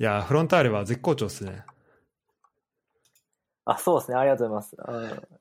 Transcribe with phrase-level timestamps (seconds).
[0.00, 1.62] いや、フロンターレは絶好調ですね。
[3.66, 4.16] あ、そうですね。
[4.16, 5.02] ありがとうございます。
[5.04, 5.40] うん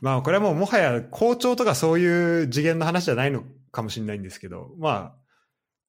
[0.00, 5.14] まあ、これはもうもはや好調とかそういう次元の話じゃないのかもしれないんですけど、まあ、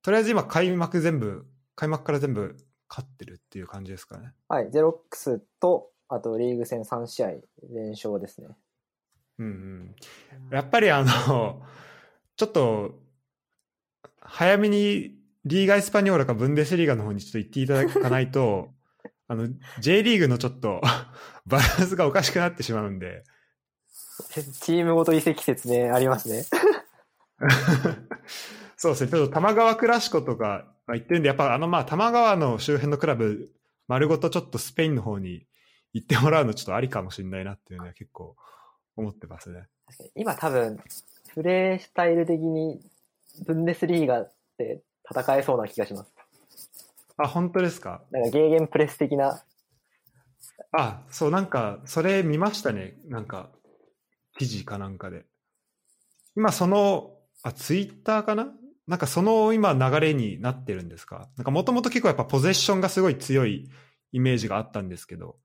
[0.01, 2.57] とりあえず今開幕全部、開幕から全部
[2.89, 4.33] 勝ってるっていう感じですかね。
[4.49, 4.69] はい。
[4.69, 7.27] ゼロックスと、あとリーグ戦3試合
[7.73, 8.49] 連勝ですね。
[9.39, 9.95] うんうん。
[10.51, 11.63] やっぱりあの、
[12.35, 12.99] ちょっと、
[14.19, 18.69] 早めにリーガ・エスパニョーラかブンデスリーガの方にちょっと行っていただかないと、
[19.27, 19.47] あの、
[19.79, 20.81] J リーグのちょっと
[21.45, 23.23] バランスがおかしくなってしまうんで、
[24.61, 26.45] チームごと移籍説ね、ありますね。
[28.77, 33.51] そうですね、ちょっと多摩川クラシコとかまあ言ってるんで、やっぱあのまあ多摩川の周辺のクラブ、
[33.87, 35.45] 丸ごとちょっとスペインの方に
[35.93, 38.35] 行ってもらうのちょっとありかもしれないなっていうのは結構
[38.95, 39.67] 思ってますね。
[40.15, 40.81] 今多分、
[41.33, 42.81] プレースタイル的に、
[43.45, 44.81] ブンデスリーガって
[45.13, 46.13] 戦えそうな気がします。
[47.17, 48.01] あ、本当ですか？
[48.11, 49.43] なんかゲーゲンプレス的な、
[50.71, 52.97] あ、そう、なんか、それ見ましたね。
[53.05, 53.51] なんか、
[54.37, 55.25] 記事かなんかで。
[56.35, 57.11] 今、その、
[57.43, 58.47] あ、ツイッターかな？
[58.87, 61.29] なんか、その今、流れになってるんですか？
[61.37, 63.69] なんか、もともと結構やっぱポゼッションがすごい強い
[64.11, 65.37] イメージがあったんですけど。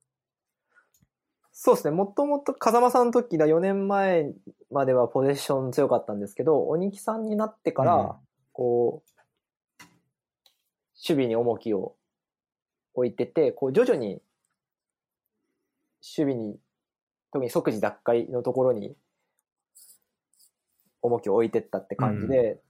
[1.52, 4.32] そうですね、もともと風間さんの時だ、4年前
[4.70, 8.10] まではポゼッション強かったんですけど、鬼木さんになってから、うん
[8.52, 9.17] こう、
[11.06, 11.94] 守備に重きを
[12.94, 14.20] 置いてて、こう徐々に、
[16.16, 16.58] 守備に、
[17.32, 18.96] 特に即時奪回のところに、
[21.02, 22.60] 重きを置いてったって感じで、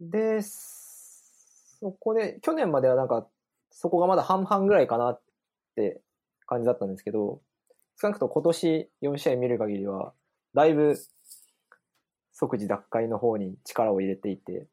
[0.00, 3.26] で、そこで、去年まではなんか、
[3.70, 5.20] そこがまだ半々ぐらいかなっ
[5.76, 6.00] て
[6.46, 7.40] 感じだったんですけど、
[8.00, 10.12] 少なくとも今年4試合見る限りは、
[10.54, 10.96] だいぶ
[12.32, 14.66] 即時奪回の方に力を入れていて、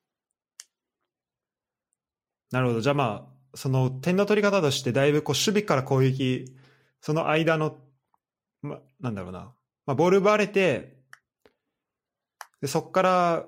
[2.53, 2.81] なるほど。
[2.81, 6.55] じゃあまあ、その点の取り方として、だいぶこう守備から攻撃、
[7.01, 7.79] その間の、
[8.61, 9.51] ま、なんだろうな、
[9.87, 10.99] まあ、ボール奪われて、
[12.61, 13.45] でそこから、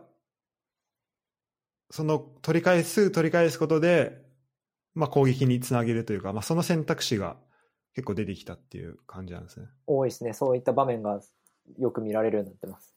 [1.91, 4.25] その取り返す、取り返すことで、
[4.96, 7.38] まあ、攻撃につなげるというか、まあ、その選択肢が
[7.94, 9.68] 結構出てきたっていう感じなんですね。
[9.85, 10.34] 多いですね。
[10.34, 11.22] そういった場面が
[11.78, 12.96] よく見られるようになってます。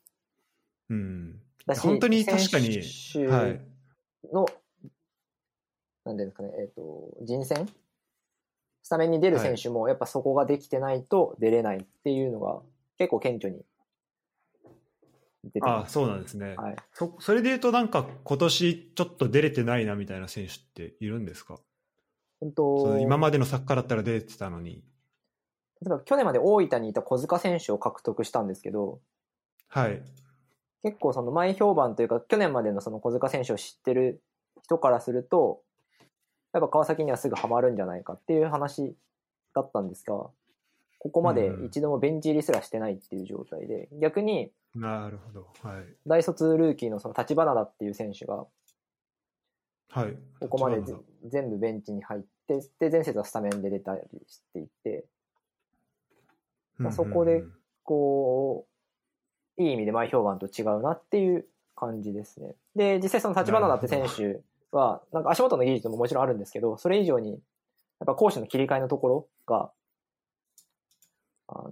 [0.89, 1.43] うん。
[1.77, 2.81] 本当に確かに、
[3.29, 3.61] はい。
[4.33, 4.47] の、
[6.09, 7.69] なんていうんですかね、えっ、と、人選？
[8.83, 12.61] スタメンに出る選手も、やっぱそこができてないと出れないっていうのが、
[12.97, 13.61] 結構顕著に
[15.45, 15.93] 出てあます。
[15.93, 16.55] そうなんですね。
[16.57, 16.77] はい。
[16.95, 21.61] そそれで言うと、なんか今年ちょっと出れてないなみたいな選手っているんですか？
[22.41, 24.83] 本そ当の今までのサッカーだったら出てたのに。
[25.83, 29.01] 例えば去年まで大分にいた小塚選手を獲得したんですけど、
[29.69, 30.03] はい。
[30.83, 34.23] 結構その前評判というか、去年までのその小塚選手を知ってる
[34.63, 35.61] 人からすると、
[36.53, 38.97] やっぱ川崎にはすぐハマるんじゃないかっていう話
[39.55, 40.31] だったんですが、
[40.99, 45.47] ここまで一度もベンチ入りすらしてないっていう状態で、逆になるほど。
[45.63, 45.85] はい。
[46.07, 48.47] 大卒ルーキーのその立花だっていう選手が、
[49.91, 50.17] はい。
[50.41, 50.83] ここまで
[51.27, 55.05] 全部ベンチに入って、で、前節はスタメンで出たりしていて、
[56.77, 57.45] まあそこで
[57.85, 58.67] こ
[59.59, 62.55] う、いい意味で前評判と違うなっていう感じですね。
[62.77, 64.41] で、実際その立花だって選手
[64.71, 67.41] は、なんか足元の技術ももちろんあるんですけど、それ以上に、やっ
[68.07, 69.71] ぱ攻守の切り替えのところが、
[71.49, 71.71] あの、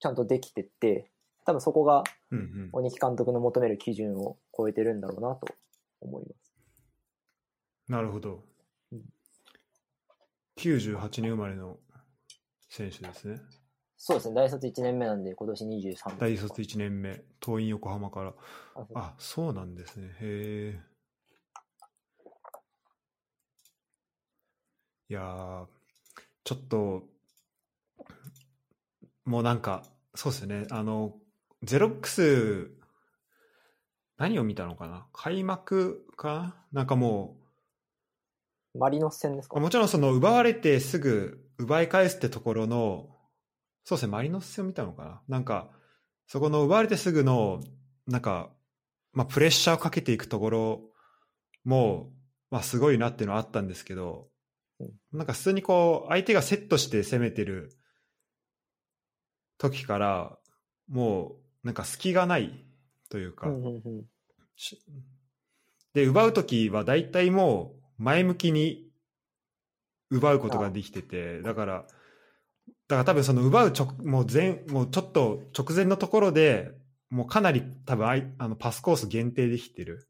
[0.00, 1.10] ちゃんとできてて、
[1.44, 5.46] 多分そこがうんうん鬼木監督の求める基準を超えてるんだろうなと
[6.00, 6.54] 思います。
[7.88, 8.44] なるほど
[8.92, 9.02] うん。
[10.56, 11.78] 98年生まれの
[12.68, 13.40] 選手ですね。
[14.04, 18.34] そうですね、大卒1年目なんで、今年23大卒1年目、桐蔭横浜から。
[18.74, 20.08] ああ、そうなんですね。
[20.20, 20.80] へえ。
[25.08, 25.66] いやー、
[26.42, 27.04] ちょっと、
[29.24, 29.84] もうなんか、
[30.16, 31.14] そうですね、あの、
[31.62, 32.72] ゼロックス、
[34.16, 35.06] 何を見たのかな？
[35.12, 36.56] 開幕か？
[36.72, 37.36] ななんかも
[38.74, 39.56] マリノス戦ですか？
[39.56, 43.11] う、もちろんその奪われてすぐ奪い返すってところの、
[43.84, 45.22] そうですね、マリノス戦を見たのかな。
[45.28, 45.70] なんか、
[46.26, 47.60] そこの奪われてすぐの、
[48.06, 48.50] なんか、
[49.12, 50.90] まあ、プレッシャーをかけていくところ
[51.64, 52.12] も、
[52.50, 54.28] まあ、すごいなっていうのはあったんですけど、
[55.12, 57.76] なんか普通にこう、相手がセットして攻めてる
[59.58, 60.38] 時から、
[60.88, 62.64] もう、なんか隙がない
[63.08, 63.48] というか、
[65.94, 68.90] で、奪う時は大体もう前向きに
[70.10, 71.86] 奪うことができてて、だから、
[72.92, 76.72] だから多分その奪う直、もう前、もうちょっと直前のところで、
[77.08, 80.08] もうかなり多分あいあのパスコース限定できてる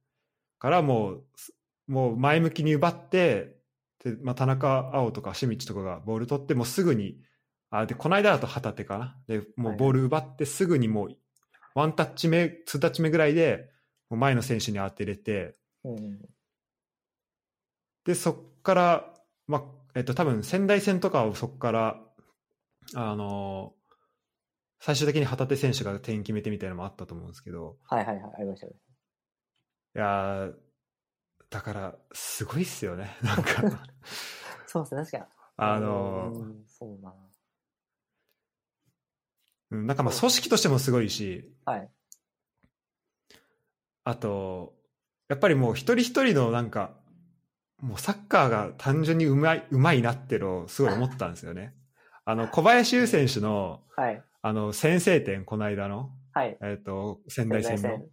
[0.59, 1.55] からもう、す
[1.87, 3.55] もう前向きに奪って、
[4.03, 7.21] でまあ、田中碧とか清道とかがボール取って、もうすぐに、
[7.71, 9.17] あでこの間だと旗手かな。
[9.29, 11.17] でもうボール奪って、すぐにもう、
[11.77, 13.71] ワンタッチ目、ツータッチ目ぐらいで、
[14.11, 15.55] もう前の選手に当てれて、
[15.85, 16.19] うん。
[18.05, 19.15] で、そっから、
[19.47, 19.63] まあ、
[19.95, 22.02] えっと、多分仙台戦とかをそこから、
[22.95, 23.75] あの
[24.81, 28.73] 最終的に旗手選手が点決めてみたいなのもあったと思うんですけど、はいはいはい、ありましたね。
[29.95, 30.53] いやー
[31.53, 33.15] だから、すごいっすよね。
[33.23, 33.87] なんか、
[34.67, 35.25] そうですね、確かに。
[35.59, 37.15] あのうん、そうだな。
[39.71, 41.91] うんなんかまあ組織としてもすごいし、はい。
[44.05, 44.75] あと、
[45.29, 46.99] やっぱりもう一人一人のなんか、
[47.79, 51.75] もうサッカーが単純にうまい、うまいなってのをすごい思ったんですよね。
[52.25, 54.23] あの、小林優選手の、はい。
[54.43, 56.57] あの、先制点、この間の、はい。
[56.63, 58.09] えっ、と、仙台戦の仙台。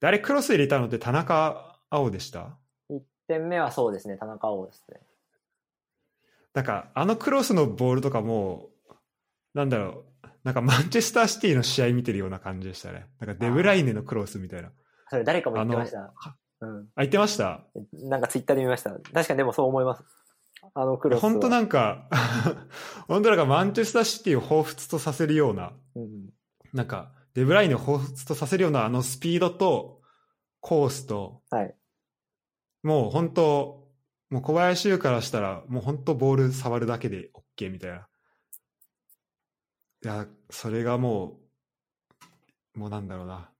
[0.00, 2.56] であれ、クロス入れたのって田中碧でした
[2.90, 5.00] ？1点目はそうですね、田中碧ですね。
[6.54, 8.70] なんか、あのクロスのボールとかも、
[9.54, 13.06] なんだろう、なんかマンチェスターシティの試合見てるような感じでしたね。
[13.20, 14.70] なんかデブライネのクロスみたいな。
[15.08, 16.36] それ誰かも言ってましあた。
[16.62, 16.78] うん。
[16.80, 17.66] あ、言ってました？
[17.92, 18.90] なんかツイッターで見ました。
[18.90, 20.04] 確かにでもそう思います。
[20.74, 21.30] あのクロスは。
[21.30, 22.08] 本当なんか、
[23.08, 26.30] 本当なんかマンチェスターシティを彷彿とさせるような、うん。
[26.72, 30.00] なんか、デブライネを彷彿とさせるようなあのスピードと、
[30.60, 31.74] コースと、はい。
[32.82, 33.88] もう本当、
[34.30, 38.08] もう小林優からしたら、もう本当ボール触るだけで OK みたいな。
[40.02, 41.40] いや、それがも
[42.74, 43.50] う、もうなんだろうな。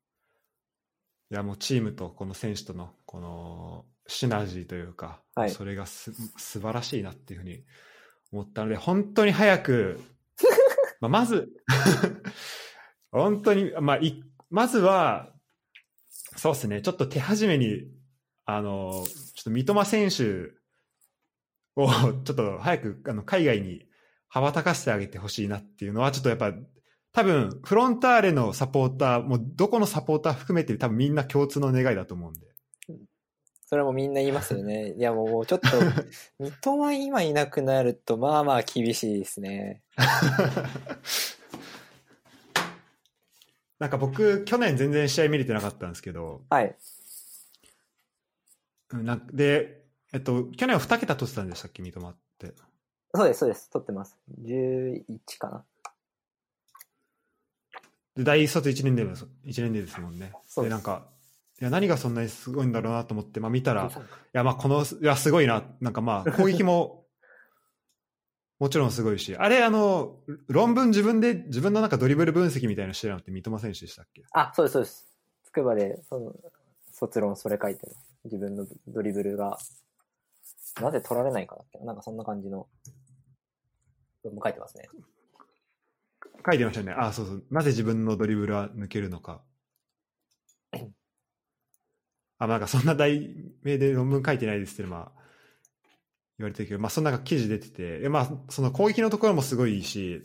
[1.31, 7.63] いや、もうチームとこの選手との、この、シナジーというか、はいそれがす素晴らしいなっていうふうに
[8.33, 10.01] 思ったので、本当に早く、
[11.01, 11.49] まあまず、
[13.13, 15.33] 本当に、まあ、いまずは、
[16.37, 17.89] そうですね、ちょっと手始めに、
[18.45, 19.05] あの、
[19.35, 20.53] ちょっと三笘選手
[21.77, 21.89] を、
[22.25, 23.87] ちょっと早くあの海外に
[24.29, 26.53] 羽ばたかせてあげてほしいなっていうのは、ちょっとやっぱ、
[27.13, 32.50] 多分、フロンターレのサポーター、もうどこのサポーター含めて多分みんな共通の願いだと思うんで。
[33.71, 34.95] それもみんな言いますよね。
[34.99, 35.69] いやもうちょっと、
[36.41, 39.85] 三笘今いなくなると、まあまあ厳しいですね。
[43.79, 46.77] なんか僕、去年全然試合見れてなかったんですけど、はい。
[48.91, 52.55] うんなんかで、えっと、去年は2桁取ってたんでしたっけ、三笘って。
[53.15, 53.71] そうです、そうです。
[53.71, 54.19] 撮ってます。
[54.43, 55.05] 11
[55.39, 55.65] かな。
[58.17, 60.33] で、大卒1年でです、一年でですもんね。
[60.49, 61.07] そうで、なんか、
[61.61, 64.03] いや、何がそんなにすごいんだろうなと思って、まあ見たら、い13
[64.33, 65.63] や、まあこの、いや、すごいな。
[65.81, 67.07] なんかまあ、 攻撃も、
[68.59, 74.23] もちろんすごいし、あれ、あの、論文自分で、自分のなんかドリブル分析みたいなのしてるのって三笘選手でしたっけ？
[74.33, 75.13] あ、そうです、そうです。
[75.45, 76.35] つくばで、その、
[76.93, 77.93] 卒論それ書いてる。
[78.25, 79.59] 自分のドリブルが、
[80.81, 82.69] なぜ取られないかだっけななんかそんな感じの、
[84.23, 84.89] 文書いてますね。
[86.47, 86.93] 書いてましたね。
[86.93, 87.45] あ、そうそう。
[87.51, 89.43] なぜ自分のドリブルは抜けるのか。
[92.41, 93.31] あ、なんかそんな題
[93.63, 95.21] 名で論文書いてないですって、まあ、
[96.39, 100.23] 言われてるけど、まあそんな記事出てて、えまあその攻撃のところもすごいいいし、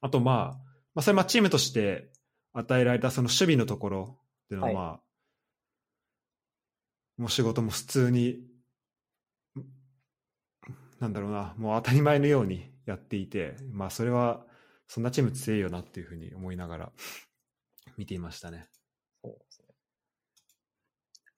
[0.00, 2.12] あとまあ、まあそれまあチームとして
[2.52, 5.00] 与えられたその守備のところっていうのはまあ、
[7.16, 8.40] もう仕事も普通に、
[11.00, 14.44] なんだろうな、もう当たり前のようにやっていて、まあそれは、
[14.88, 16.92] そんなチーム強いよなっていうふうに思いながら
[17.96, 18.68] 見ていましたね。
[19.22, 19.69] そうですね。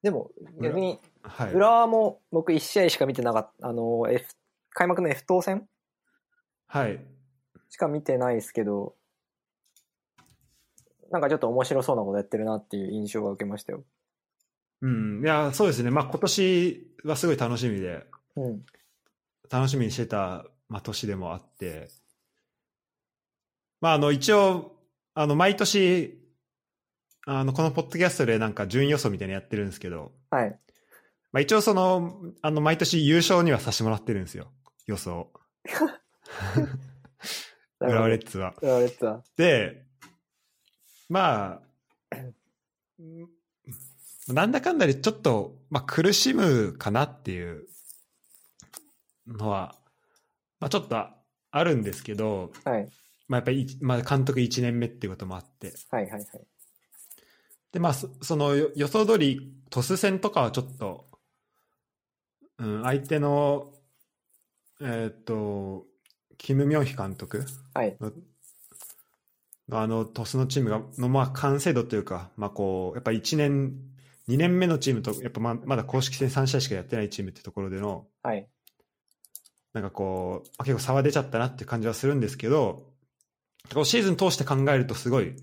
[0.03, 0.31] でも、
[0.61, 1.53] 逆に、はい。
[1.53, 3.69] 浦和も僕1試合しか見てなかった。
[3.69, 4.35] あの、F、
[4.71, 5.69] 開幕の F 当戦
[6.67, 7.01] はい。
[7.69, 8.95] しか見てないですけど、
[11.11, 13.85] なんかちょっと面白そうなことやってるなっていう印象が受けましたよ。
[14.81, 15.23] うん。
[15.23, 15.91] いや、そうですね。
[15.91, 18.07] まあ今年はすごい楽しみで、
[18.37, 18.63] うん。
[19.51, 21.89] 楽しみにしてた、まあ、年でもあって、
[23.81, 24.75] まああの一応、
[25.15, 26.22] あの毎年、
[27.27, 30.59] あのこのポッドキャストでなんか順位予想みたいなのやってるんですけど、はい。
[31.33, 34.53] まあ一応その、あの毎年優勝にはさせてもらってるんですよ。
[34.87, 35.33] 予想。
[37.81, 38.55] 浦和レッズは。
[38.61, 39.23] 浦和レッズは。
[39.37, 39.85] で、
[41.09, 41.63] まあ、
[42.99, 43.29] うん
[44.29, 47.67] なんだかんだでちょっと、まあ、苦しむかなっていう
[49.27, 49.75] のは、
[50.61, 50.97] まあ、ちょっと
[51.51, 52.89] あるんですけど、はい。
[53.29, 56.27] まあ、やっぱりい、まあ、監督1年目っていうこともあって、はいはいはい。
[57.73, 61.07] で、まあ、そそのよ予想通り、トス戦とかはちょっと、
[62.59, 63.73] うん、相手の、
[64.81, 65.87] えーっと、
[66.39, 67.97] キム・ミョンヒ監督はい。
[69.71, 73.75] あのトスのチームがのまあ完成度というか、まあ、こうやっぱ1年
[74.29, 78.49] 2年目のチームと、やっぱままだ公式戦3試合しかやってないチームってところでの、はい。
[79.73, 82.93] なんかこう、まあ結構差は出ちゃったなって感じはするんですけど、
[83.75, 85.35] こうシーズン通して考えるとすごい、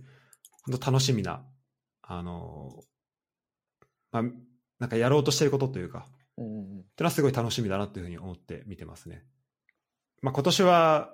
[0.66, 1.44] 本当楽しみな、
[2.12, 2.72] あの
[4.12, 4.24] まあ、
[4.80, 6.80] なんかやろうとしてることというか、うんうんうん。
[6.80, 9.24] ってのはすごい楽しみだなというふうに思って見てますね。
[10.24, 11.14] まあ、今年は、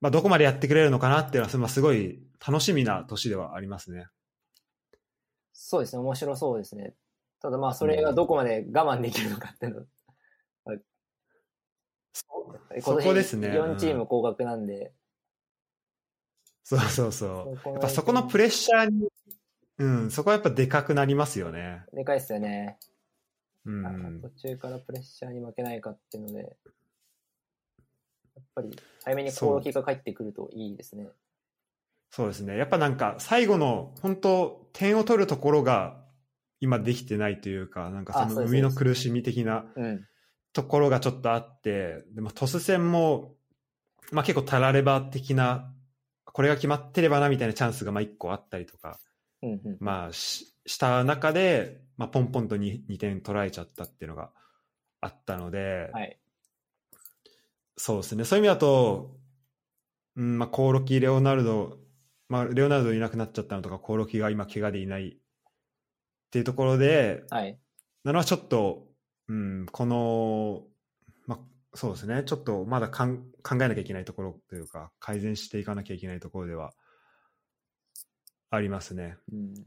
[0.00, 4.06] まあ、どこまでやってくれるのかなっていうのは、まあ、すごい楽しみな年ではありますね。
[5.52, 6.94] そうですね、面白そうですね。
[7.42, 10.78] ただまあ、それがどこまで我慢できるのかっていうのは、
[12.14, 12.24] そ
[12.70, 14.94] 今そこですね4チーム降格なんで、
[16.64, 17.70] そうそうそう。
[17.72, 19.08] やっぱそこのプレッシャーに、
[19.78, 21.84] うん、そこはやっぱでかくなりますよね。
[21.92, 22.78] でかいですよね。
[23.64, 26.44] うん途中からプレッシャーに負けないかっていうので、や
[28.40, 31.08] っぱり早めに攻撃が返ってくるといいですね。
[32.10, 32.56] そうですね。
[32.56, 36.00] やっぱなんか最後の本当点を取るところが
[36.60, 40.06] 今できてないというか、なんかその生みの苦しみ的なうん。
[40.56, 43.34] ところがちょっとあって、でもトス戦も、
[44.10, 45.70] まあ結構たられば的な、
[46.24, 48.98] これが決まってればなみたいなチャンスがまあ1個あったりとか、
[49.42, 49.76] うんうん。
[49.80, 54.30] まあしした中で、まあポンポンと 2, 2点取られちゃったっていうのが
[55.00, 56.18] あったので、はい。
[57.76, 58.24] そうですね。
[58.24, 59.16] そういう意味だと、
[60.16, 61.78] うん、まあ、コオロキ、レオナルド、
[62.28, 65.16] まあ、レオナルドいなくなっちゃったのとか、コオロキが今、怪我でいないっ
[66.30, 67.58] ていうところで、はい。
[68.02, 68.86] なのはちょっと、
[69.28, 70.62] うん、この、
[71.26, 71.38] まあ、
[71.74, 72.22] そうですね。
[72.24, 76.72] ちょっとまだかん考えなきゃいけないところというか、改善していかなきゃいけないところでは
[78.50, 79.16] ありますね。
[79.32, 79.54] うん。
[79.54, 79.62] や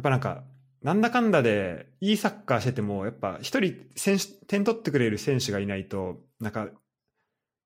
[0.00, 0.44] っぱなんか、
[0.82, 6.68] なんだかんだで、いいサッカーしてても、やっぱ一人選手、点取ってくれる選手がいないと、なんか、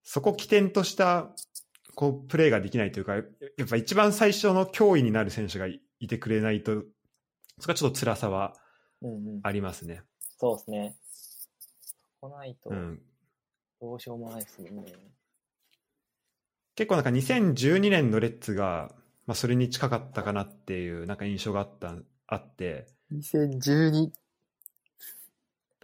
[0.02, 1.30] そこ起点とした、
[1.94, 6.82] こう、プレーができないというか、やっぱ一番最初の脅威になる選手がいいてくれないと、
[7.58, 8.54] そこはちょっと辛さは
[9.02, 9.40] うんうん。
[9.42, 10.02] ありますね。
[10.38, 10.96] そうですね。
[12.20, 13.02] 来ないとうん。
[13.80, 14.92] どうしようもないですもんね。
[16.74, 18.94] 結構なんか2012年のレッツが、
[19.30, 21.94] まあそれに近かったかなっていう、なんか印象があった、
[22.26, 24.10] あって、2012。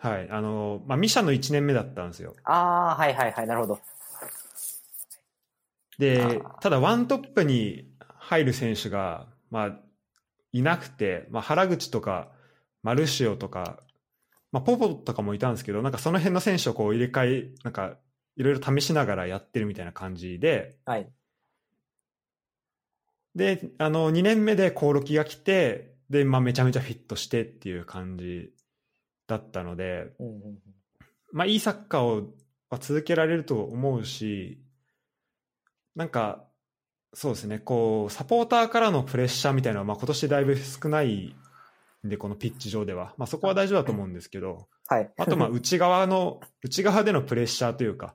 [0.01, 0.29] はい。
[0.33, 2.35] あの、まあミシャの1年目だったんですよ。
[2.43, 3.81] ああ、はいはいはい、なるほど。
[5.97, 7.89] でただワントップに
[8.19, 9.79] 入る選手が、まあ、
[10.51, 12.33] いなくて、まあ、原口とか、
[12.83, 13.79] マルシオとか、
[14.51, 17.95] まあ、ポポとかもいたんですけど、なんかその辺の選手をこう入れ替え、なんか
[18.37, 21.09] いろいろ試しながらやってるみたいな感じで、はい。
[23.37, 28.51] で、あの、2年目でコオロキが来て、で、まあ、めちゃめちゃフィットしてっていう感じ
[29.27, 30.59] だったので、うんうんうん。
[31.33, 32.33] まあ、いいサッカーを
[32.71, 34.59] は続けられると思うし、
[35.95, 36.45] なんか、
[37.13, 41.35] そうですね、こう、サポーターからのプレッシャーみたいなのは、まあ、今年だいぶ少ない
[42.07, 43.15] んで、このピッチ上では。
[43.19, 45.13] まあ、そこは大丈夫だと思うんですけど、はい。
[45.19, 48.15] あと、まあ、内側の、内側でのプレッシャーというか、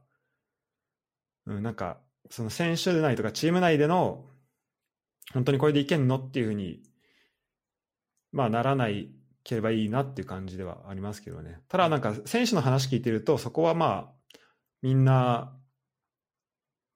[1.45, 1.99] うん、なんか、
[2.31, 4.25] その選手内とかチーム内での、
[5.33, 6.17] 本当にこれでいけんの？
[6.17, 6.81] っていうふうに、
[8.31, 9.11] まあ、ならない
[9.43, 11.59] ければいいなっていう感じではありますけどね。
[11.67, 14.37] ただ、なんか、選手の話聞いてると、そこはまあ、
[14.81, 15.57] みんな、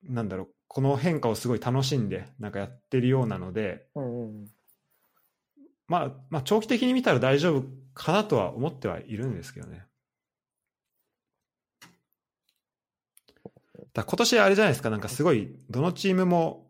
[0.04, 4.46] なんだろう、この変化をすごい楽しんで、なんかやってるようなので、うんうん。
[5.88, 9.86] まあ、まあ、長期的に見たら大丈夫かなとは思ってはいるんですけどね。
[13.94, 16.65] だ今年あれじゃないですか、なんかすごい、どのチームも、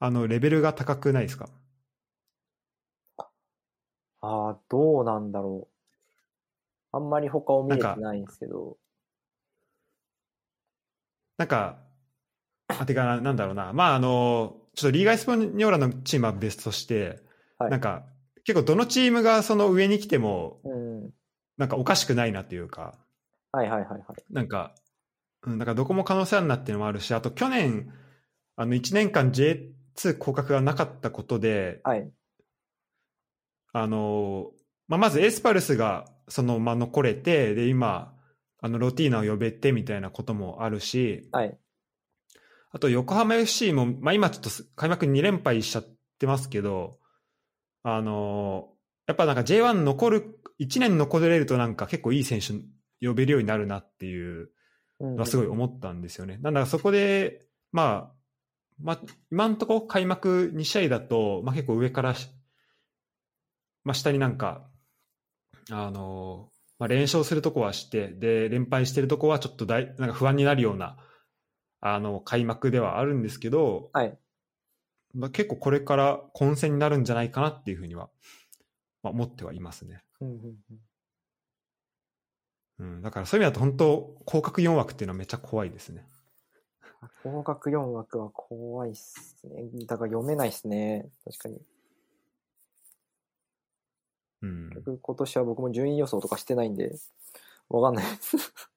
[0.00, 1.48] あの、レベルが高くないですか？
[4.22, 5.76] ああ、どうなんだろう。
[6.92, 8.78] あんまり他を見れてないんですけど。
[11.36, 11.78] なんか、
[12.68, 13.72] あ、てかな、なんだろうな。
[13.72, 17.20] まあ、あの、ちょっとリーガ・エスパニョーラのチームは別として、
[17.58, 18.06] はいなんか、
[18.44, 21.10] 結構どのチームがその上に来ても、うん。
[21.58, 22.98] なんかおかしくないなっていうか、
[23.52, 24.02] はいはいはいはい。
[24.30, 24.74] なんか、
[25.42, 27.92] うん、なんかどこも可能性あるなっていうのもあるし、あと去年、
[28.56, 29.32] あの1年間
[30.08, 32.10] J2 降格がなかったことで、はい。
[33.72, 34.50] あの、
[34.88, 38.14] まあ、まずエスパルスがそのまま残れて、で、今、
[38.62, 41.58] あのロティーナを呼べてみたいなこともあるし、はい。
[42.72, 45.84] あと横浜 FC も、まあ、今ちょっと開幕2連敗しちゃっ
[46.18, 46.98] てますけど、
[47.82, 48.68] あの
[49.06, 52.52] やっぱなんか J1 残る、1年残れるとなんか結構いい選手
[53.06, 54.50] 呼べるようになるなっていう
[55.00, 56.38] うんのはすごい思ったんですよね。
[56.42, 58.19] なんだかそこで、まあ、
[58.82, 62.28] まあ、今のところ開幕2試合だと、まあ、結構上からし、
[63.84, 64.66] まあ、下になんか、
[65.70, 70.96] あのまあ、連勝するとこはして、で、連敗してるとこはちょっと大なんか不安になるような、
[71.80, 74.18] あの、開幕ではあるんですけど、はい。
[75.14, 78.08] だ結構これから混戦になるんじゃないかなっていうふうには、
[79.02, 80.02] まあ、思ってはいますね。
[80.20, 80.56] うんうんうん
[82.80, 86.06] うん、だからそういう意味だと本当、広角4枠っていうのはめっちゃ怖いですね。
[87.24, 89.68] 合格4枠は怖いっすね。
[89.86, 91.08] だから読めないっすね。
[91.24, 91.58] 確かに。
[94.42, 94.68] うん。
[94.70, 96.94] 結局今年は僕も順位予想とかしてないんで、
[97.68, 98.36] わかんないです。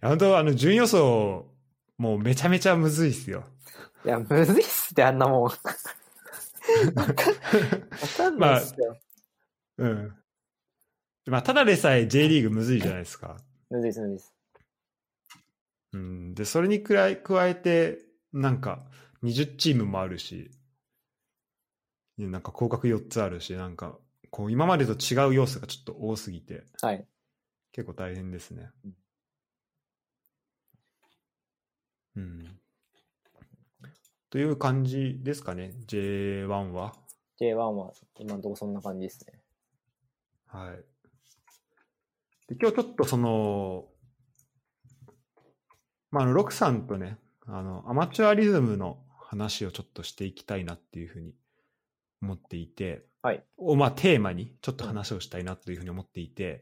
[0.00, 1.46] 本当、あの、順位予想、
[1.98, 3.44] もうめちゃめちゃむずいっすよ。
[4.04, 5.42] いや、むずいっすって、あんなもん。
[5.44, 5.50] わ
[8.16, 8.96] かんないっすよ。
[9.78, 10.16] うん。
[11.26, 13.36] まあ、ただでさえ J リーグむずいじゃないですか。
[13.70, 14.33] むずいっす、むずいっす。
[15.94, 16.34] うん。
[16.34, 17.98] で、それにくらい加えて、
[18.32, 18.84] なんか、
[19.22, 20.50] 20チームもあるし、
[22.18, 23.98] なんか広角4つあるし、なんか、
[24.30, 27.06] こう、今までと違う要素がちょっと多すぎて、はい。
[27.72, 28.70] 結構大変ですね。
[32.16, 32.58] うん。
[34.30, 36.94] という感じですかね、J1 は。
[37.40, 39.40] J1 は今のところそんな感じですね。
[40.46, 40.76] はい。
[42.48, 43.86] で今日ちょっとその、
[46.14, 51.34] まあ、あの、ロクさんとね、あの、アマチュアリズムの話をちょっとしていきたいなっていうふうに
[52.22, 53.42] 思っていて、はい。
[53.56, 56.60] をまあテーマにちょっと話をしたいなというふうに思っていて、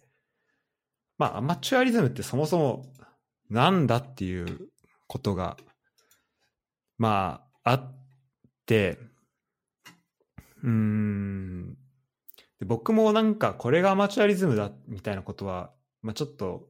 [1.19, 2.87] まあアマチュアリズムってそもそも
[3.51, 4.71] なんだっていう
[5.07, 5.59] ことが
[6.97, 7.95] まああっ
[8.65, 8.99] て
[10.63, 11.77] うーん
[12.59, 16.69] で僕もなんかこれがアマチュアリズムだみたいなことは、まあ、ちょっと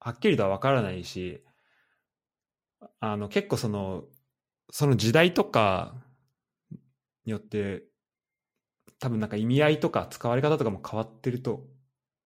[0.00, 1.42] はっきりとは分からないし
[3.00, 4.04] あの結構その
[4.70, 5.94] その時代とか
[7.24, 7.84] によって
[8.98, 11.66] 多分なんか意味合いとか使われ方とかも変わってると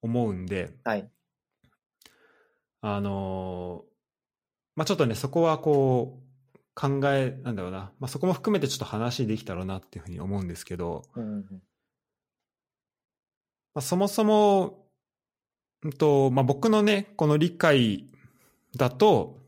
[0.03, 1.11] 思うんで、はい。
[2.81, 3.95] あのー
[4.77, 11.45] まあちょっとね、そこはこう、考え、なんだろうな、まあそこも含めてちょっと話できたらなっていうふうに思うんですけど、うんうんうん。
[13.75, 14.87] まあ、そもそも、
[15.83, 18.07] うんと、まあ僕のね、この理解
[18.77, 19.44] だと、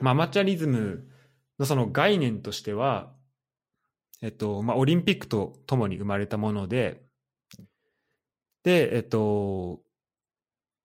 [0.00, 1.08] まあアマチュアリズム
[1.58, 3.12] のその概念としては、
[4.22, 7.02] えっと、まあオリンピックとともに生まれたもので、
[8.62, 9.82] で、えっと、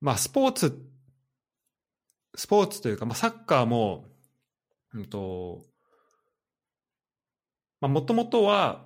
[0.02, 0.78] まあスポーツ、
[2.36, 4.06] スポーツというか、まあサッカーも、
[4.94, 5.66] うんと、
[7.82, 8.86] まあもともとは、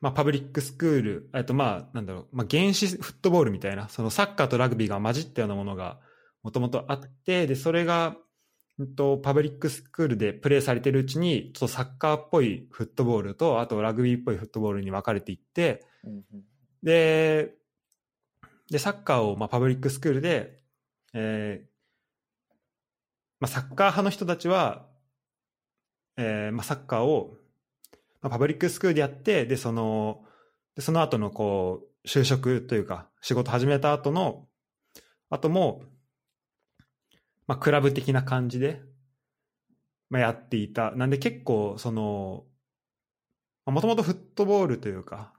[0.00, 6.00] まあパブリックスクール、えっとまあなんだろう、まあ原始フットボールみたいな、そのサッカーとラグビーが混じったようなものが
[6.42, 8.16] もともとあって、で、それが、
[8.96, 15.86] と、パブリックスクールでプレーされてるうちに、ちょっとサッカーっぽいフットボールと、あとラグビーっぽいフットボールに分かれていって、
[16.82, 17.54] で、
[18.70, 20.60] で、サッカーを、まあ、パブリックスクールで、
[21.12, 21.74] えー
[23.40, 24.86] まあ、サッカー派の人たちは、
[26.16, 27.36] えーまあ、サッカーを、
[28.22, 30.24] まあ、パブリックスクールでやって、で、その、
[30.74, 34.48] でその後の、こう、就職というか、仕事始めた後の、
[35.30, 35.82] 後も、
[37.46, 38.80] まあ、クラブ的な感じで、
[40.10, 40.92] まあ、やっていた。
[40.92, 42.44] なんで結構、その、
[43.66, 45.32] もともとフットボールというか、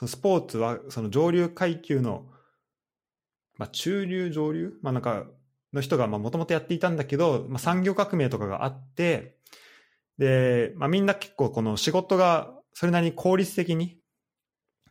[0.00, 2.26] そのスポーツはその上流階級の、
[3.58, 5.26] まあ、中流上流、まあ、なんか
[5.74, 9.36] の人がまあもともとやっていたんだけど、まあ、産業革命とかがあって
[10.16, 13.98] で、まあ、みんな結構この仕事がそれなりに効率的に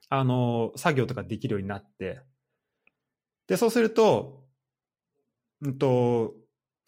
[0.09, 2.21] あの作業とかできるようになって
[3.47, 4.43] でそうすると,、
[5.61, 6.35] うんと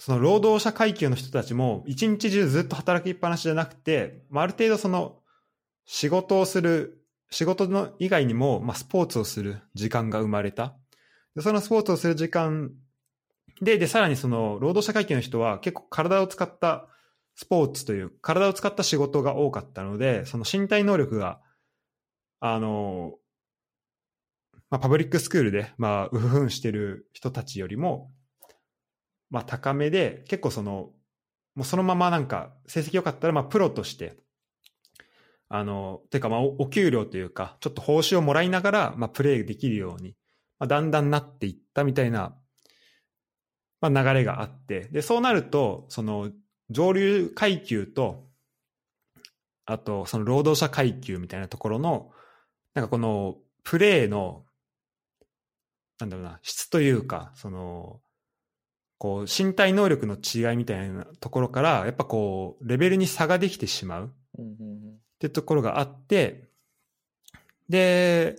[0.03, 5.19] その労働者階級の人たちも一日中ずっと働きっぱなしじゃなくて、まあ、ある程度その
[5.85, 10.73] 仕事をする仕事の以外にも、まあ、スポーツをする時間が生まれた。
[11.35, 12.71] でそのスポーツをする時間
[13.61, 16.87] で、で、さらにその労働者階級の人は結構体を使った
[17.35, 21.39] スポーツという、体を使った仕事が多かったので、その身体能力が、
[22.39, 23.13] あの、
[24.71, 28.09] まあ、パブリックスクールで、まあ、うふふんしてる人たちよりも、
[29.31, 30.91] まあ、高めで、結構その、
[31.55, 34.17] もうそのままなんか、成績良かったら、まあ、プロとして、
[35.49, 40.15] あの、てか、まあお、給料というか、ちょっと報酬をもらいながら、まあ、プレイできるように、
[40.59, 42.37] まあ、だんだんなっていったみたいな、
[43.79, 46.31] まあ、流れがあって、で、そうなると、その、
[46.69, 48.29] 上流階級と、
[49.65, 52.11] あと、その労働者階級みたいなところの、
[52.73, 54.45] なんかこの、プレイの、
[55.99, 58.01] なんだろうな、質というか、その、
[59.01, 64.13] こう、身体能力の違いみたいなところから、やっぱこう、レベルに差ができてしまう。
[64.37, 66.51] ってところがあって、
[67.67, 68.35] で、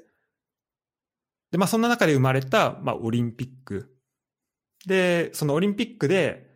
[1.50, 3.92] で、まあそんな中で生まれた、まあオリンピック。
[4.86, 6.48] で、そのオリンピックで、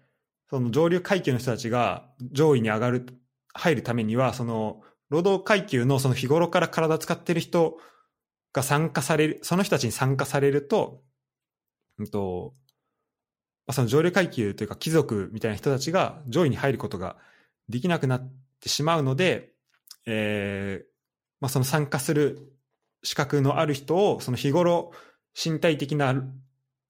[0.50, 3.06] その上流階級の人たちが上位に上がる、
[3.54, 7.76] 入るためには、その、労働階級のその日頃から体使ってる人
[8.52, 11.02] が参加される、その人たちに参加されると、
[11.98, 12.54] うんと、
[13.68, 17.16] あ、その上流階級というか貴族みたいな人たちが上位に入ることが
[17.68, 19.52] できなくなってしまうので、
[20.06, 20.86] えー
[21.40, 22.52] まあ、その参加する
[23.02, 24.92] 資格のある人を、その日頃
[25.34, 26.14] 身体的な、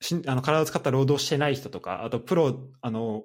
[0.01, 3.25] しあの体を使った労働してない人とか、あとプロ、あの、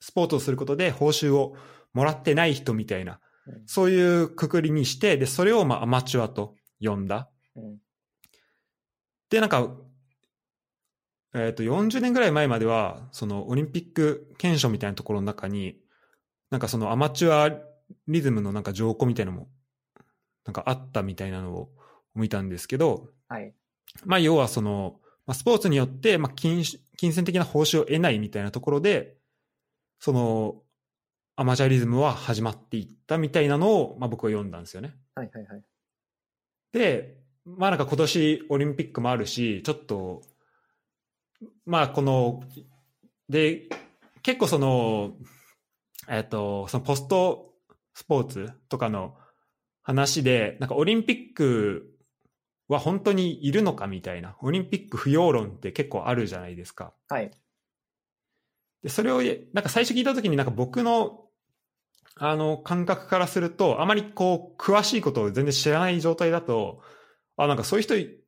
[0.00, 1.56] スポーツをすることで報酬を
[1.92, 3.18] もらってない人みたいな、うん
[3.64, 7.30] そういうくくりにして、で、それをまあアマチュアと呼んだ。
[7.56, 7.78] うん
[9.30, 9.68] で、なんか、
[11.34, 15.76] えっ、と、40年ぐらい前までは、そのオリンピック憲章みたいなところの中に、
[16.50, 17.50] なんかそのアマチュア
[18.06, 19.48] リズムのなんか条項みたいなのも、
[20.46, 21.70] なんかあったみたいなのを
[22.14, 23.54] 見たんですけど、はい。
[24.04, 26.64] まあ要はその、まあ、スポーツによって、まあ金、
[26.96, 29.16] 金銭的な報酬を得ないみたいなところで、
[30.00, 30.62] その、
[31.36, 34.94] アマチュアリズムは始まっていったみたいなのを、まあ僕は読んだんですよね。
[35.14, 35.62] はいはいはい。
[36.72, 40.22] で、まあなんか今年オリンピックもあるし、ちょっと、
[41.66, 42.42] まあこの、
[43.28, 43.68] で、
[44.22, 45.12] 結構その、
[46.08, 47.48] えっ、と、そのポスト
[47.94, 49.16] スポーツとかの
[49.82, 51.90] 話で、なんかオリンピック
[52.68, 56.92] は本当にいるのかみたいな、オリンピック不要論って結構あるじゃないですか。
[57.08, 57.30] はい。
[58.82, 59.20] で、それを、
[59.52, 61.24] なんか最初聞いたときになんか僕の、
[62.14, 66.82] あの、感覚からすると、あまりこう、詳しいことを全然知らない状態だと、
[67.36, 68.20] あ、なんかそういう人い、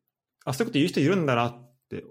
[0.44, 2.04] あ、そういうこと言う人いるんだなって、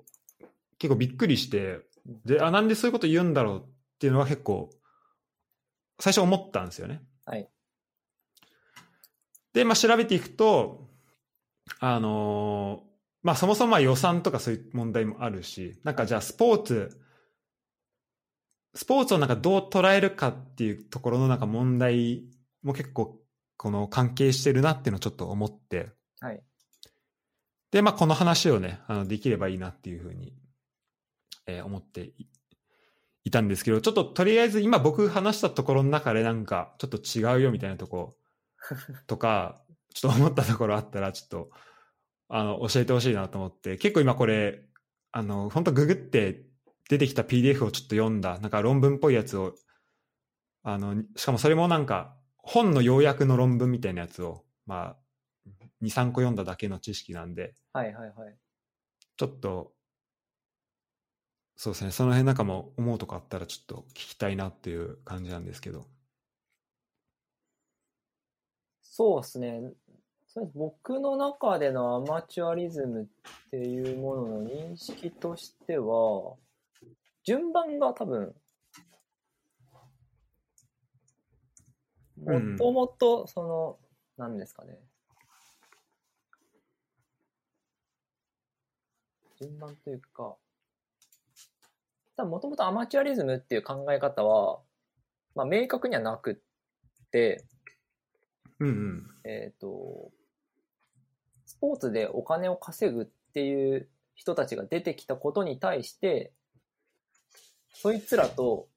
[0.80, 1.82] 結構びっくりして、
[2.26, 4.72] で、あ、なんでそういうこと言うんだろうっていうのは結構、
[6.00, 7.02] 最初思ったんですよね。
[7.26, 7.48] はい。
[9.54, 10.90] で、まあ調べていくと、
[11.80, 12.90] あのー
[13.22, 17.02] まあそもそもまあ予算とかそういう問題もあるし、なんかじゃあスポーツ、
[18.74, 22.24] スポーツをなんかどう捉えるかっていうところのなんか問題
[22.64, 23.20] も結構
[23.58, 25.90] この関係してるなっていうのをちょっと思って、
[26.22, 26.42] はい。
[27.72, 30.34] で、まあこの話をね、あのできればいいなっていうふうに、
[31.58, 32.28] えー思ってい
[33.26, 38.16] いたんですけど、ちょっととりあえず今僕話したところの中でなんかちょっと違うよみたいなとこ
[38.72, 39.62] ろとか、
[39.94, 41.50] ちょっと思ったところあったらちょっと、
[42.30, 44.62] あの、教えてほしいなと思って、結構今これ、
[45.12, 46.44] あの、本当ググって
[46.90, 49.56] 出てきた PDF をちょっと読んだ、なんか論文っぽいやつを、
[50.64, 54.98] あの、しかもそれもなんか本の要約の論文みたいなやつを、まあ、
[55.82, 58.38] 2、3個読んだだけの知識なんで、はいはいはい。
[59.18, 59.74] ちょっと、
[61.62, 65.84] そうですね、その辺なんかも思うとこあったらちょっと聞きたいなっていう感じなんですけど。
[68.82, 69.74] そうですね。
[70.56, 76.38] 僕の中でのアマチュアリズムっていうものの認識としては、
[77.26, 78.34] 順番が多分、
[82.26, 83.78] うんもともと、その、
[84.16, 84.80] 何ですかね。
[89.42, 90.38] 順番というか、
[92.20, 94.60] 多分もともとアマチュアリズムっていう考え方は、
[95.36, 97.46] まあ明確にはなくって、
[98.60, 99.08] うんうん。
[99.24, 100.12] えっ、と、
[101.46, 106.34] スポーツでお金を稼ぐっていう人たちが出てきたことに対して、
[107.74, 108.68] そいつらと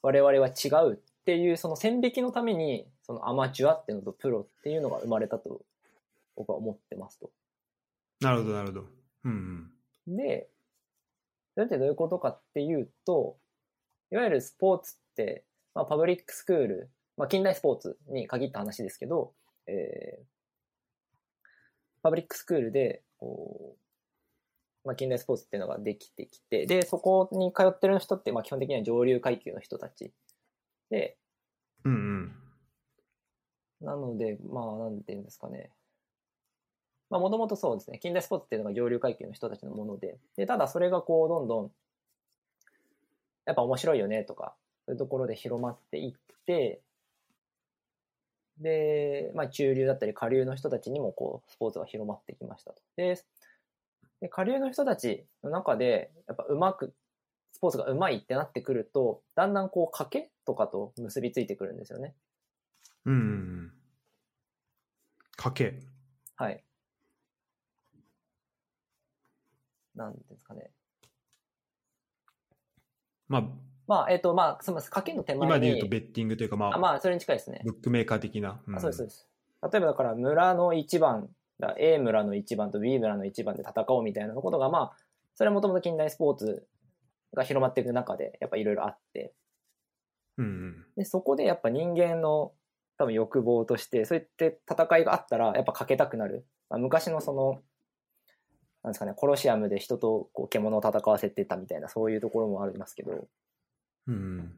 [0.00, 5.60] 我々は違うっていうその線引きのために、そのアマチュアっていうのとプロっていうのが生まれたと
[6.36, 7.30] 僕は思ってますと。
[8.22, 8.84] なるほど、なるほど。
[9.24, 9.70] うん
[10.06, 10.16] うん。
[10.16, 10.48] で、
[11.56, 13.38] それってどういうことかっていうと、
[14.12, 19.32] いわゆるスポーツって、まあ、パブリックスクール、まあ、近代スポーツに限った話ですけど、
[19.66, 20.24] えー、
[22.02, 23.74] パブリックスクールで、こ
[24.84, 30.12] う、まあ、近代スポーツっていうのができてきて、で、そこに通ってる人って、まあ、基本的には上流階級の人たち。
[30.90, 31.16] で、
[31.84, 31.92] うん
[33.80, 33.86] うん。
[33.86, 35.70] なので、まあ、なんていうんですかね。
[37.10, 41.70] まあ、もともとそうですね、近代スポーツっていうのが上流階級の人たちのもので、で、ただそれがこう、どんどん、
[43.44, 44.54] やっぱ面白いよねとか、
[44.86, 46.80] そういうところで広まっていって、
[48.58, 52.82] で、まあ、中流だったり下流の人たちにもこう、スポーツが広まってきましたと。
[52.96, 53.22] で、
[54.20, 56.94] で下流の人たちの中で、やっぱうまく、
[57.52, 62.14] スポーツがうまいってなってくると、だんだんこう、賭けとかと結びついてくるんですよね。
[63.04, 63.72] うん。
[65.38, 65.74] 賭け。
[66.36, 66.62] はい。
[69.96, 70.70] なんですかね。
[73.28, 73.44] まあ、
[73.86, 75.46] まあ、えっ、と、まあ、すみません、賭けの手前に。
[75.46, 77.62] 今で言うとベッティングというか、まあ、あまあ、それに近いですね。
[77.64, 78.60] ブックメーカー的な。
[78.66, 79.28] んあそうです、そうです。
[79.72, 81.28] 例えばだから、村の1番、
[81.58, 84.96] だ A 村の1番と B 村の1番で戦おうみたいなことが、まあ、
[85.34, 86.66] それはもともと近代スポーツ
[87.34, 89.34] が広まっていく中で、やっぱいろいろあって。
[90.38, 90.86] うんうん。
[90.96, 92.52] で、そこでやっぱ人間の
[92.98, 94.26] 多分欲望として、そういっ
[94.66, 96.46] た戦いがあったら、やっぱかけたくなる。
[96.68, 97.62] まあ、昔のその、
[98.86, 103.26] なんですかね、コロシアムで人とこう獣を戦わせてたみたいな、そういうところもありますけど、
[104.06, 104.54] うん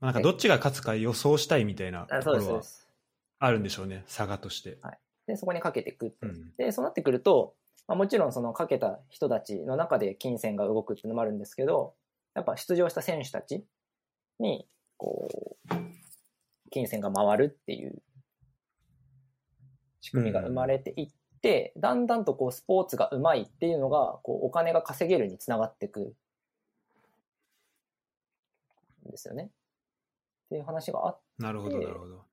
[0.00, 2.62] なんかどっちが勝つか予想したいみたいなところは。
[3.40, 4.78] あるんでしょうね、差がとして。
[5.26, 6.56] で、そこにかけていくってうん。
[6.56, 7.54] で、そうなってくると、
[7.86, 11.94] まあ、もちろんそのかけた人たちの中で金銭が動くっていうのもあるんですけど、
[12.34, 13.64] やっぱ出場した選手たち
[14.38, 18.02] に、こう、金銭が回るっていう
[20.00, 21.14] 仕組みが生まれていって、
[21.76, 26.12] だんだんとこうスポーツがうまいっていうのが、こうお金が稼げるにつながっていくん
[29.10, 29.44] ですよね。
[29.44, 29.48] っ
[30.50, 32.24] ていう話があっなるほど、でなるほど。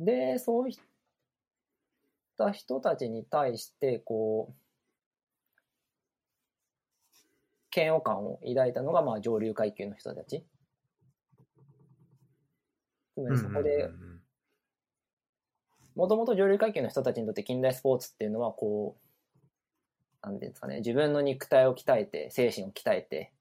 [0.00, 0.76] で、そういっ
[2.36, 4.54] た人たちに対して、こう、
[7.74, 10.44] 嫌悪感を抱いたのが、まあ、上流階級の人たち。
[13.14, 14.07] つまりそこでうんうんうん、うん
[15.98, 18.96] もともと上流階級の人たちにとって近代スポーツっていうのは、こ
[20.22, 23.32] う、なんていうんですかね、自分の肉体を鍛えて、精神を鍛えて、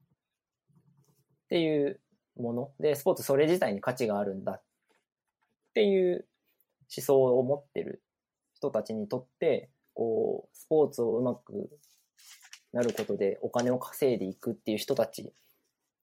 [0.72, 2.02] っていう
[2.36, 4.62] もので、スポーツそれ自体に価値があるんだっ
[5.76, 6.28] ていう
[6.98, 8.02] 思想を持ってる
[8.56, 11.70] 人たちにとって、こう、スポーツをうまく
[12.74, 15.32] なることでお金を稼いでいくっていう人たち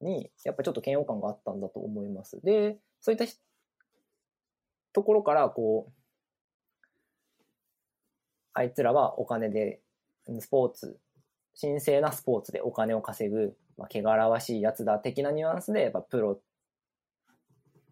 [0.00, 2.40] に、やっぱちょっと嫌悪感があったんだと思います。
[2.42, 3.26] で、そういった
[4.92, 6.03] ところから、こう、
[8.54, 9.80] あいつらはお金で、
[10.40, 10.98] スポーツ、
[11.60, 16.40] 神聖なスポーツでお金を稼ぐ、まあ、汚らわしいやつだ的なニュアンスで、やっぱプロ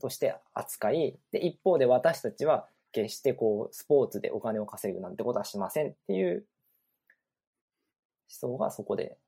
[0.01, 6.47] として扱い、で、一方で私たちは決してこう、スポーツでお金を稼ぐなんてことはしませんっていう
[8.41, 9.19] 思想がそこで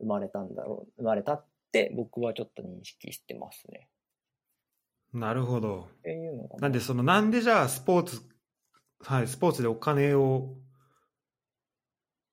[0.00, 3.88] 生まれたんだろう、生まれたって僕はちょっと認識してますね。
[5.12, 5.88] なるほど。
[6.00, 6.58] っていうのが。
[6.58, 8.22] なんで、その、なんでじゃあスポーツ、
[9.00, 10.56] はい、スポーツでお金を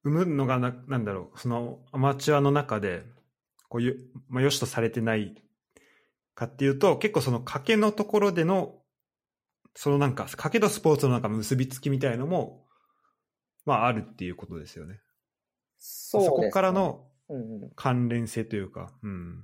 [0.04, 3.04] 生むのがな、なんだろう、そのアマチュアの中で、
[3.70, 5.36] こういう、まあ、良しとされてない
[6.36, 8.76] かっていうと、結構その賭けのところでの、
[9.74, 12.66] そのなんか、賭けとスポーツのなんか結びつきみたいのも、
[13.66, 15.00] まああるっていうことですよね。
[15.78, 19.44] そねこから、のうんうん、っ関連性というか、うん。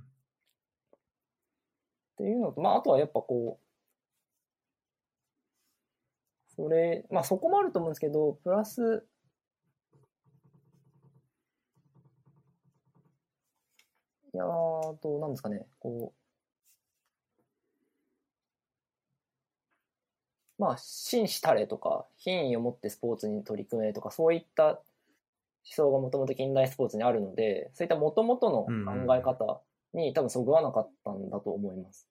[2.16, 3.71] ていうのと、まあ、あとはやっぱこう、
[6.56, 9.06] それ、まあそこもあると思うんですけど、プラス、
[14.34, 16.22] いやーと、なんですかね、こう、
[20.62, 24.80] まあ、紳士たれとか、品位を持ってスポーツに取り組めとか、そういった思
[25.64, 28.64] 想がもともと近代スポーツにあるので、そういったもともとの
[29.06, 29.60] 考え方
[29.92, 32.08] に多分そぐわなかったんだと思います。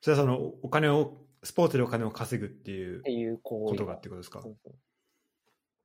[0.00, 4.42] それはその、お金を、スポーツでお金を稼ぐっていうっていう行為ことがってことですか？
[4.42, 4.74] そうそう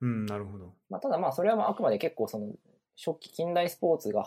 [0.02, 0.74] うん、なるほど。
[0.90, 2.54] まあ、ただまあそれはまああくまで結構その
[2.98, 4.26] 初期近代スポーツが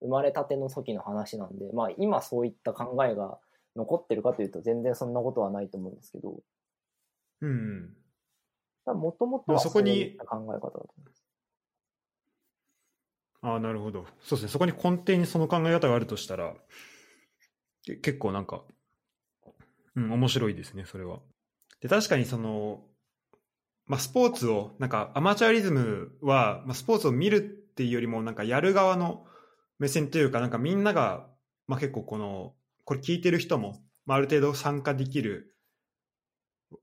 [0.00, 3.38] 生まれたての時の話なんで、まあ、今そういった考えが
[3.74, 6.36] 残ってるかというと全然そんなことはないと思うんですけど
[7.40, 7.94] うん
[8.86, 8.98] うん。
[8.98, 11.24] もともとまあはそこにういった考え方だと思います。
[13.40, 14.06] ああ、なるほど。
[14.20, 14.48] そうですね。
[14.48, 16.54] そこに根底にその考え方があるとしたら、
[17.82, 18.64] け結構なんか、
[19.96, 21.20] うん、面白いですね、それは。
[21.80, 22.82] で、確かにその、
[23.86, 29.26] まあ、スポーツを、なんかアマチュアリズムは、まあ、スポーツを見るっていうよりも、なんかやる側の
[29.78, 31.26] 目線というか、なんかみんなが、
[31.66, 32.54] まあ、結構この、
[32.84, 35.56] これ聞いてる人も、まあ、ある程度参加できる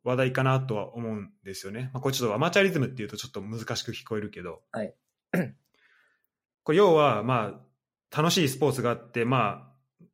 [0.03, 1.89] 話題かなとは思うんですよね。
[1.93, 4.93] まあ、これちょっとアマチュアリズムっていうとちょっと難しく聞こえるけど、はい
[6.63, 7.59] これ要は、ま
[8.11, 9.73] あ、楽しいスポーツがあって、ま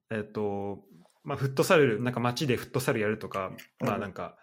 [0.10, 0.86] あ、えっ、と、
[1.28, 4.38] まあ、フットサル、なんか街でフットサルやるとか、まあなんか、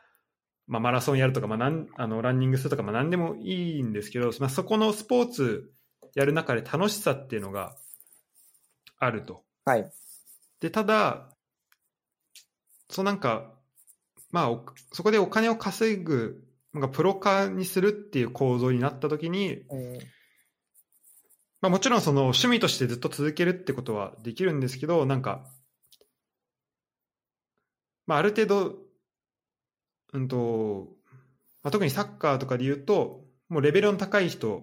[0.66, 5.72] まあマラソンやるとか、まあなん、あの、ランニングするとか、まあ何でもいいんですけど、まあそこのスポーツ
[6.14, 7.74] やる中で楽しさっていうのが
[8.98, 9.44] あると。
[9.64, 9.90] はい。
[10.60, 11.30] で、ただ、
[12.90, 13.54] そうなんか、
[14.30, 16.44] まあ、おそこでお金を稼ぐ、
[16.74, 19.98] なんかプロ化にするっていう構造になったときに、うん
[21.62, 25.46] まあもちろんその趣味としてずっと続けるってことはできるんですけど、なんか、
[28.06, 28.78] まあある程度、
[30.12, 30.88] うんと、
[31.62, 34.62] まあ、特にサッカーとかで言うと、もうレベルの高い人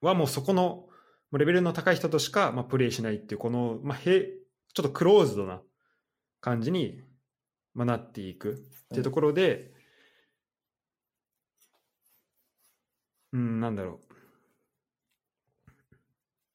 [0.00, 0.88] はもうそこの、も
[1.32, 4.38] うレベルの高い人としか、まあ、プレイしないっていう、この、まあ、へ
[4.74, 5.60] ちょっとクローズドな
[6.40, 7.02] 感じに、
[7.74, 8.54] まあ、なっていくっ
[8.88, 9.72] ていうところで、
[13.32, 14.14] うん、なんだろう。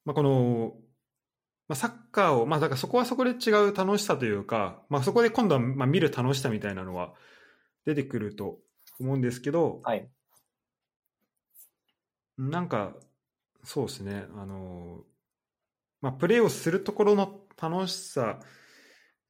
[0.05, 0.75] まあ、この、
[1.67, 7.13] まあ、サッカーを、まあ、だからそこはそこで違う楽しさというか、まあ、そこで今度はまあ見る楽しさみたいなのは
[7.85, 8.59] 出てくると
[8.99, 10.09] 思うんですけど、はい。
[12.37, 12.93] なんか、
[13.63, 15.03] そうですね、あの、
[16.01, 18.45] まあ、プレーをするところの楽しさっ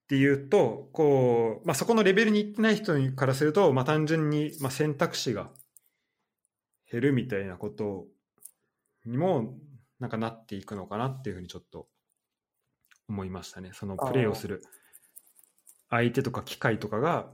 [0.08, 5.52] ていうと、こう、まあ、そこのレベルに行ってない人からすると、まあ、単純に、まあ、選択肢が
[6.91, 8.06] 減るみたいなこと
[9.06, 9.54] にも、
[10.00, 11.88] なんかなっていくのかなっていうふうにちょっと
[13.13, 13.69] 思いましたね。
[13.73, 14.63] そのプレーをする
[15.89, 17.30] 相手とか機械とかが、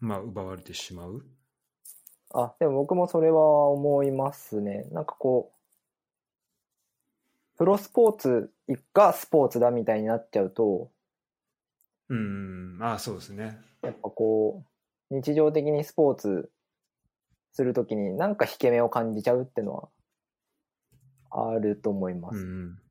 [0.00, 1.24] まあ、奪われてしまう。
[2.34, 4.88] あ、でも僕もそれは思いますね。
[4.90, 5.58] なんかこう、
[7.58, 8.52] プロスポーツ
[8.92, 10.90] がスポーツだみたいになっちゃうと、
[12.08, 13.60] うん、ああ、そうですね。
[13.82, 14.64] やっぱこ
[15.10, 16.50] う、日常的にスポーツ
[17.52, 19.88] するときになんか引け目を感じちゃうっていうのは
[21.30, 22.38] あると思います。
[22.38, 22.81] うん、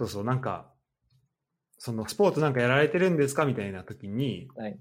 [0.00, 0.72] そうそう、なんか、
[1.76, 4.80] そのスポーツなんかやられてるんですかみたいな時に、はい。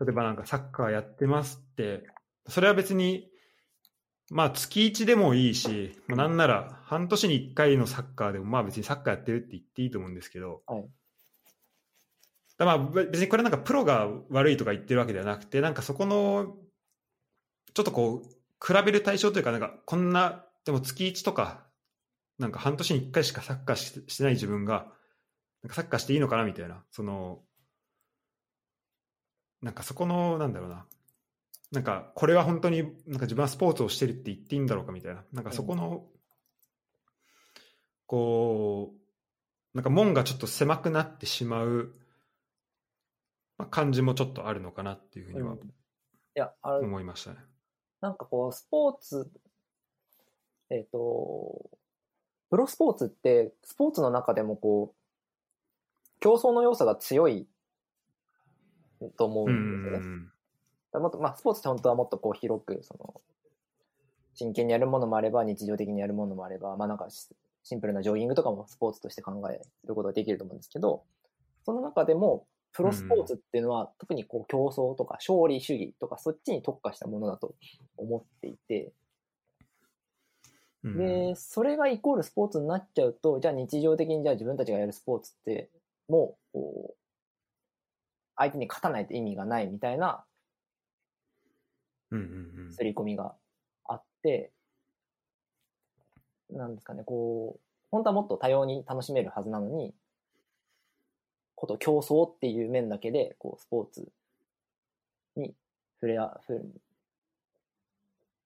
[0.00, 2.06] 例えばなんかサッカーやってますって、
[2.46, 3.30] それは別に、
[4.30, 10.84] まあ月1でもいいし、まあ、なんなら半年に1回のサッカーでもまあ別にサッカーやってるって言っていいと思うんですけど、はい
[12.58, 16.56] だまあ別にこれなんかプロが悪いとか言ってるわけではなくて、なんかそこの、
[17.74, 21.65] ちょっとこう、比べる対象というか、なんかこんな、でも月1とか、
[22.38, 24.92] なんか半年に1回しかサッカーししてない自分が、
[25.62, 27.40] なんかサッカーしていいのかなみたいな、その、
[29.62, 30.86] なんかそこの、なんだろうな、
[31.72, 36.06] なんかこれは本当になんか自分はスポーツをしてるって言っていいんだろうかみたいな、なんかそこの、
[38.06, 41.94] こう、なんか門がちょっと狭くなってしまう、
[43.58, 45.58] まあ、感じもちょっとあるのかなっていうふうにはうん。
[45.58, 45.62] い
[46.34, 46.84] や、ある。
[46.84, 47.38] 思いましたね。
[48.00, 49.30] なんかこう、スポーツ、
[50.70, 51.75] えっ、と、
[52.50, 57.46] プロスポーツって、スポーツの中でもこう、競争の要素が強い
[59.16, 60.26] と思ううんですよね。
[61.00, 63.20] もっとまあ、スポーツって本当はもっとこう広く、その、
[64.34, 67.28] 真剣にやるものもあれば、日常的にやるものもあれば、まあなんかシ
[67.64, 71.02] シンプルなジョギングとかもスポーツとして考えることができると思うんですけど、
[71.64, 77.54] その中でも、プロスポーツっていうのは、特にこう競争とか勝利主義とかそっちに特化したものだと
[77.96, 78.92] 思っていて、うん
[80.84, 85.70] で、それがイコールスポーツになっちゃうと、じゃあ日常的にじゃあ自分たちがやるスポーツって、
[86.08, 86.96] もう、こう
[88.36, 90.24] 相手に勝たないと意味がないみたいな
[92.10, 93.34] うんうん刷り込みが
[93.84, 94.52] あって、
[96.50, 97.60] なんですかね、こう、
[97.90, 99.94] 本当はもっと多様に楽しめるはずなのに、
[101.54, 104.08] こと競争っていう面だけで、こう、スポーツ
[105.36, 105.54] に
[106.00, 106.64] 触れあ、触れ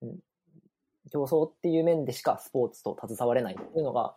[0.03, 0.19] うん
[1.11, 4.15] 競争っていう面でしかスポーツと携われないっていうのが、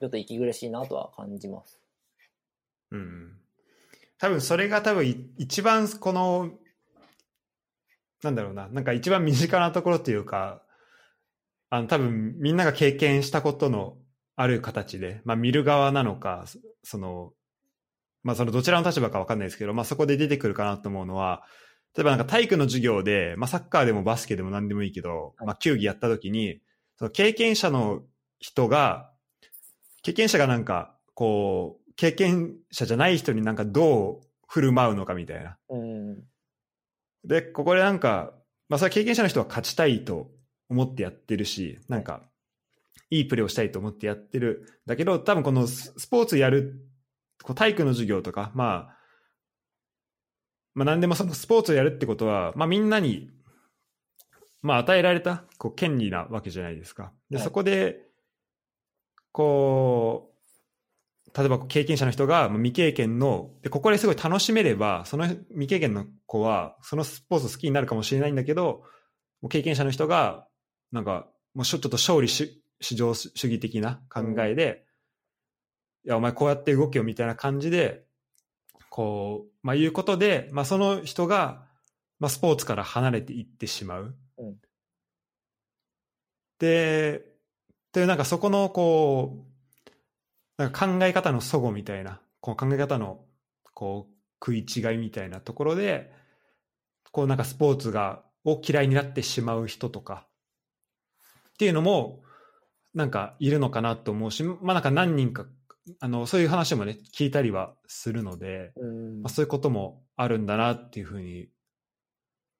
[0.00, 1.80] ちょっと息苦しいなとは感じます。
[2.90, 3.36] うん
[4.18, 6.50] 多分それが多分い一番この
[8.22, 10.62] なんだろうななんか一番身近なところというか
[11.70, 13.96] あの多分みんなが経験したことの
[14.36, 16.44] ある形で、まあ、見る側なのか
[16.82, 17.32] その
[18.22, 21.44] まあそのどちらの立場か分かんないですけど、まあ、そこで出てくるかなと思うのは
[21.96, 26.60] 例えばなんか体育の授業で、まあ、サッカーでもバスケでも何でもいいけど、はいまあ、球技やった時に
[26.96, 28.02] その経験者の
[28.38, 29.10] 人が
[30.02, 35.58] 経験者がなんかこう経験者じゃない人になんかどう振る舞うのかみたいな。
[35.68, 36.24] うん。
[37.24, 38.32] でここでなんか、
[38.68, 40.30] まあ、それは経験者の人は勝ちたいと
[40.68, 42.22] 思ってやってるしなんか
[43.10, 46.86] いいプレーをしたいと思ってやってるだけど多分このススポーツやる
[47.42, 48.96] こう体育の授業とか、まあ、
[50.74, 53.30] まあ何でもそのスポーツをやるってことは、まあ、みんなに、
[54.62, 57.12] まあ、与えられたこう権利なわけじゃないですか。
[57.30, 58.06] で、はいそこで
[59.32, 60.30] こう
[61.38, 68.82] 例えば経験者の人がまあ未経験のでここですごい楽しめればその未経験の子はそのスポーツ好きになるかもしれないんだけど
[69.40, 70.46] もう経験者の人が
[70.90, 74.84] なんかもうちょっと勝利し至上主義的な考えで、
[76.04, 78.04] いやお前こうやって動けよみたいな感じで
[79.00, 81.64] こう、まあ、いうことで、まあ、その人が、
[82.18, 84.14] まあ、スポーツから離れていってしまう。
[84.36, 84.56] うん
[86.58, 87.24] で
[87.94, 89.46] でなんかそこのこ
[90.58, 93.24] うなんか考え方の齟齬みたいなこう考え方の
[93.72, 96.12] こう食い違いみたいなところで
[97.12, 100.26] こうなんかスポーツがを嫌いになってしまう人とか
[101.48, 102.20] っていうのも
[102.92, 105.46] なんかいるのかなと思うしまあなんか何人か
[105.98, 109.22] あのそういう話もね聞いたりはするので、うん。
[109.22, 111.48] まあ、そういうこともあるんだなっていうふうに、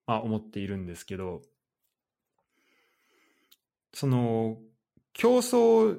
[0.07, 1.43] まあ、思っているんですけど
[3.93, 4.59] その、
[5.12, 5.99] 競争、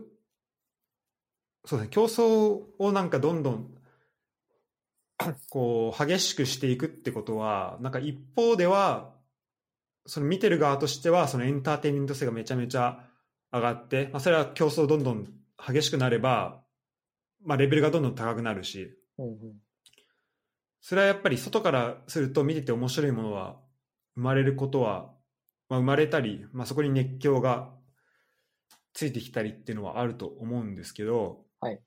[1.66, 3.78] そうですね、競争をなんかどんどん、
[5.50, 9.14] こう、激しくしていくってことは、なんか一方では、
[10.08, 13.06] その見てる側としては、そのエンターテインメント性がめちゃめちゃ
[13.52, 15.28] 上がって、まあ、それは競争どんどん
[15.58, 16.61] 激しくなれば、
[17.44, 19.38] まあ、レベルがどんどん高くなるし、うんうん。
[20.82, 23.60] それはやっぱり外からすると見てて面白いものは
[24.16, 25.14] 生まれることは、
[25.70, 27.70] まあ、生まれたり、まあ、そこに熱狂が
[28.94, 31.80] ついてきたりっていうのはあると思うんですけど、はい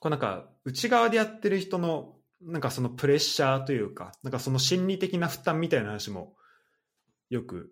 [0.00, 6.34] こうなんか内側でやってる人のなんかそのプレッシャーというかなんかその心理的な負担みたいな話も
[7.28, 7.70] よく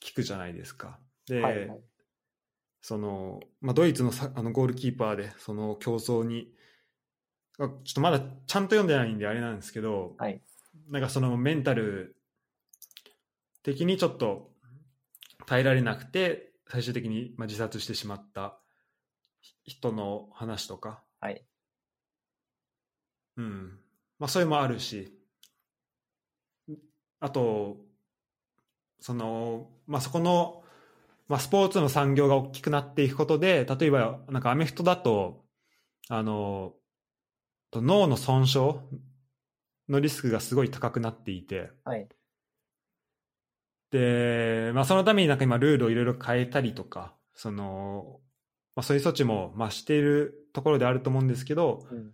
[0.00, 0.98] 聞くじゃないですか。
[1.26, 1.80] で、はいはい。
[2.82, 6.52] その、まあ、ドイツのさあのゴールキーパーでその競争に
[7.58, 10.42] あちょっとまだちゃんと読んでないんであれなんですけど、はい。
[10.90, 12.16] なんかそのメンタル
[13.62, 14.50] 的にちょっと
[15.46, 18.58] 耐えられなくて最終的にまあ自殺してしまった
[19.64, 21.44] 人の話とか、はい。
[23.36, 23.78] うん。
[24.18, 25.16] まあ、それもあるし。
[27.20, 27.76] あと
[29.02, 30.61] その、まあ、そこの、
[31.32, 35.46] まあ、スポーツの産業が大きくなっていくことで例えばなんかアメフトだと
[36.10, 36.74] あの
[37.70, 38.74] と脳の損傷
[39.88, 42.06] のリスクがすごい高くなっていてはい。
[43.92, 48.20] で、まあ、そのためになんか今ルールをいろいろ変えたりとかその、
[48.76, 52.10] まあ、そういう措置も、まあ、しているところであると思うんですけど、うん。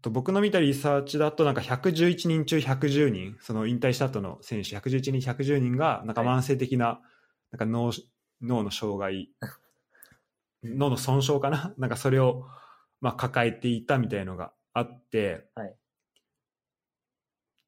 [0.00, 7.02] と僕の見たリサーチだとなんか111人中110人その引退した後の選手111人110人がなんか慢性的な
[7.52, 7.92] なんか脳
[8.40, 9.30] 脳の障害。
[10.62, 11.74] 脳の損傷かな？
[11.78, 12.46] なんかそれを
[13.00, 15.76] まあ抱えていたみたいのがあって、はい。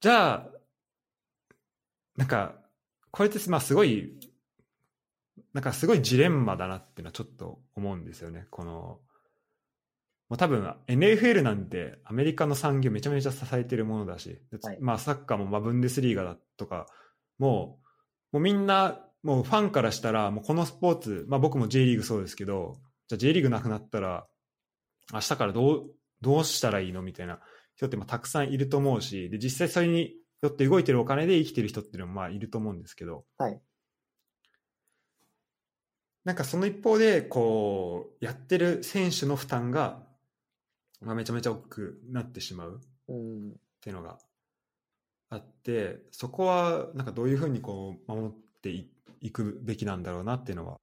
[0.00, 0.52] じゃあ
[2.16, 2.56] なんか
[3.10, 4.18] これってまあすごい
[5.52, 8.46] なんかすごいジレンマだなっていうのはちょっと思うんですよね。
[8.50, 9.00] この
[10.28, 14.78] もう多分 NFL なんてアメリカの産業めちゃめちゃ支えてるものだし、はい。
[14.80, 16.86] まあサッカーもまあブンデスリーガだとか
[17.38, 17.78] も
[18.32, 22.76] うもうみんなもうファンからしたらもうこのスポーツ、まあ、僕も J リーグそうですけど
[23.08, 24.26] じゃあ J リーグなくなったら
[25.12, 27.40] 明日からどうどうしたらいいのみたいな
[27.74, 33.60] 人ってまあたくさんいると思うしで実際それによって動いてるお金で生きてる人っていうのもまあいると思うんですけど、はい
[36.26, 40.02] なんかその一方でこうやってる選手の負担が、
[41.00, 43.50] まあ、めちゃめちゃ大きくなってしまううん。
[43.50, 44.18] っていうのが
[45.30, 48.90] あってそこはなんかどういうふうにこう守ってい
[49.20, 50.78] いくべきなんだろうなっていうのは。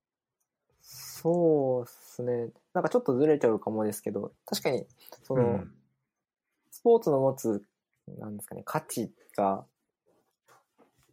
[0.82, 2.50] そうですね。
[2.74, 4.86] なんかちょっとずれちゃうかもですけど、確かに、
[5.24, 5.74] その、うん
[6.74, 7.64] スポーツの持つ、
[8.18, 9.64] なんですかね、価値が、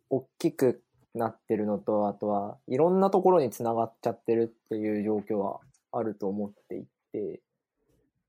[0.08, 0.82] 大きく
[1.14, 5.60] なってるのと、あとは、いろんなところにつながっちゃってるっていう状況は
[5.92, 7.40] あると思っていて、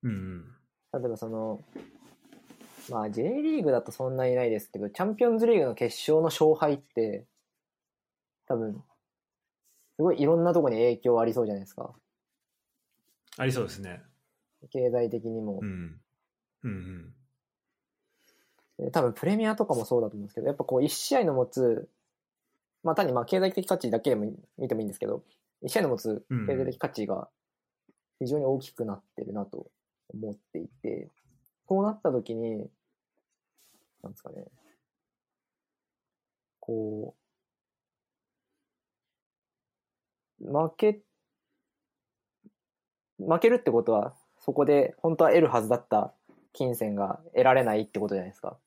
[0.04, 0.46] うん
[0.94, 1.64] 例えばその、
[2.90, 7.26] まあ J リーグだとそんなにないですけど、チャンピオンズリーグの決勝の勝敗って、
[8.52, 8.74] 多分、
[9.96, 11.94] すごいいろんなところに影響ありそうじゃないですか。
[13.38, 14.02] ありそうですね。
[14.72, 15.66] 経済的にもう。
[15.66, 16.02] ん
[16.64, 17.14] うん
[18.78, 21.88] で多分プレミアとかもそうだと思うんですけど、やっぱこう1試合の持つ、
[22.84, 25.24] まあ単にまあ経済的価値だけでも見てもいいんですけど、
[25.64, 27.30] 1試合の持つうん経済的価値が
[28.20, 29.68] 非常に大きくなってるなと
[30.14, 31.10] 思っていて、
[31.70, 32.70] そうなった時に、
[34.04, 34.46] なんですかね、
[36.60, 37.21] こう、
[40.44, 41.02] 負け、
[43.18, 46.14] 負けるってことは、そこで本当は得るはずだった
[46.54, 48.58] 金銭が得られないってことじゃないですか。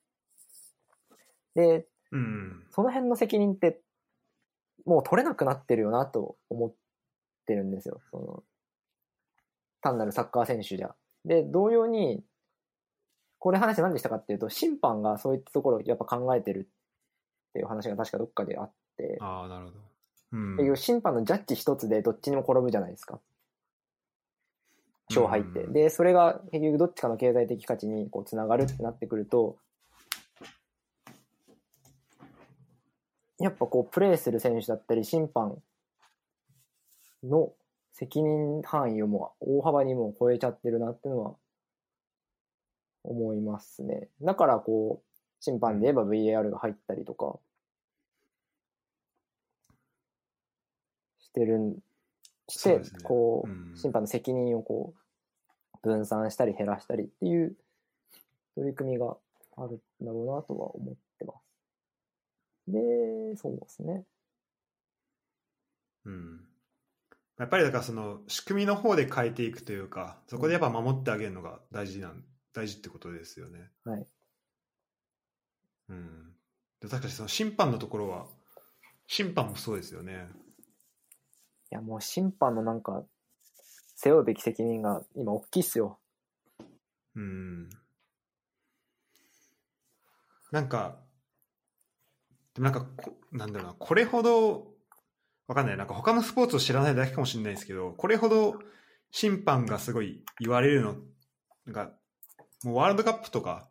[1.55, 3.81] で、うんうんその辺の責任って、
[4.85, 6.75] もう取れなくなってるよなと思っ
[7.47, 8.01] てるんですよ。
[8.11, 8.43] その、
[9.81, 10.95] 単なるサッカー選手じゃ。
[11.25, 12.25] で、同様に、
[13.39, 16.69] これ話何でしたかっていうと、審判がそういったところをやっぱ考えてる
[17.51, 19.94] っていう話が確かどっかであって、ああなるほど。
[20.35, 23.21] うんっていう審判のジャッジ一つでどっちにも転ぶじゃないですか。
[25.09, 25.61] 勝敗って。
[25.61, 29.57] うんで、それが結局どっちかの経済的価値にこうつながるってなってくると、
[33.39, 35.57] やっぱこうプレーする選手だったり審判
[37.23, 37.53] の
[37.93, 41.35] 責任範囲をもう大幅にもう超えちゃってるなっていうのは
[43.05, 44.09] 思いますね。
[44.23, 47.39] だからこう審判で言えば VAR が入ったりとか
[51.35, 51.75] してるん
[52.49, 54.95] して、そうねこう、うん審判の責任をこ
[55.83, 57.57] う分散したり減らしたりっていう
[58.55, 59.17] 取り組みが
[59.57, 61.41] あるんだろうなとは思ってます。
[62.69, 64.05] で、そうですね。
[66.05, 66.41] うん
[67.37, 72.23] やっぱりだからその仕組みの方で変えていくというか、そこでやっぱ守ってあげるのが大事なん、
[72.53, 73.71] 大事ってことですよね。
[73.85, 74.07] はい。
[75.89, 76.33] うん。
[76.81, 78.27] で確かにその審判のところは、
[79.09, 80.29] 審判もそうですよね。
[81.75, 83.05] や、もう審判のなんか、
[83.97, 85.99] 背負うべき責任が今大きいっすよ。
[87.15, 87.69] うん。
[90.51, 91.01] なんか、
[92.55, 94.69] でもなんかこ、なんだろうな、これほど、
[95.47, 98.55] わかんない、なんか他のスポーツを知らないだけかもしれないですけど、これほど
[99.11, 100.97] 審判がすごい言われるの
[101.69, 101.93] が、
[102.63, 103.69] もうワールドカップとか、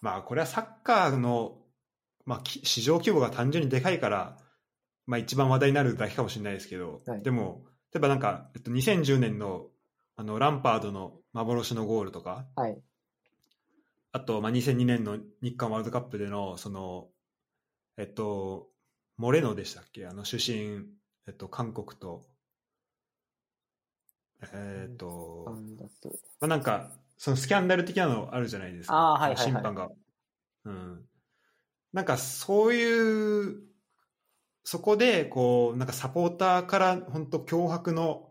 [0.00, 1.58] まあこれはサッカーの、
[2.24, 4.38] まあ、き市場規模が単純にでかいから、
[5.06, 9.66] まあ一番話題になるだけかもしれないですけど、はいでも、例えばなんか、えっと、2010年の
[10.16, 12.78] あのランパードの幻のゴールとか、はい。
[14.12, 17.08] あと、まあ、2002年の日韓ワールドカップでの、その、
[17.96, 18.68] えっと、
[19.16, 20.06] モレノでしたっけ？
[20.06, 20.86] あの、主審、
[21.26, 22.24] えっと、韓国と、
[24.52, 25.56] えっと。
[26.40, 28.94] まあ、なんか、そのスキャンダル的なのあるじゃないですか。
[28.94, 29.88] はいはいはい審判が。
[30.64, 31.08] うん。
[31.92, 33.62] なんか、そういう、
[34.64, 38.30] そこで、こう、なんかサポーターから本当脅迫の、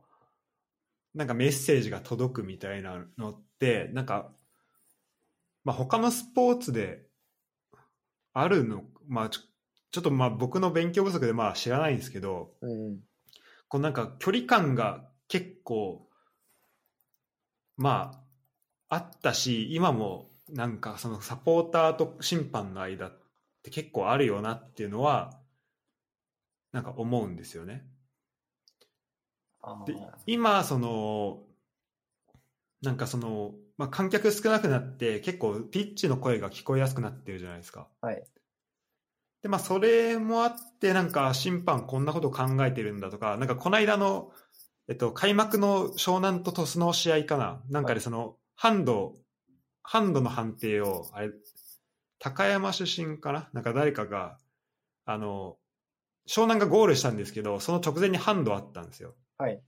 [1.14, 4.32] なんかメッセージが届くみたいなのって、なんか、
[5.64, 7.06] まあ、他のスポーツで
[8.34, 9.42] あるの、まあ、ちょ
[9.94, 13.00] ちょっとまあ僕の勉強不足でまあ知らないんですけど、うん。
[13.68, 16.08] こうなんか距離感が結構、
[17.78, 18.24] ま
[18.90, 23.20] あ、あったし、今もなんかそのサポーターと審判の間っ
[23.62, 25.40] て結構あるよなっていうのは、
[26.74, 27.86] なんか思うんですよね。
[29.86, 29.96] で
[30.26, 31.44] 今、その、
[32.82, 37.88] なんかその、まあ、観客少なくなって結構ピッチの声が聞こえやすくなってるじゃないですか。
[38.02, 38.28] はい。
[39.42, 44.32] で、まあ、それもあって、なんか、審判こんなこと考えてるんだとか、なんか、この間の、
[44.88, 49.16] えっと、開幕の湘南と鳥栖の試合かななんかで、はいその、ハンド、
[49.82, 51.32] ハンドの判定を、あれ、
[52.20, 53.50] 高山出身かな？
[53.52, 54.38] なんか誰かが、
[55.06, 55.58] あの、
[56.28, 59.16] 湘南がゴールしたんですけど、その直前にハンドあったんですよ。
[59.38, 59.62] はい。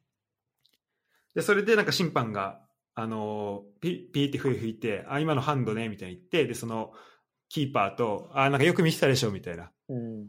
[1.34, 2.62] で、それでなんか審判が、
[2.98, 6.94] あのピピーって笛吹いて、あ、今のハンドね、みたいに言って、で、その、
[7.50, 9.72] キーパーと、あ、なんかよく見てたでしょ、みたいな。
[9.90, 10.28] うん。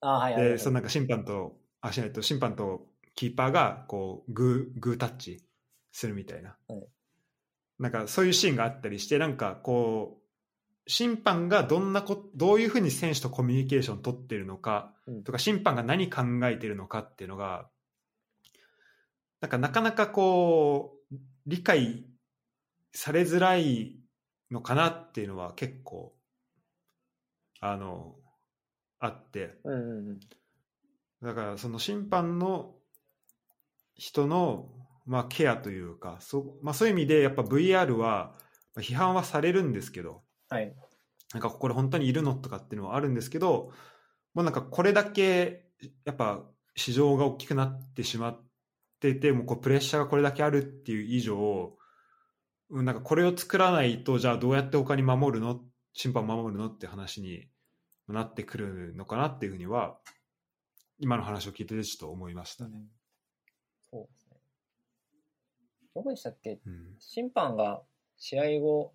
[0.00, 0.52] あーはいはいはい。
[0.52, 2.86] で、そのなんか審判と、あ、しないと、審判と
[3.16, 5.44] キーパーが、こう、グー、グータッチ
[5.90, 6.56] するみたいな。
[6.68, 6.86] はい
[7.82, 10.21] なんかそういうシーンがあったりして、なんかこう、
[10.86, 17.68] 審判がどんなこ、どういうふうに選手とコミュニケーション取ってるのか、うんとか、審判が何考えてるのかっていうのが、
[19.40, 21.16] なんかなかなかこう、
[21.46, 22.04] 理解
[22.92, 23.96] されづらい
[24.50, 26.14] のかなっていうのは結構、
[27.60, 28.16] あの、
[28.98, 29.58] あって。
[31.22, 32.74] だからその審判の
[33.94, 34.68] 人の、
[35.06, 38.32] まあ、ケアというかそ,、まあ、そういう意味でやっぱ VR は
[38.74, 40.22] まあ批判はされるんですけど
[40.52, 40.74] はい。
[41.32, 43.72] なんかこれ本当にいるのとかっていうのはあるんですけど
[44.34, 45.64] もうなんかこれだけ
[46.04, 46.44] やっぱ
[46.76, 48.42] 市場が大きくなってしまっ
[49.00, 51.76] ていてもうこうプレッシャーがこれだけあるっていう以上
[52.68, 55.60] うんなんかこれを作らないとじゃあどうやって他に守るの
[55.94, 57.48] 審判を守るのって話に
[58.08, 59.96] なってくるのかなっていうふうには
[60.98, 62.84] 今の話を聞いててちょっと思いましたね。
[63.90, 64.36] そうですね。
[65.94, 66.60] どこでしたっけ？
[66.66, 67.82] うん、審判が
[68.18, 68.92] 試合後、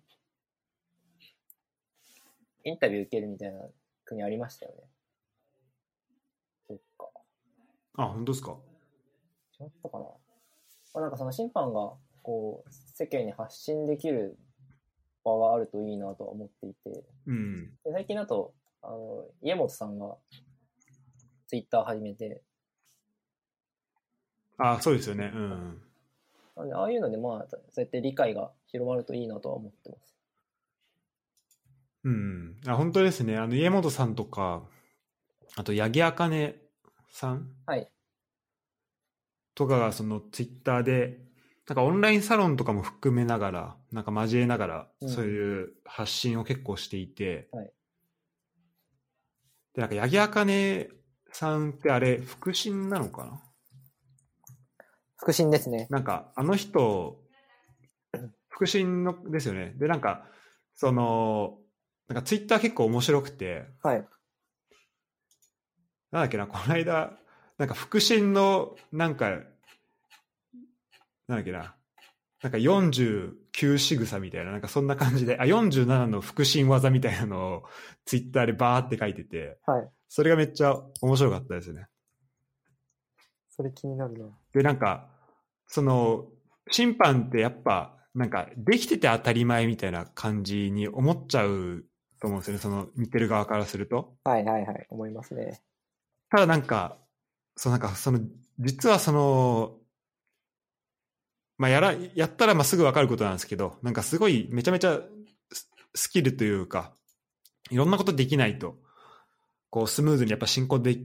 [2.68, 3.60] インタビュー受けるみたいな
[4.04, 4.78] 国ありましたよね。
[6.68, 7.08] そっか。
[7.96, 8.56] あ、本当ですか？
[9.58, 10.04] 違ったかな？
[10.04, 10.10] ま
[10.96, 11.92] あ、なんかその審判が、
[12.22, 14.36] こう、世間に発信できる
[15.24, 17.70] 場があるといいなとは思っていて、うん。
[17.84, 18.52] で最近だと、
[18.82, 20.16] あの、家元さんが
[21.46, 22.42] ツイッター始めて、
[24.58, 25.30] あ、そうですよね。
[25.34, 25.82] うん。
[26.56, 30.17] なんでああいうのでまあ、そうやって理解が広まるといいなとは思ってます。
[32.04, 32.56] うん。
[32.66, 33.36] あ、本当ですね。
[33.36, 34.62] あの、家元さんとか、
[35.56, 36.56] あと、八木あかね
[37.10, 37.90] さんはい。
[39.54, 41.18] とかが、その、ツイッターで、
[41.68, 47.72] なんかオンラインサロンとかも含めながら、なんか交えながら、うんそういう発信を結構していて、はい
[49.74, 50.88] で、なんか、八木あかね
[51.32, 53.42] さんってあれ、腹心なのかな？
[55.18, 55.86] 腹心ですね。
[55.90, 57.20] なんか、あの人、
[58.48, 59.74] 腹心のですよね。
[59.76, 60.26] で、なんか、
[60.74, 61.58] その、
[62.08, 64.08] なんかツイッター結構面白くて、はい。
[66.10, 67.18] なんだっけな、この間、
[67.58, 69.30] なんか腹心の、なんか、
[71.26, 71.76] なんだっけな、
[72.42, 77.62] なんか49仕草みたいな、なんかそんな感じで、あ、47の腹心技みたいなのを
[78.06, 79.88] ツイッターでバーって書いてて、はい。
[80.08, 81.88] それがめっちゃ面白かったですね。
[83.50, 84.26] それ気になるな。
[84.54, 85.10] で、なんか、
[85.66, 86.28] その、
[86.70, 91.84] 審判ってやっぱ、なんか、できてて当たり前みたいな感じに思っちゃう
[92.20, 94.16] と思うんですよね、その、見てる側からすると。
[94.24, 95.60] はいはいはい、思いますね。
[96.30, 96.98] ただなんか、
[97.56, 98.20] そうなんか、その、
[98.58, 99.78] 実はその、
[101.58, 105.00] まあ、やら、やったらまあすぐ分かることなんですけど、なんかすごいめちゃめちゃ
[105.52, 106.92] ススキルというか、
[107.70, 108.76] いろんなことできないと、
[109.70, 110.96] こうスムーズにやっぱ進行で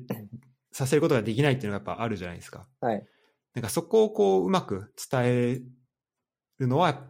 [0.72, 2.68] させることができないっていうのがやっぱあるじゃないですか。
[2.82, 3.04] はい。
[3.56, 5.62] なんかそこをこううまく伝え
[6.60, 7.04] るのは、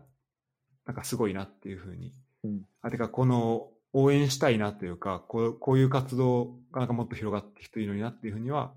[0.86, 2.14] なんかすごいなっていうふうに。
[2.44, 8.74] うんあ、てかこの応援したいなというか、こうこういう活動がなんかもっと広がっていくといいのになっていうふうには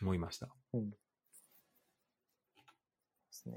[0.00, 0.46] 思いました。
[0.72, 0.82] で
[3.30, 3.54] すね。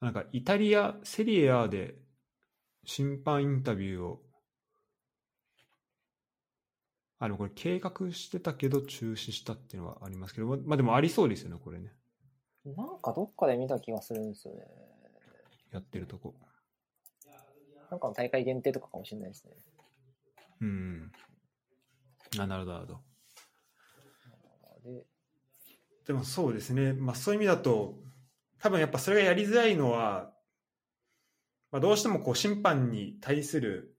[0.00, 1.94] なんかイタリア、セリエ A で
[2.84, 4.20] 審判インタビューを、
[7.20, 11.92] あ、でもこれ計画してたけど中止したっていうのはありますけど、ままあでもありそうですよね、これね。
[12.64, 14.62] なんかどっかで見た気がするんですよね。
[15.72, 16.34] やってるとこ。
[17.90, 19.52] なんかの大会限定とかかもしれないですね。
[20.60, 21.12] うん。
[22.38, 23.00] あ、なるほど、なるほど。
[24.84, 25.04] で、
[26.06, 27.98] でもそうですね、まあ、そういう意味だと、
[28.58, 30.32] 多分やっぱそれがやりづらいのは、
[31.70, 33.96] まあ、どうしてもこう審判に対する、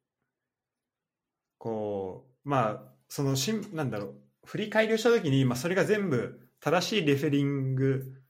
[1.58, 8.23] こう、まあ、そのしん、なんだろう、振り返りをしたときに、まあ、それが全部正しいレフェリング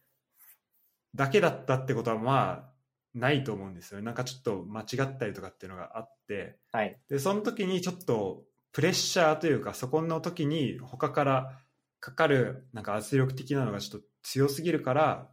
[1.15, 2.73] だけだったってことは、まあ、
[3.13, 4.05] ないと思うんですよね。
[4.05, 6.99] なんかちょっと間違ったりとかっていうのがあって、はい。
[7.09, 11.59] で、その時にちょっとプレッシャーというか、そこの時に他から
[11.99, 15.29] かかるなんか圧力的なのがちょっと強すぎるから、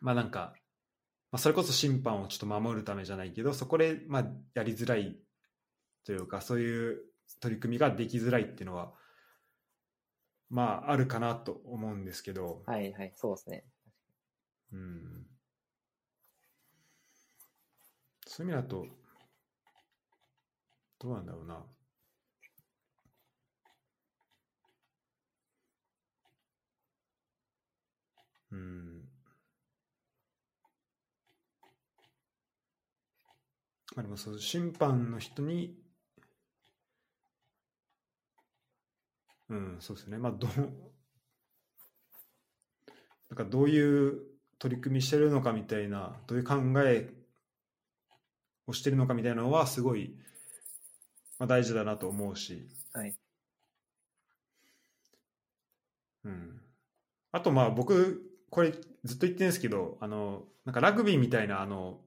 [0.00, 0.54] まあなんか、
[1.30, 5.18] まあ、それこそ審判をちょっと守るためじゃないけど、そこでまあやりづらい
[6.06, 7.02] というか、そういう
[7.40, 8.94] 取り組みができづらいっていうのは、
[10.48, 13.66] まああるかなと思うんですけど、はいはい、そうですね。
[14.72, 15.26] うん。
[18.28, 18.86] そういう意味だと、
[21.00, 21.64] どうなんだろうな。
[28.52, 29.08] うん。
[33.94, 35.76] まあでもそう、審判の人に、
[39.50, 40.18] うん、そうですね。
[40.18, 40.50] まあ、どう、
[43.30, 44.20] なんかどういう
[44.58, 47.10] 取り組みしてるのかみたいな、どういう考え
[48.66, 50.14] をしてるのかみたいなのは、すごい、
[51.38, 53.14] まあ、大事だなと思うし、はい。
[56.24, 56.60] うん。
[57.32, 58.72] あと、まあ、僕、これ
[59.04, 62.00] ずっと言ってるんですけど、あの、なんかラグビーみたいな、あの、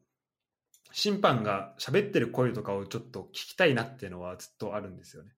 [0.91, 5.31] 審判が喋ってる声とかをちょっと聞きたいなっていうのはずっとあるんですよね。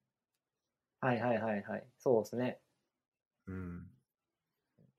[1.00, 1.84] はいはいはいはい。
[2.00, 2.60] そうですね。
[3.48, 3.93] うん。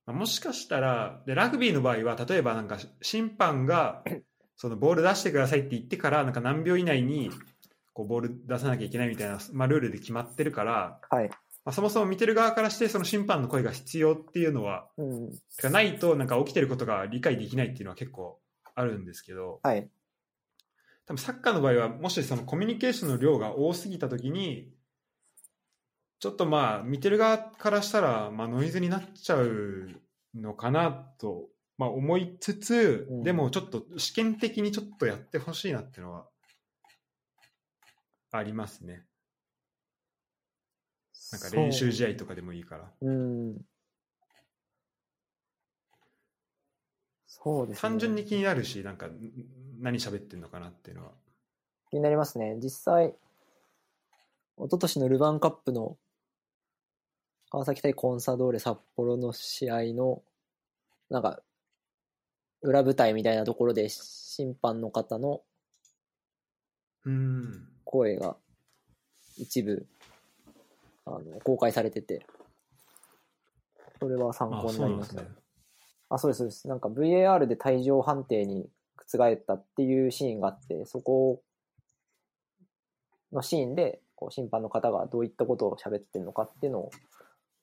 [0.07, 4.05] まあもしかしたら、で、ラグビーの場合は、例えばなんか審判が、
[4.57, 7.31] そのボール出してくださいって言ってから、なんか何秒以内に、
[7.93, 11.29] こうボール出さなきゃいけないみたいな、まあ、ルールで決まってるから、はい。
[11.29, 15.73] まあ、そもそも見てる側からして、その審判の声が必要っていうのは、うん。
[15.73, 18.39] ないと、なんか起きてることが理解できないっていうのは結構
[18.75, 19.89] あるんですけど、はい。
[21.07, 24.73] 多分サッカーの場合は、もしそのコミュニケーションの量が多すぎたときに、
[26.19, 29.89] ちょっとまあ、見てる側からしたら、まあ、ノイズになっちゃう
[30.35, 36.27] のかなと、まあ、思いつつ、うんでもちょっと試験的にちょっとやってほしいなっていうのは、
[38.31, 39.05] ありますね。
[41.33, 42.93] なんか練習試合とかでもいいから。
[43.01, 43.11] そう。
[43.11, 43.57] うん。
[47.27, 47.81] そうですね。
[47.81, 49.19] 単純に気になるし、なんか、ん
[49.81, 51.13] 何喋ってんのかなっていうのは。
[51.91, 52.57] 気になりますね。
[52.63, 53.15] 実際、
[54.57, 55.97] 一昨年のルヴァンカップの
[57.55, 60.25] 川崎対コンサドーレ札幌の試合の、
[61.09, 61.41] なんか、
[62.63, 65.41] 裏舞台みたいなところで審判の方の
[67.05, 67.69] うん。
[67.85, 68.37] 声が
[69.37, 69.87] 一部
[71.05, 72.27] あの公開されてて、
[74.01, 75.23] それは参あ、考になりました。。
[76.09, 76.67] あ、そうです、そうです。
[76.67, 81.41] なんか VAR で退場判定に覆ったっていうシーンがあって、そこ
[83.33, 86.91] のシーンで、こう審判の方がどういったことを喋ってるのかっていうのを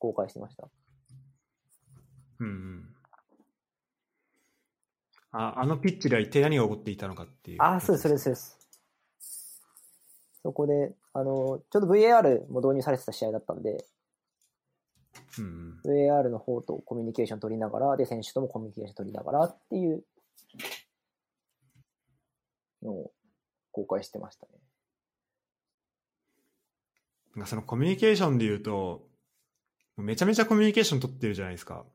[0.01, 0.67] 公開してました。
[2.39, 2.95] うんうん。
[5.31, 7.57] あ、あのピッチでは一体何が起こっていたのかっていう。
[7.61, 8.57] あ、そうです、そうです、そうです。
[10.41, 13.85] そこで、あの、ちょうど VAR も導入されてた試合だったんで、
[15.29, 15.43] す。
[15.43, 16.09] うんうん。
[16.09, 20.03] VAR の方とコミュニケーション取りながら、で、選手ともコミュニケーション取りながらっていう
[22.81, 23.11] のを
[23.71, 24.53] 公開してましたね。
[27.45, 29.10] そのコミュニケーションで言うと、
[30.01, 31.85] めちゃめちゃコミュニケーション取ってるじゃないですか。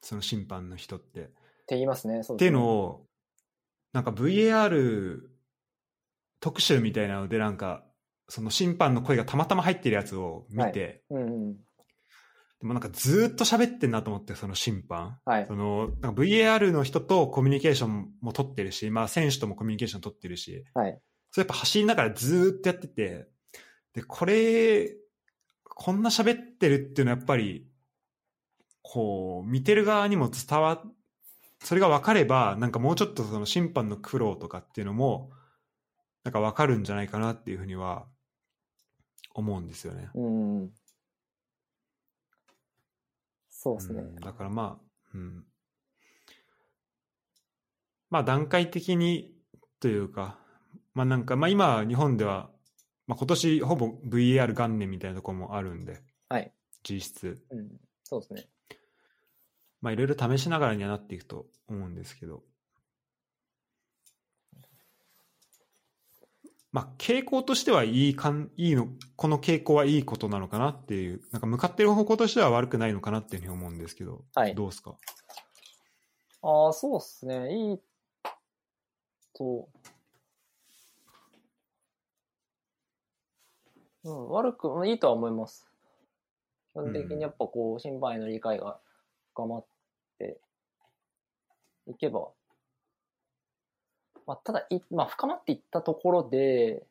[0.00, 1.20] その審判の人って。
[1.20, 1.32] って
[1.70, 2.22] 言いますね。
[2.22, 3.06] そうっていうですねのを、
[3.92, 5.20] なんか VAR
[6.40, 7.84] 特集みたいなので、なんか、
[8.28, 11.56] その審判の声がたまたま入ってるやつを見て、うんうん。
[12.60, 15.18] でもなんかずーっと喋ってんなと思って、その審判。
[15.24, 15.54] はいそ。
[15.54, 20.98] のなんか VAR の人とコミュニケーションも取ってるし、まあ、選手ともコミュニケーション取ってるし、はい。
[21.30, 23.28] それやっぱ走りながらずーっとやってて、
[23.94, 24.94] で、これ、
[25.78, 27.68] こんな喋ってるっていうのはやっぱり、
[28.80, 30.82] こう、見てる側にも伝わ、
[31.60, 35.30] それが分かれば、なんかもうちょっとその審判の苦労とかっていうのも、
[36.24, 38.06] なんか分かるんじゃないかなっていうふうには
[39.34, 40.08] 思うんですよね。
[40.14, 40.70] うんうん。
[43.50, 44.00] そうですね。
[44.00, 45.44] うんだからまあ、うん。
[48.08, 49.34] まあ段階的に
[49.78, 50.38] というか、
[50.94, 52.48] まあなんか、まあ今日本では、
[53.06, 56.52] まあ今年ほぼ VAR 元年みたいなところもあるんで、はい。
[56.88, 57.42] 実質。
[57.50, 57.68] うん。
[58.04, 58.48] そうですね。
[59.80, 62.42] まあいろいろ試しながらにはなっていくと思うんですけど。
[66.72, 74.94] まあ傾向としてはいいかん、いいの、この傾向はいいことなのかなっていう、なんか向かってる方向としては悪くないのかなっていうふうに思うんですけど、はいどうですか？
[76.42, 77.56] ああ、そうですね。
[77.56, 77.78] いい
[79.34, 79.68] と、
[84.06, 85.66] うん、悪く、うんいいとは思います。
[86.72, 88.78] 基本的にやっぱこう、審判への理解が
[89.34, 89.64] 深まっ
[90.18, 90.38] て
[91.88, 92.28] いけば、
[94.26, 96.84] まあ、ただい、まあ、深まっていったところで、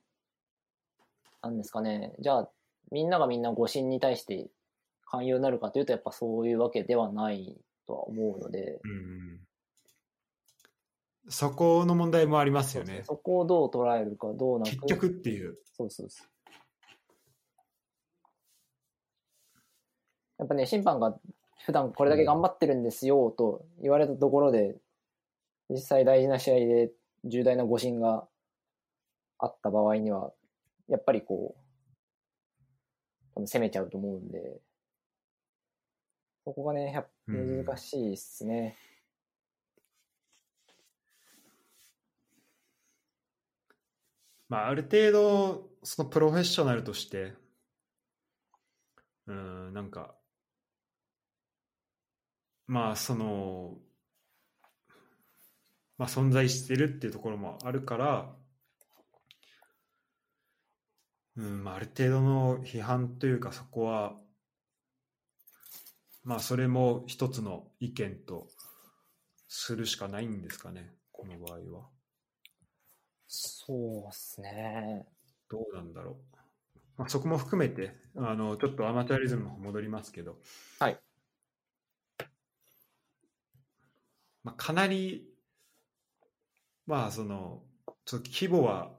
[1.42, 2.50] なんですかね、じゃあ、
[2.92, 4.48] みんながみんな誤審に対して
[5.06, 7.58] 寛容になるかというと、やっぱそういうわけではない
[7.88, 9.40] とは思うので、うん
[11.28, 13.02] そこの問題もありますよね。
[13.04, 14.72] そこをどう捉えるか、どうなく。
[14.72, 15.58] 結局っていう。
[15.76, 16.28] そうそうそう。
[20.38, 21.18] やっぱね、審判が
[21.66, 24.76] 普段これだけ頑張ってるんですよと言われたところで、
[25.70, 26.92] 実際大事な試合で
[27.24, 28.28] 重大な誤審が
[29.40, 30.32] あった場合には、
[30.88, 31.56] やっぱりこ
[33.36, 34.60] う、攻めちゃうと思うんで、
[36.46, 38.78] そこがね、やっぱうん難しいっすね。
[44.48, 47.34] まあ、ある程度、そのプロフェッショナルとして、
[49.26, 50.16] うん、なんか、
[52.68, 53.78] まあ、その、
[55.98, 58.36] まあ、存在してるっていうところもあるから、
[61.38, 64.16] うん、まあ、ある程度の批判というか、そこは、
[66.24, 68.48] まあ、それも一つの意見と
[69.48, 71.90] するしかないんですかね、この場合は。
[73.28, 73.74] そ
[74.06, 75.06] うっすね。
[75.50, 76.16] どうなんだろう。
[76.98, 80.40] まあ、そこも含めて、あの、ちょっとアマチュアリズムの方戻りますけど、
[80.80, 81.05] はい。
[84.46, 85.28] まあ、かなり、
[86.86, 87.64] まあ、その、
[88.06, 88.92] ちょっと規模は、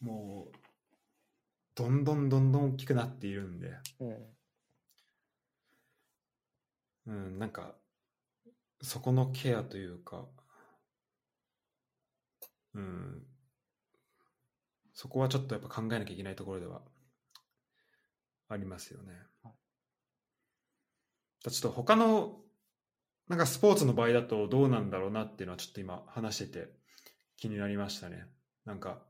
[0.00, 0.56] もう、
[1.76, 4.36] どんどんどんどん大きくなっているんで、うん。
[7.06, 7.76] うん、なんか、
[8.82, 10.26] そこのケアというか、
[12.74, 13.22] うん、
[14.92, 16.82] そこはちょっとやっぱ考えなきゃいけないところでは
[18.48, 19.12] ありますよね。
[19.44, 19.52] はい
[21.44, 22.40] だちょっと他の
[23.28, 26.68] なんかスポーツの場合だとどうなんだろうなっていうのはちょっと今話してて
[27.36, 28.26] 気になりましたね。
[28.64, 29.02] なんか、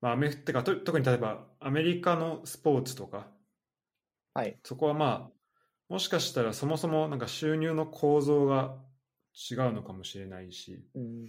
[0.00, 3.28] まあアメフってかと特に例えばアメリカのスポーツとか
[4.34, 4.58] はい。
[4.64, 5.42] そこはまあ
[5.88, 8.76] もしかしたらそもそもなんか収入の構造が
[9.50, 11.26] 違うのかもしれないし、うん。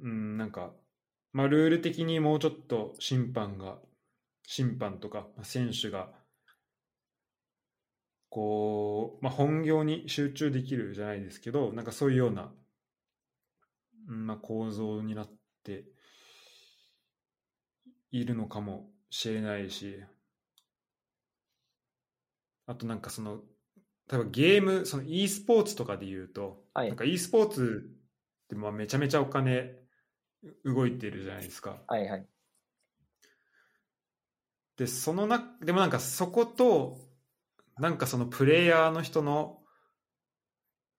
[0.00, 0.72] うん、なんか、
[1.32, 3.78] まあ、ルール的にもうちょっと審判が、
[4.46, 6.12] 審判とかまあ選手が、
[8.30, 12.52] こう、まあ、本業に集中できるじゃないですけど、なんかそういうような、
[14.08, 15.30] うんまあ、構造になっ
[15.64, 15.84] て
[18.10, 20.02] いるのかもしれないし、
[22.66, 23.40] あとなんかその、
[24.10, 27.90] 例えばゲーム、その e スポーツとかで言うと、はいなんか e スポーツ
[28.44, 29.74] ってまあめちゃめちゃお金
[30.64, 31.78] 動いてるじゃないですか。
[31.86, 32.26] はいはい。
[34.76, 37.07] で、そのな、でもなんかそこと、
[37.78, 39.62] なんかそのプレイヤーの人の、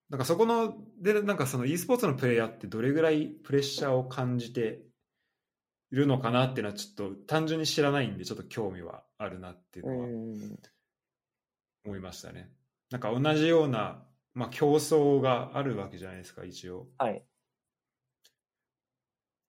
[0.09, 4.81] なんかそこの、で、なんかその e スポーツのプレイヤーってどれぐらいプレッシャーを感じて
[5.91, 10.57] いるのかなっていうのはちょっと単純に知らないんで、ちょっと興味はあるなっていううのはん。
[11.85, 12.51] 思いましたね。
[12.89, 16.87] なんか同じような、まあ競争があるわけじゃないですか、一応。
[16.97, 17.23] はい。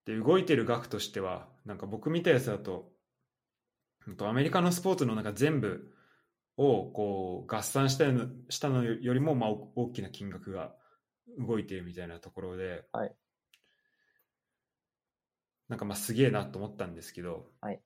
[0.04, 2.92] で、動いてる額としては、なんか僕見たやつだと
[4.26, 5.92] アメリカのスポーツのなんか全部
[6.57, 10.72] をこう合算したのしたのよりもまあお大きな金額が
[11.38, 13.14] 動いているみたいなところで、はい。
[15.68, 17.80] なんかまあすげえなと思ったんですけど、はい。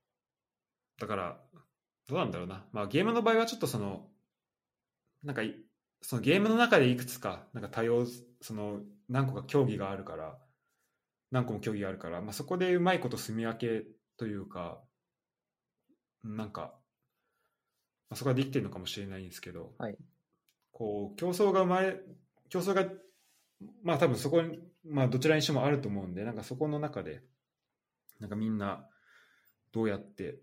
[0.99, 1.41] だから
[2.07, 4.07] どうなんだろうな、まあ、ゲームの場合はちょっとその
[5.23, 5.55] なんかい
[6.03, 8.07] そのゲームの中でいくつかなんか多様
[8.41, 10.37] その何個か競技があるから
[11.31, 13.87] 何個も競技があるから、まあ、そこでうまいこと住み分け
[14.19, 14.81] というか
[16.23, 16.84] なんか、ま
[18.15, 19.97] あ、そこはできてるのかもしれないんですけど、はい
[20.75, 22.01] こう競争が生まれ
[22.49, 22.85] 競争が
[23.85, 27.23] まあ多分そこに、まあ、どちらにしてもあると思うんでなんかそこの中で
[28.19, 28.89] なんかみんな
[29.73, 30.41] どうやって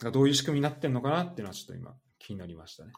[0.00, 2.92] なんかどういう仕組みになってるのかなっていうのはちょっと今気になりましたね。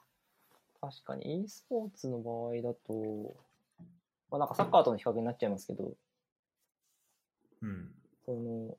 [0.81, 3.37] 確かに e スポーツの場合だと、
[4.31, 5.93] まあ、なんかサッカーとの比較になっちゃいますけど、
[7.63, 7.91] うん。
[8.25, 8.77] その、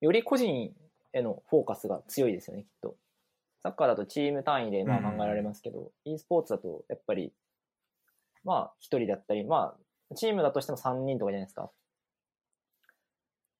[0.00, 0.74] より個人
[1.12, 2.96] へのフォーカスが強いですよね、きっと。
[3.64, 7.32] サッカーだとチーム単位でまあうん考えられますけど、e スポーツだとやっぱり、
[8.44, 9.74] まあ一人だったり、ま
[10.10, 11.70] あチームだとしても3人とかじゃないですか。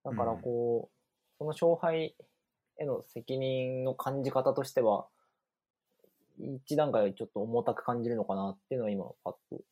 [0.05, 2.15] だからこう、その勝敗
[2.79, 5.07] への責任の感じ方としては、
[6.39, 9.63] 一段階ちょっと重たく感じるのかなっていうのは今パッと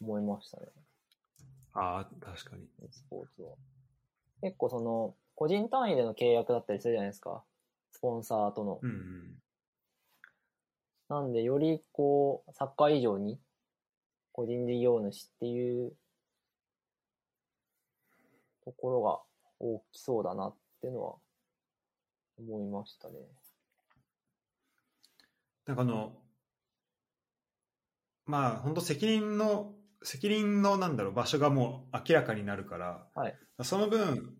[0.00, 0.66] 思いましたね。
[1.74, 2.66] ああ、確かに。
[2.90, 3.50] スポーツは。
[4.42, 7.44] 結構その、個人単位での契約だったりするじゃないですか。
[7.90, 8.80] スポンサーとの。
[8.82, 9.42] うんうん。
[11.08, 13.38] なんで、よりこう、サッカー以上に、
[14.32, 15.92] 個人事業主っていう
[18.64, 19.20] ところが
[19.58, 21.14] 大きそうだなっていうのは
[22.38, 23.14] 思いましたね。
[25.66, 26.12] なんかあの、
[28.26, 29.74] まあ本当責任の、
[30.04, 33.36] 責任のなんだろう、場所がもう明らかになるから、はい。
[33.62, 34.37] その分、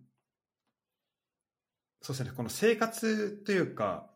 [2.09, 4.09] そうですね、この生活というか、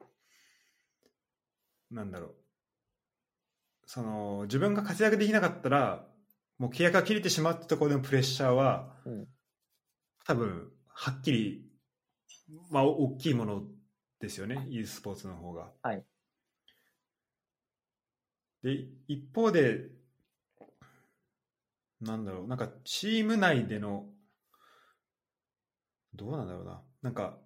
[1.90, 2.34] なんだろう、
[3.84, 6.09] その自分が活躍できなかったら、
[6.57, 9.28] もう契約が切れてしまうってところでのプレッシャーは、うん。
[10.24, 11.70] 多分はっきり、
[12.70, 13.64] まあ、お大きいもの
[14.20, 15.70] ですよね、e スポーツの方が。
[15.82, 16.03] はい。
[18.62, 19.90] で、一方で、
[22.01, 24.07] なんだろう、なんかチーム内での、
[26.14, 27.36] どうなんだろうな、なんか、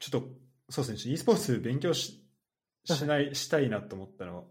[0.00, 0.28] ちょっと、
[0.70, 2.26] そうですね、e スポーツ勉強し
[2.84, 4.44] しない、したいなと思ったのは、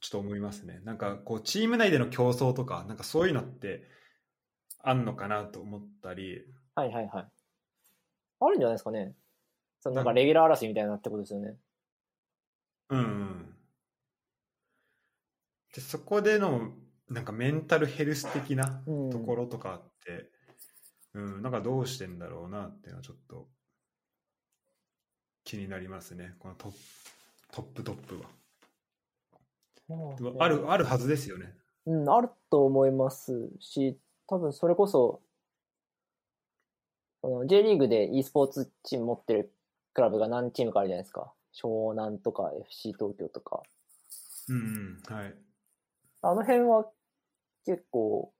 [0.00, 0.80] ちょっと思いますね。
[0.84, 3.84] なんか、こう、チーム内での競争とか、なんかそういうのって、
[4.82, 6.44] あんのかなと思ったり、
[6.74, 7.28] はいはいはい。
[8.40, 9.14] あるんじゃないですかね。
[9.80, 11.56] そのなんかレギュラー争いみたいなってことですよね。
[12.90, 13.56] うんうん。
[15.74, 16.72] で、そこでの、
[17.08, 19.10] なんかメンタルヘルス的なうん。
[19.10, 20.30] ところとかって、
[21.14, 23.48] うん、なんかどうしてんだろうなっていうのはちょっと
[25.44, 26.34] 気になりますね。
[26.38, 28.26] このトップトップは。
[30.44, 31.54] ある、あるはずですよね。
[31.86, 35.20] うん、あると思いますし、多分それこそ、
[37.20, 39.52] その J リーグで e スポーツチーム持ってる
[39.92, 41.32] クラブが何チームかあるじゃないですか。
[41.54, 43.62] 湘南とか FC 東京とか。
[44.48, 45.34] うんうん、はい。
[46.22, 46.86] あの辺は
[47.66, 48.32] 結構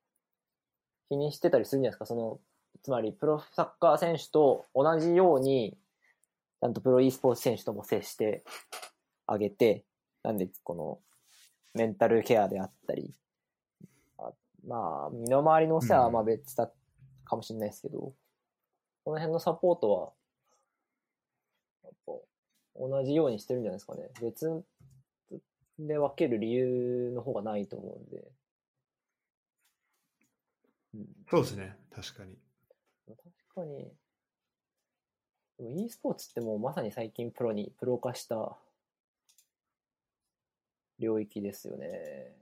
[1.09, 2.07] 気にしてたりするんじゃないですか。
[2.07, 2.41] その、
[2.83, 8.43] つまりプロサッカー選手と同じように、ちゃんとプロ e スポーツ選手とも接して
[9.27, 9.85] あげて、
[10.23, 10.99] なんでこの
[11.75, 13.15] メンタルケアであったり、
[14.19, 14.33] あ
[14.67, 16.71] まあ、身の回りのお世話はまあ別だ
[17.25, 18.15] かもしれないですけど、
[19.05, 20.13] この辺のサポートは、
[21.85, 22.13] やっぱ
[22.77, 24.09] 同じようにしてるんじゃないですかね。
[24.23, 24.65] 別
[25.79, 28.25] で分ける理由の方がないと思うんで。
[30.95, 32.39] うん、そうですね、確かに。
[33.07, 33.19] 確
[33.55, 33.93] かに。
[35.59, 38.57] でも e スポーツってもうまさに最近プロに、プロ化した
[40.99, 42.35] 領域ですよね。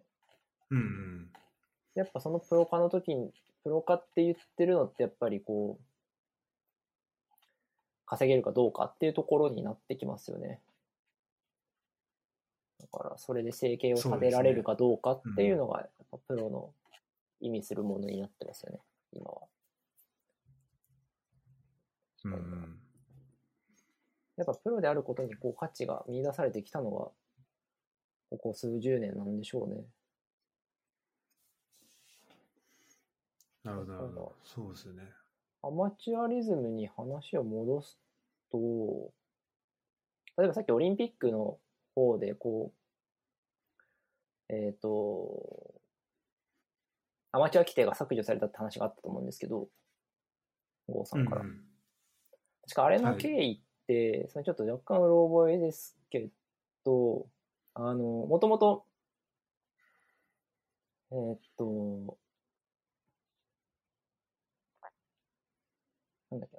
[0.70, 1.32] うんうん。
[1.94, 3.32] やっぱそのプロ化の時に、
[3.62, 5.84] プロ化って言ってるのってやっぱりこう、
[8.06, 10.60] 稼げるかどうかっていうところになってきますよね。
[12.80, 16.74] だから、それで生計を立てられるかどうかっていうのが、やっぱプロの
[17.40, 18.80] 意味するものになってますよね、
[19.12, 19.42] 今は。
[22.24, 22.81] うんうん、
[24.36, 26.96] やっぱプロであることにこう価値が見出されてきたのが、
[28.30, 29.84] ここ数十年なんでしょうね。
[33.64, 34.32] なるほど。
[34.42, 35.02] そうですね。
[35.62, 37.98] アマチュアリズムに話を戻す
[38.50, 39.12] と、
[40.38, 41.58] 例えばさっきオリンピックの
[41.94, 42.72] 方で、こ
[44.48, 45.74] う、えっ、と、
[47.32, 49.68] アマチュア規定が削除されたって話があったと思うんですけど、
[50.88, 51.42] 郷さんから。
[51.42, 51.72] うんうん
[52.62, 56.28] 確かあれの経緯って、それちょっと若干うろ覚えですけ
[56.84, 57.26] ど、
[57.74, 58.86] あの、もともと、
[61.10, 62.18] えーっと、
[66.30, 66.56] なんだっけ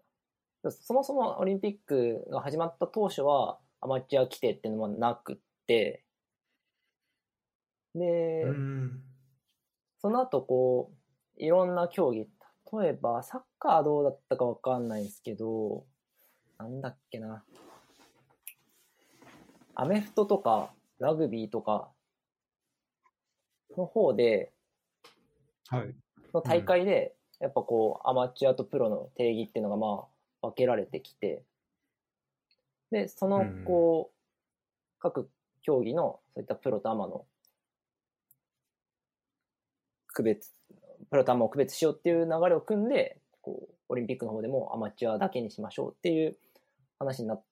[0.64, 0.72] な。
[0.72, 6.06] そもそもオリンピックが始まった当初はアマチュア規定っていうのはなくって、
[7.96, 9.04] で、うん。
[10.02, 10.92] その後こ
[11.38, 12.28] う、いろんな競技、
[12.82, 15.86] 例えばサッカーどうだったかわかんないですけど、
[16.64, 17.44] なんだっけな。
[19.76, 21.90] アメフトとかラグビーとか
[23.78, 24.54] の方で、
[25.68, 25.94] はい。
[26.34, 30.08] の大会で、やっぱこう、アマチュアとプロの定義っていうのがま
[30.42, 31.44] あ、分けられてきて、
[32.92, 35.30] で、そのうん、こう、各
[35.64, 37.26] 競技の、そういったプロとアマの、
[40.08, 40.54] 区別、
[41.10, 46.38] プロとアマを区別しようっていう流れを組んで、こう、オリンピックの方でもアマチュアだけにしましょうっていう
[47.04, 47.44] 話になっ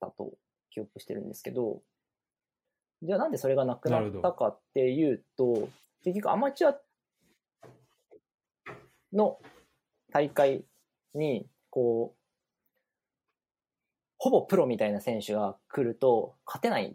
[0.00, 0.32] たと
[0.70, 1.82] 記憶してるんですけど、
[3.02, 5.68] じゃあなんでそれがなくなったかっていうと、
[6.02, 6.80] 結局アマチュア
[9.12, 9.38] の
[10.12, 10.64] 大会
[11.14, 12.18] に、こう、
[14.18, 16.94] ほぼプロみたいな選手が来ると勝てないっ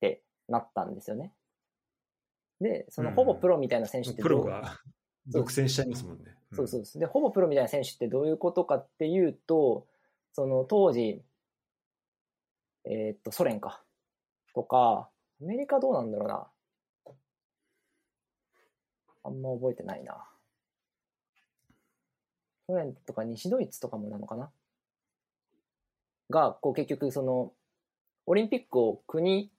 [0.00, 1.32] てなったんですよね。
[2.60, 4.78] で、そのほぼプロみたいな選手ってどうプロが
[5.26, 6.36] 独占しちゃいますもんね。
[6.52, 6.98] そうそうです。
[6.98, 9.86] で、ほぼプロみたいな選手ってどういうことかっていうと、
[10.32, 11.22] その当時、
[12.84, 13.82] えーっと、ソ連か。
[14.54, 15.10] とか、
[15.40, 16.46] アメリカどうなんだろうな。
[19.22, 20.26] あんま覚えてないな。
[22.66, 24.50] ソ連とか西ドイツとかもなのかな
[26.30, 27.52] が、こう結局その、
[28.26, 29.50] オリンピックを国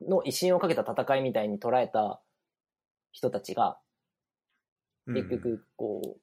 [0.00, 2.20] の威信をかけた戦いみたいに捉えた
[3.12, 3.78] 人たちが、
[5.06, 6.20] うん結局、こう、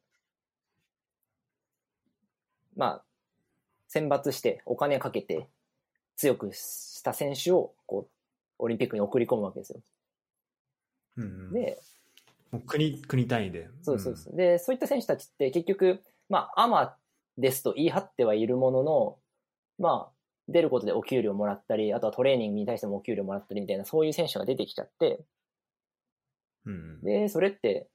[2.80, 3.04] まあ、
[3.88, 5.48] 選抜してお金かけて
[6.16, 8.12] 強くした選手を、こう、
[8.60, 9.80] オリンピックに送り込むわけですよ。
[11.18, 11.80] うんうんで、
[12.68, 13.70] 国、国単位で。
[13.82, 14.36] そうそうそう。
[14.36, 16.96] で、そういった選手たちって結局、まあ、アマ
[17.38, 19.20] ですと言い張ってはいるものの、
[19.78, 20.16] まあ、
[20.48, 25.20] 出ることでお給料もらったり、あとはトレーニングに対してもお給料もらったりみたいな、そういう選手が出てきちゃって、
[26.66, 26.74] うん。
[26.74, 27.88] うんで、それって、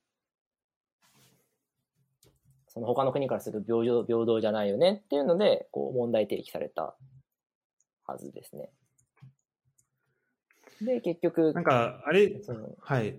[2.69, 6.95] その他の国からすると平等平等じゃないよねっていうので、こう問題提起された
[8.11, 8.71] はずですね。
[10.81, 12.33] で、結局なん、か、あれ、
[12.81, 13.19] はい。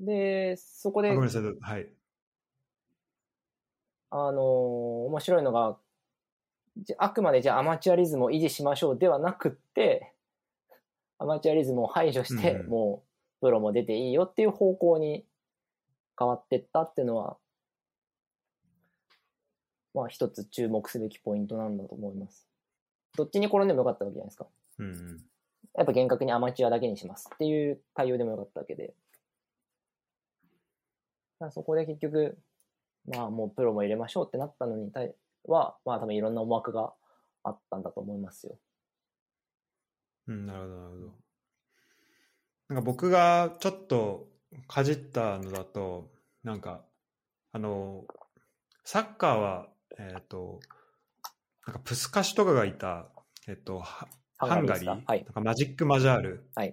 [0.00, 1.42] で、そこで、ああごめんなさい。
[1.60, 1.88] はい。
[4.10, 5.76] のー面白いのが、
[6.76, 10.12] じゃあくまでじゃあアマチュアリズムを維持しましょうではなくって、
[11.18, 13.08] アマチュアリズムを排除して、うんもう
[13.40, 15.26] プロも出ていいよっていう方向に
[16.18, 17.36] 変わってったっていうのは、
[19.92, 22.48] まあ一つ注目すべきポイントなんだと思います。
[23.16, 24.46] どっちに転んでもよかったわけじゃないですか。
[24.78, 25.24] うんうん。
[25.76, 28.94] やっぱ厳格にアマチュアだけにしますっていう対応でもよかったわけで。
[31.50, 32.38] そこで結局、
[33.06, 36.94] まあもうプロも入れましょうってなったのに対は、まあ多分いろんな思惑が
[37.42, 38.58] あったんだと思いますよ。
[40.28, 41.12] うん、なるほど、なるほど。
[42.68, 44.28] なんか僕がちょっと
[44.68, 46.10] かじったのだと、
[46.42, 46.84] なんか、
[47.52, 48.04] あの、
[48.84, 50.60] サッカーは、えっ、と、
[51.66, 53.08] なんかプスカシとかがいた、
[53.48, 54.06] えっ、と、ハ
[54.36, 55.24] ハンガリー、はい。
[55.24, 55.34] なん。
[55.34, 56.68] かマジック・マジャールはい。
[56.68, 56.72] っ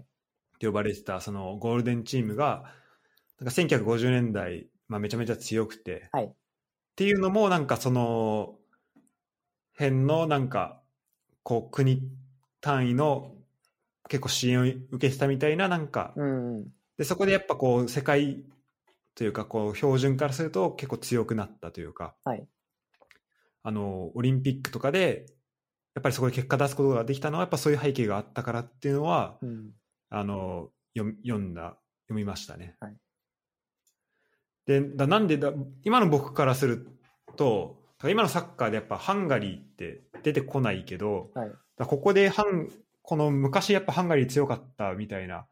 [0.60, 2.64] て呼ばれてた、そのゴールデンチームが、
[3.40, 6.26] なんか1950年代、まあ、めちゃめちゃ強くて、はい。
[6.26, 6.34] っ
[6.96, 8.56] ていうのも、なんかその
[9.78, 10.82] 辺の、なんか、
[11.44, 12.04] こう、国
[12.60, 13.36] 単位の
[14.10, 16.68] 結構支援を受けてたみたいな、なんか、うんうん。
[16.98, 18.44] で、そこでやっぱこう、世界
[19.16, 22.46] というか、こう、標準からすると結構強くなったというか、はい
[23.64, 25.26] あの、オリンピックとかで、
[25.94, 29.72] やっぱりそこで結果出すことができたのは、やっぱそういう背景があったからっていうのは、うん。
[30.10, 32.76] あの、読んだ、読みましたね。
[32.80, 32.96] はい
[34.66, 35.52] で、だなんでだ、
[35.84, 36.88] 今の僕からする
[37.36, 41.52] と、今のサッカーでやっぱハンガリーって出てこないけど、はい。
[41.78, 42.70] だここでハン、
[43.02, 45.46] この昔やっぱハンガリー強かったみたいな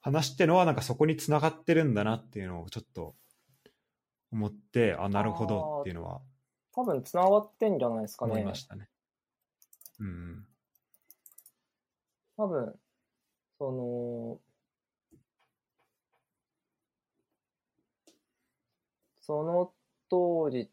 [0.00, 3.14] 話ってのはなんかそこに繋がってるんだなっていうのをちょっと
[4.32, 6.20] 思って、あ、なるほどっていうのは
[6.76, 8.54] 多分繋がってんじゃないですかね思いま。
[8.54, 8.86] したね。
[9.98, 10.46] うん。
[12.36, 12.78] 多分、
[13.58, 14.38] その、
[19.22, 19.72] その
[20.10, 20.70] 当時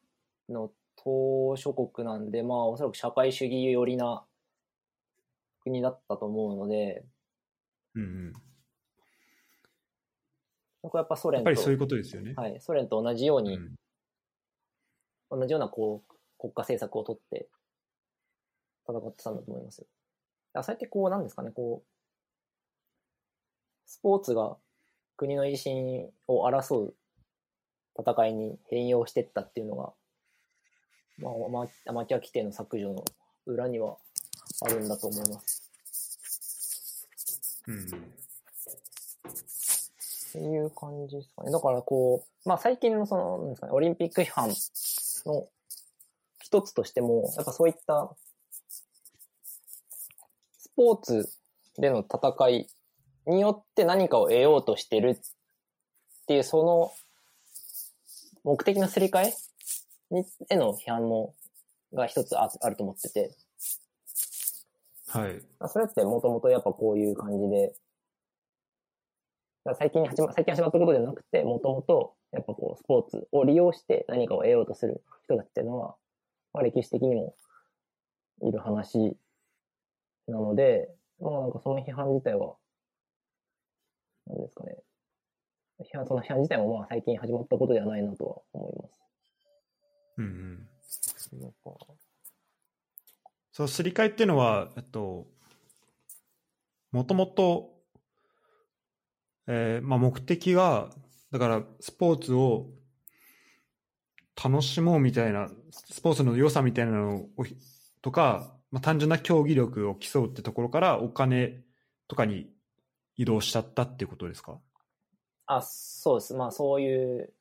[0.50, 4.26] の東諸国なんで、まあおそらく社会主義寄りな
[5.62, 7.06] 国だったと思うので、
[7.96, 8.34] うんうん。
[10.82, 12.34] これやっぱソ連と、やっぱりそういうことですよね。
[12.36, 13.76] はい、ソ連と同じように、うん
[15.36, 17.48] 同じようなこう国家政策を取って
[18.88, 19.88] 戦ってたんだと思いますよ。
[20.56, 21.88] そうやってこう、なんですかね、こう、
[23.90, 24.56] スポーツが
[25.18, 26.96] 国の威信を争う
[27.98, 29.94] 戦いに変容していったっていうのが、
[31.18, 31.32] ま
[31.62, 33.04] あ、アマチュア規定の削除の
[33.46, 33.98] 裏には
[34.62, 35.72] あるんだと思います。
[37.68, 37.86] うん。
[37.86, 37.90] っ
[40.34, 41.52] ていう感じですかね。
[41.52, 44.54] だからこう、まあ最近のその、なんですかね、オリンピック批判
[45.26, 45.48] の
[46.42, 48.16] 一つとしても、やっぱそういった、
[50.58, 51.30] スポーツ
[51.78, 52.68] での戦い
[53.28, 55.20] によって何かを得ようとしてるっ
[56.28, 56.92] ていう、その
[58.44, 59.34] 目的のすり替え
[60.12, 61.36] にへの批判も、
[61.94, 63.36] が一つああると思ってて、
[65.08, 65.34] はい。
[65.60, 67.76] まあそれってもともとやっぱこういう感じで、
[69.78, 75.96] 最近始ま、最近始まったことじゃなくて、もともと、やっぱこう、スポーツを利用して何かを得ようとする人たちっていうのは、
[76.54, 77.36] まあ歴史的にも
[78.42, 79.16] いる話
[80.28, 82.56] なので、まあなんかその批判自体は、
[84.28, 84.76] なんですかね。
[85.80, 89.02] 批判、その批判自体もまあ最近始まったことではないなとは思います。
[90.18, 91.40] うんうん。
[91.40, 91.58] なんか
[93.52, 95.28] そのすり替えっていうのは、えっと、
[96.92, 97.72] もともと、
[99.48, 100.90] えーまあ、目的が、
[101.34, 102.70] だからスポーツを
[104.42, 107.30] 楽しもうみたいな、スポーツの良さみたいなのを
[108.04, 111.64] とか、まあ、単純な競技力を競うってところからお金
[112.08, 112.52] とかに
[113.18, 114.60] 移動しちゃったっていうことですか？
[115.48, 116.36] あ、そうです。
[116.36, 117.34] まあそういう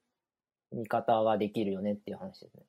[0.73, 2.63] 見方ができるよねっていう話ですね。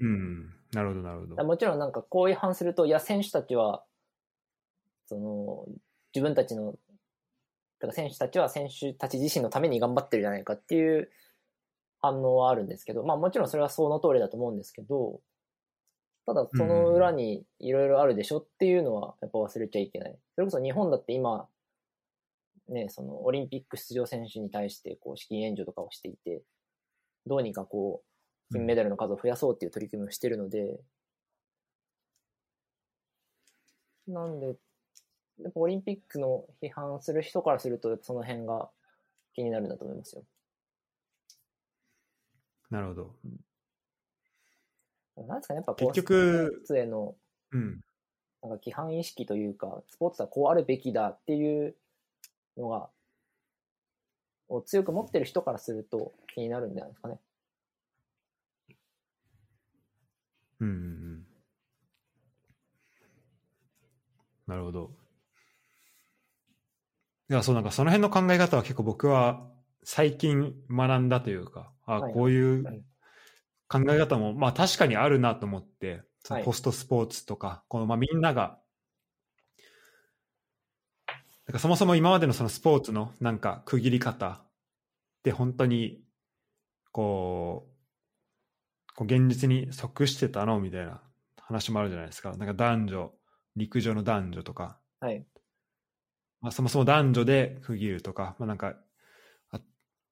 [0.00, 1.44] うん、なるほど、なるほど。
[1.44, 3.84] もちろんなんかこういう反すると、いや、選手たちは、
[5.06, 5.66] その、
[6.14, 6.74] 自分たちの、
[7.80, 11.10] だから選手たちは選手たち自身のために頑張ってるじゃないかっていう
[12.00, 15.20] 反応はあるんですけど、まあもちろんそれはその通りだと思うんですけど、
[16.26, 20.18] ただその裏にいろいろあるでしょっていうのはやっぱ忘れちゃいけない。
[20.34, 21.48] それこそ日本だって今、
[22.68, 26.42] ね、そのオリンピック出場選手に対してこう資金援助とかをしていて、
[27.26, 28.02] どうにかこ
[28.50, 30.80] う、金メダルの数を増やそうっていう取り組みをしてるので、
[34.08, 34.54] なんで、
[35.42, 38.70] やっぱオリンピックの批判する人からすると、その辺が
[39.34, 40.24] 気になるんだと思いますよ。
[42.70, 43.14] なるほど。
[45.16, 47.14] なんですかね、やっぱ結局スポーツへの
[47.52, 47.80] うん。
[48.42, 51.74] なんか規範意識というか、スポーツはこうあるべきだっていう
[52.56, 52.90] のが、
[54.48, 57.18] を強く持ってる人からすると気になるんじゃないですかね。
[60.60, 61.26] うんうんうん。
[64.46, 65.05] なるほど。
[67.28, 69.50] いや、そうなんかその辺の考え方は結構僕は
[69.82, 72.82] 最近学んだというか、あはいこういうはい
[73.68, 78.60] 考え方も、まあ確かにあるなと思って、そのはいポストスポーツとか、このまあみんなが、
[81.46, 84.46] なんかそもそも今までのそのスポーツのなんか区切り方っ
[85.22, 86.02] て本当に
[86.92, 87.68] こ
[88.92, 91.02] う、こう現実に即してたのみたいな
[91.40, 92.32] 話もあるじゃないですか。
[92.36, 93.14] なんか男女、
[93.56, 95.26] 陸上の男女とか、はい。
[96.40, 98.76] まあ、そもそも男女で区切るとか、まあ、なんか、
[99.50, 99.60] あ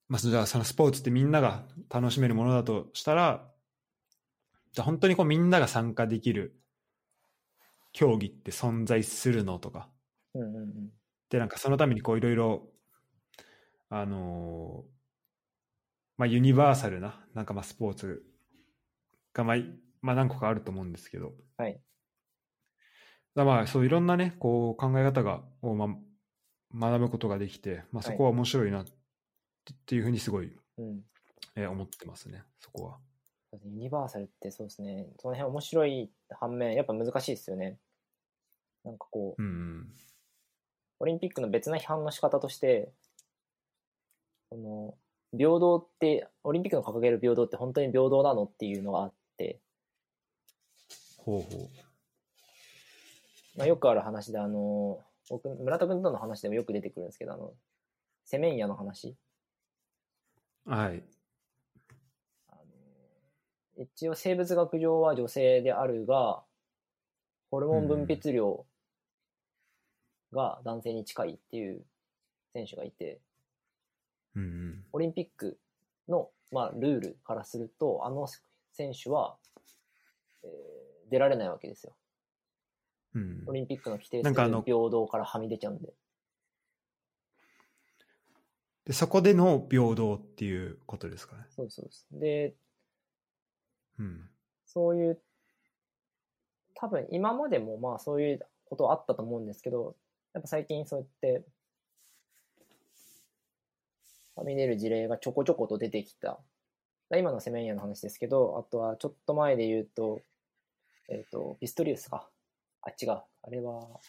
[0.09, 3.51] まあ、じゃあそのスポーツってみんなが楽しめるものだとしたら、
[4.73, 6.61] じゃあ本当にこうみんなが参加できる
[7.95, 9.91] 競技って存在するのとか、
[10.35, 10.91] うんうんうん。
[11.29, 12.73] で、なんかそのためにこういろいろ、
[13.89, 14.95] あのー
[16.17, 18.25] まあユニバーサルな、なんかまあスポーツ
[19.35, 19.57] がまあ、
[20.01, 21.81] まあ何個かあると思うんですけど、はい。
[23.35, 25.89] だまあそういろんなね、こう考え方が、をまあ
[26.75, 28.85] 学ぶことができて、まあそこは面白いなっ
[29.87, 31.01] ていうふうにすごい、うん。
[31.57, 32.99] えー思ってますね、そこは。
[33.65, 35.07] ユニバーサルってそうですね。
[35.19, 37.79] その辺面白い反面、やっぱ難しいですよね。
[38.85, 39.93] なんかこう、うんうん。
[41.01, 42.93] オリンピックの別な批判の仕方として、
[44.51, 44.95] この、
[45.37, 49.61] 平等って、オリンピックの掲げる平等って本当に平等なのっていうのがあって、
[51.19, 51.71] ほうほ
[53.57, 57.55] まあ、よくある話で、あの、僕、村田君との話でもよく出てくるんですけど、あの、
[58.25, 59.17] セメンヤの話。
[60.67, 60.71] う。
[60.71, 61.03] はい。
[62.49, 62.63] あの
[63.77, 66.43] 一応生物学上は女性であるが、
[67.51, 68.67] ホルモン分泌量
[70.33, 71.85] が男性に近いっていう
[72.53, 73.21] 選手がいて、
[74.35, 74.85] うんうん。
[74.93, 75.59] オリンピック
[76.09, 78.27] の、まあ、ルールからすると、あの
[78.73, 79.37] 選手は、
[80.43, 81.95] えー出られないわけですよ。
[83.15, 85.93] うんオ、リンピックの規定するなんかあの平等からはみ出ちゃうんで。
[88.87, 91.45] でそこでの平等っていうことですかね。
[91.49, 92.07] そうそうです。
[92.13, 92.55] で、
[93.99, 94.29] うん。
[94.67, 95.21] そういう
[96.75, 99.97] 多分今までもまあそういうことあったと思うんですけど、
[100.35, 101.45] やっぱ最近そうやって、
[104.37, 106.39] はみ出る事例がちょこちょこと出てきた。
[107.17, 110.21] 今のセメンヤの話ですけど、あとはちょっと前で言うと、
[111.09, 112.29] えっ、と、ピストリウスか。
[112.87, 113.11] あ、違う。
[113.43, 114.01] あれは、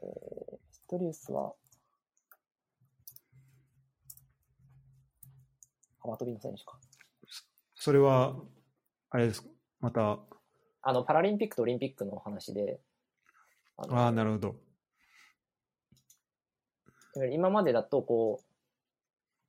[0.00, 1.54] えー、ピストリウスは、
[6.00, 6.78] 幅跳びの選手か。
[7.74, 8.36] それは、
[9.10, 9.48] あれですか？
[9.80, 10.20] また、
[10.82, 12.80] あの、パラリンピックとオリンピックの話で、
[13.76, 14.56] あのああ、なるほど。
[17.32, 18.47] 今までだと、こう、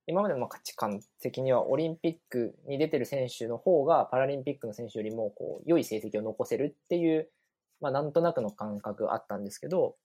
[0.10, 7.30] 今までのまあ価値観的にはオリンピックに出てる選手の方がパラリンピックの選手よりもこう良い成績を残せるっていう、
[7.80, 9.95] まあ、なんとなくの感覚があったんですけど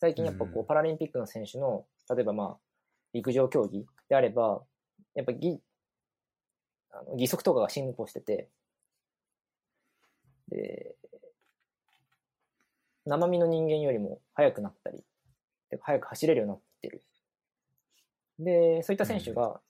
[0.00, 2.56] 最近やっぱこううパラリンピックの選手の例えばまあ
[3.12, 4.62] 陸上競技であれば
[5.16, 5.58] やっぱぎ
[6.92, 8.48] あの義足とかが進歩してて
[10.50, 10.94] で
[13.06, 15.02] 生身の人間よりも速くなったり
[15.68, 17.02] てか速く走れるようになってる
[18.40, 19.60] で、そういった選手が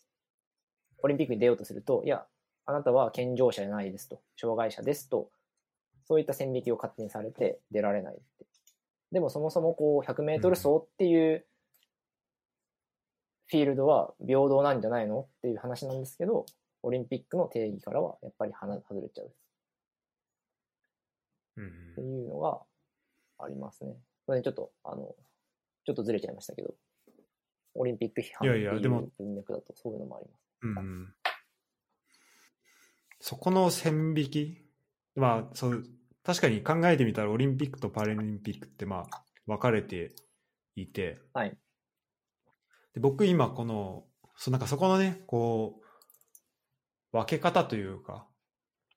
[1.03, 2.25] オリンピックに出ようとすると、いや、
[2.67, 5.31] あなたは健常者じゃないですと、障害者ですと、
[6.05, 8.47] そういった線引きを勝手にされて出られないって。
[9.13, 11.45] でもそもそもこう100メートル走っていう
[13.49, 16.47] フィールドは平等なんじゃないのっていう話なんですけど、
[16.83, 19.33] オリンピックの定義からはやっぱり外れちゃう。
[21.57, 21.67] うん。
[21.67, 22.61] っていうのが
[23.39, 23.97] ありますね。
[24.27, 25.17] それでちょっと、あの、
[25.85, 26.75] ちょっとずれちゃいましたけど、
[27.75, 30.41] オリンピック批判っていいやいやでもう文脈だとそういうのもあります。
[30.63, 31.15] うんうん
[33.21, 34.65] そこの線引き、
[35.15, 35.85] まあそう、
[36.25, 40.15] 確かに考えてみたらオリンピックとパラリンピックってまあ分かれて
[40.75, 41.57] いて、はい。
[42.95, 44.05] で僕今この、
[44.37, 45.81] そうなんかそこのね、こ
[47.13, 48.27] う、分け方というか、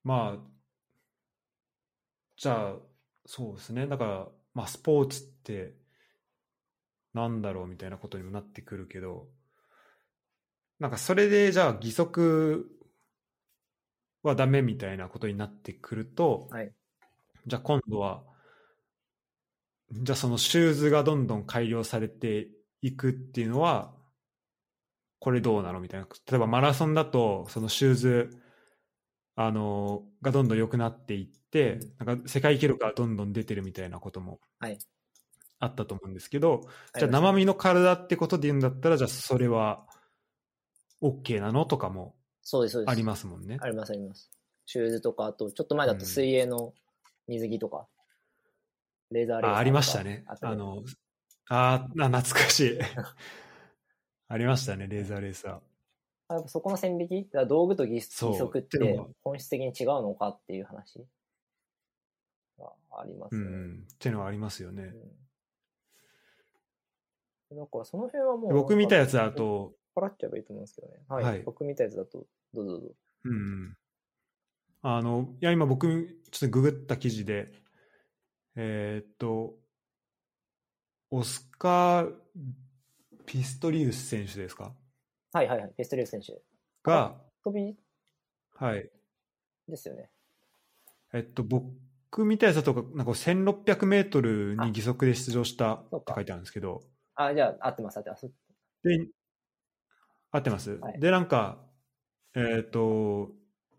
[0.04, 0.40] まあ、
[2.38, 2.76] じゃあ、
[3.26, 3.88] そうですね。
[3.88, 5.76] だから、まあスポーツって
[7.14, 9.28] なんだろうみたいなことにもなってくるけど、
[10.80, 12.68] なんかそれでじゃあ義足
[14.24, 16.74] はダメみたいなことになってくると、はい。
[17.48, 18.24] じゃあ今度は、
[19.92, 22.50] じゃあそのシューズがどんどん改良されて
[22.82, 23.96] いくっていうのは、
[25.20, 26.08] これどうなのみたいな。
[26.30, 28.30] 例えばマラソンだと、そのシューズ、
[29.36, 34.80] あの、がどんどん良くなっていって、なんか世界記録がどんどん出てるみたいなこともはい。
[35.64, 36.62] あったと思うんですけど、
[36.98, 39.86] じゃあ生身の体ってことで言うんだったら、じゃあそれは
[41.02, 42.92] OK なのとかもそうです、そうです。
[42.92, 43.58] ありますもんね。
[43.62, 44.30] あります、あります。
[44.66, 46.74] シューズとか、あと、ちょっと前だと水泳の
[47.28, 47.88] 水着とか、
[49.12, 50.26] レーザーレーサーとかあありましたね。
[50.28, 50.84] あの、
[51.50, 52.80] あーあ、懐かしい。
[54.28, 55.52] ありましたね、レーザーレーサー。
[56.30, 57.30] あやっぱそこの線引き？
[57.48, 58.80] 道具と義足っって
[59.24, 61.06] 本質的に違うのかっていう話
[62.60, 63.42] がありますね。
[63.42, 63.88] うんうん。
[63.94, 64.84] っていうのはありますよね。
[64.84, 65.23] うん
[67.56, 68.54] だからその辺はもう。
[68.54, 69.76] 僕見たやつだと。
[69.96, 71.00] と、払っちゃえばいいと思うんですけどね。
[71.08, 71.24] はい。
[71.24, 72.96] はい僕見たやつだと、どうぞどうぞ。
[73.26, 73.36] うんう
[73.68, 73.78] ん。
[74.82, 77.52] あの、いや、今僕、ちょっとググった記事で、
[78.56, 79.58] えーっと、
[81.10, 82.14] オスカー・
[83.26, 84.76] ピストリウス選手ですか？
[85.32, 85.74] はいはいはい。
[85.78, 86.42] ペストリウス選手。
[86.84, 87.78] が、飛び
[88.56, 88.90] はい。
[89.68, 90.10] ですよね。
[91.14, 96.82] えっと、僕見たやつだと、なんか1600メートルに義足で出場したって書いてあるんですけど、
[97.16, 98.32] あ、じゃあ、合ってます、合ってます。
[98.84, 99.08] で、
[100.32, 101.00] 合ってます、はい。
[101.00, 101.60] で、なんか、
[102.36, 103.32] えっ、と、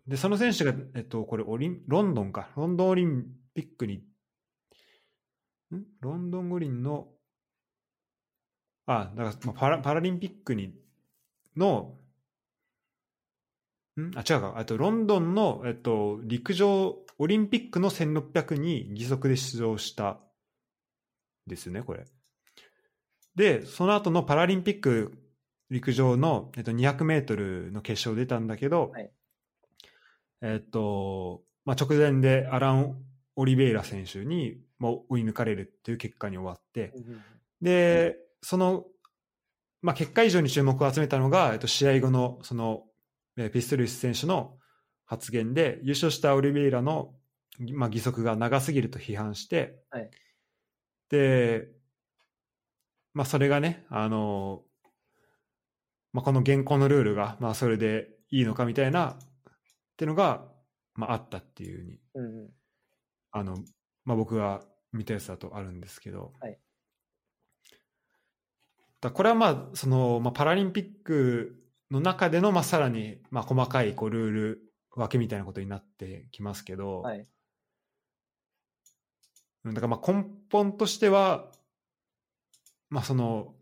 [0.06, 4.04] で、その選手が、えっと、これオリン、ロンドンか、ロンドンオリンピックに、
[5.74, 5.84] ん？
[6.00, 7.08] ロンドン五輪の、
[8.86, 10.74] あ、だから、まあ、パラパラリンピックに、
[11.56, 11.98] の、
[14.00, 14.10] ん？
[14.16, 20.20] あ、違うか、あと、ロンドンの、えっと、陸上、オリンピックの1600に義足で出場した、
[21.46, 22.04] ですよね、これ。
[23.36, 25.18] で、その後のパラリンピック
[25.70, 29.10] 陸上の、えっと、200メートルの決勝出たんだけど、はい。
[30.42, 32.96] えっと、まあ、直前でアラン・
[33.36, 36.92] オリベイラ選手に、まあ、追い抜かれるっていう結果に終わって、
[37.60, 38.84] で、その、
[39.82, 42.84] まあ、結果以上に注目を集めたのが、えっと、試合後の、その、
[43.36, 44.58] えーピストリウス選手の
[45.06, 47.14] 発言で、優勝したオリベイラの、
[47.58, 50.10] まあ、義足が長すぎると批判して、はい。
[51.08, 51.68] で、
[53.14, 54.62] まあ、それがね、あの、
[56.12, 59.16] まあ、この現行のルールが、まあ、それでいいのかみたいな、っ
[59.96, 60.44] ていうのが、
[60.94, 62.50] まあ、あったっていうふうに、うんうん。
[63.30, 63.56] あの、
[64.04, 64.62] まあ、僕が
[64.92, 66.58] 見たやつだとあるんですけど、はい
[69.00, 77.18] だこれはまあ、その、まあ、パラリンピックの中での、まあ、さらに、まあ、細かい、こう、ルール分けみたいなことになってきますけど、はい。
[79.64, 81.50] うんだからまあ根本としては、
[82.90, 83.54] まあその、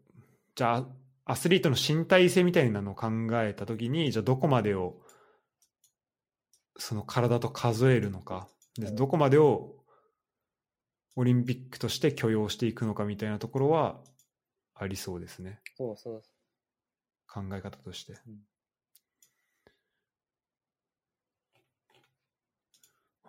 [0.55, 0.87] じゃあ
[1.25, 3.09] アスリートの身体性みたいなのを考
[3.43, 5.01] えたときに、じゃあどこまでを
[6.77, 9.77] その体と数えるのか、でうんどこまでを
[11.17, 14.01] オリンピックとして許容していくのかみたいなところは
[14.75, 15.61] ありそうですね。
[15.77, 16.23] そうそう。
[17.29, 18.15] 考え方として。
[18.27, 18.47] うん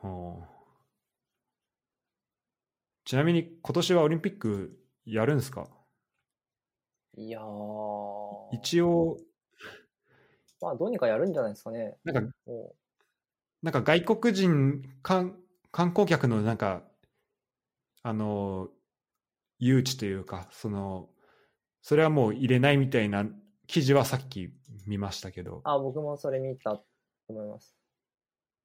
[0.03, 0.49] はあ
[3.05, 5.67] ちなみに今年はオリンピックやるんですか？
[7.15, 8.55] いやー。
[8.55, 9.17] 一応、
[10.61, 11.97] まあ、どうにかやるんじゃないですかね。
[12.03, 12.73] なんか、も
[13.61, 15.37] なんか外国人観
[15.71, 16.83] 観光客のなんか、
[18.01, 18.69] あの、
[19.59, 21.09] 誘致というか、その、
[21.81, 23.25] それはもう入れないみたいな
[23.67, 24.53] 記事はさっき
[24.85, 26.85] 見ましたけどう、あ、僕もそれ見たと
[27.27, 27.75] 思います。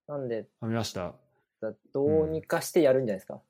[0.06, 1.14] なんで、あ見ました？
[1.60, 3.40] だどうにかしてやるんじゃないですか。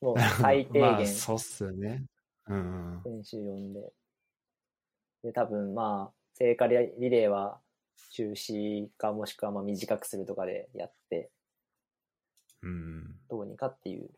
[0.00, 2.04] もう最低 まあ、限そうっすよね。
[2.48, 3.00] うん。
[3.04, 3.92] 選手呼んで。
[5.24, 6.76] で、多分まあ、聖火リ
[7.10, 7.60] レーは
[8.12, 11.30] 中止かもしくはまあ短くするとかでやって、
[12.62, 13.16] うん。
[13.28, 14.08] どうにかっていう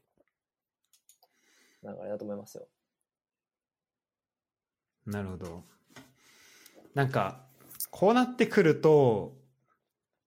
[1.82, 2.66] 流れだと思いますよ。
[5.07, 5.65] なるほど。
[6.94, 7.40] なんか、
[7.90, 9.36] こうなってくると、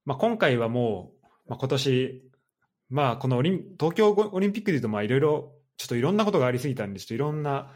[0.05, 2.31] まあ、今回はもう、まあ、今年、
[2.89, 7.71] まあ、このオリン東京オリンピックでいうと、まあ、いろいろ、ちょっといろんなことがありすぎたんで、ちょっといろんな、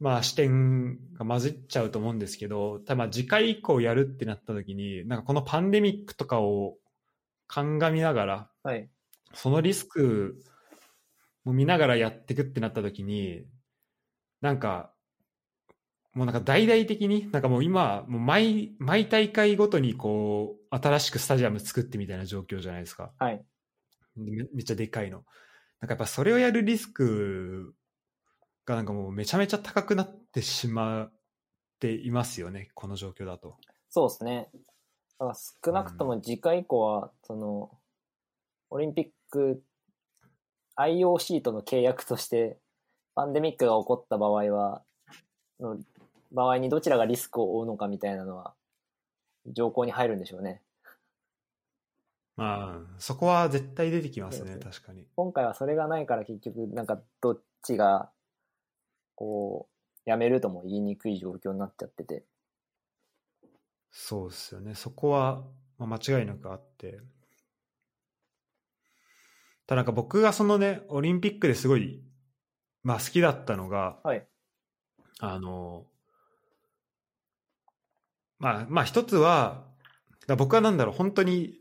[0.00, 6.76] まあ、視点が混じっちゃうと思うんですけど、ただまあ、次回以降やるってなった時に、なんかこのパンデミックとかを
[7.48, 8.88] 鑑みながら、はい。
[9.34, 10.42] そのリスク
[11.44, 13.44] も見ながらやっていくってなった時に、
[14.40, 14.92] なんか、
[16.14, 23.12] もうなんか大々的に、なんかもう今、もう毎、毎大会ごとにこう、新しくスタジアム作ってみたいな状況じゃないですか。
[23.18, 23.44] はい。
[24.16, 25.24] めめっちゃでかいの。
[25.80, 27.74] なんかやっぱそれをやるリスク
[28.68, 31.12] がなんかもうめちゃめちゃ高くなってしまっ
[31.80, 33.56] ていますよね、この状況だと。
[33.88, 34.50] そうですね。
[35.18, 37.70] だから少なくとも次回以降は、その、
[38.70, 39.62] オリンピック
[40.76, 42.58] IOC との契約として、
[43.14, 44.82] パンデミックが起こった場合は、
[45.58, 45.78] の
[46.30, 48.54] 場合にどちらがリスクを負うのかみたいなのは、
[49.46, 50.62] 条項に入るんでしょうね。
[52.36, 55.08] まあ、そこは絶対出てきますね、確かに。
[55.16, 58.12] 今回はそれがないから結局、なんかどっちが、
[59.18, 59.68] こ
[60.06, 62.24] う、やめるとも言いにくい状況になっちゃってて。
[63.90, 64.76] そうですよね。
[64.76, 65.42] そこは、
[65.76, 67.00] まあ、間違いなくあって。
[69.66, 72.00] ただなんか僕がそのね、オリンピックですごい、
[72.84, 74.24] まあ好きだったのが、はい。
[75.18, 75.88] あの、
[78.38, 79.66] まあ、まあ一つは、
[80.36, 81.58] 僕はなんだろう、本当に、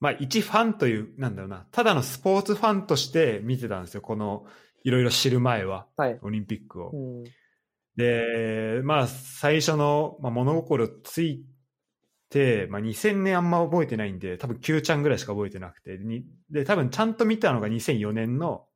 [0.00, 4.46] まあ一ファンという、なんだろうな、ただのスポーツファンとして見てたんですよ、この、
[4.86, 6.18] いろいろ知る前は、はい。
[6.22, 6.90] オリンピックを。
[6.92, 7.24] うん。
[7.96, 11.44] で、まあ、最初の、まあ、物心つい
[12.30, 18.68] て、まあ、2000年あんま覚えてないんで、多分 Q ちゃんぐらいしか覚えてなくて、にで、多分ちゃんと見たのが2004年の、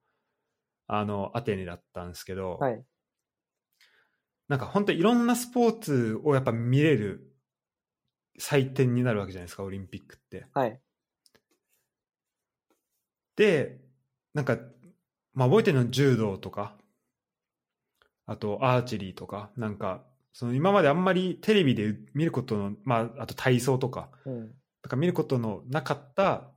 [0.88, 2.84] あの、アテネだったんですけど、はい。
[4.48, 7.32] なんか本当いろんなスポーツをやっぱ見れる
[8.36, 10.46] 祭典になるわけじゃないですか、オリンピックって。
[10.54, 10.80] はい。
[13.36, 13.80] で、
[14.34, 14.58] なんか、
[15.34, 16.76] まあ、覚えてるのは柔道とか、
[18.26, 20.02] あとアーチェリーとか、なんか、
[20.32, 24.38] その今まであんまりテレビで見ることの、まあ、あと体操とか、うん。
[24.82, 26.50] なんか見ることのなかった、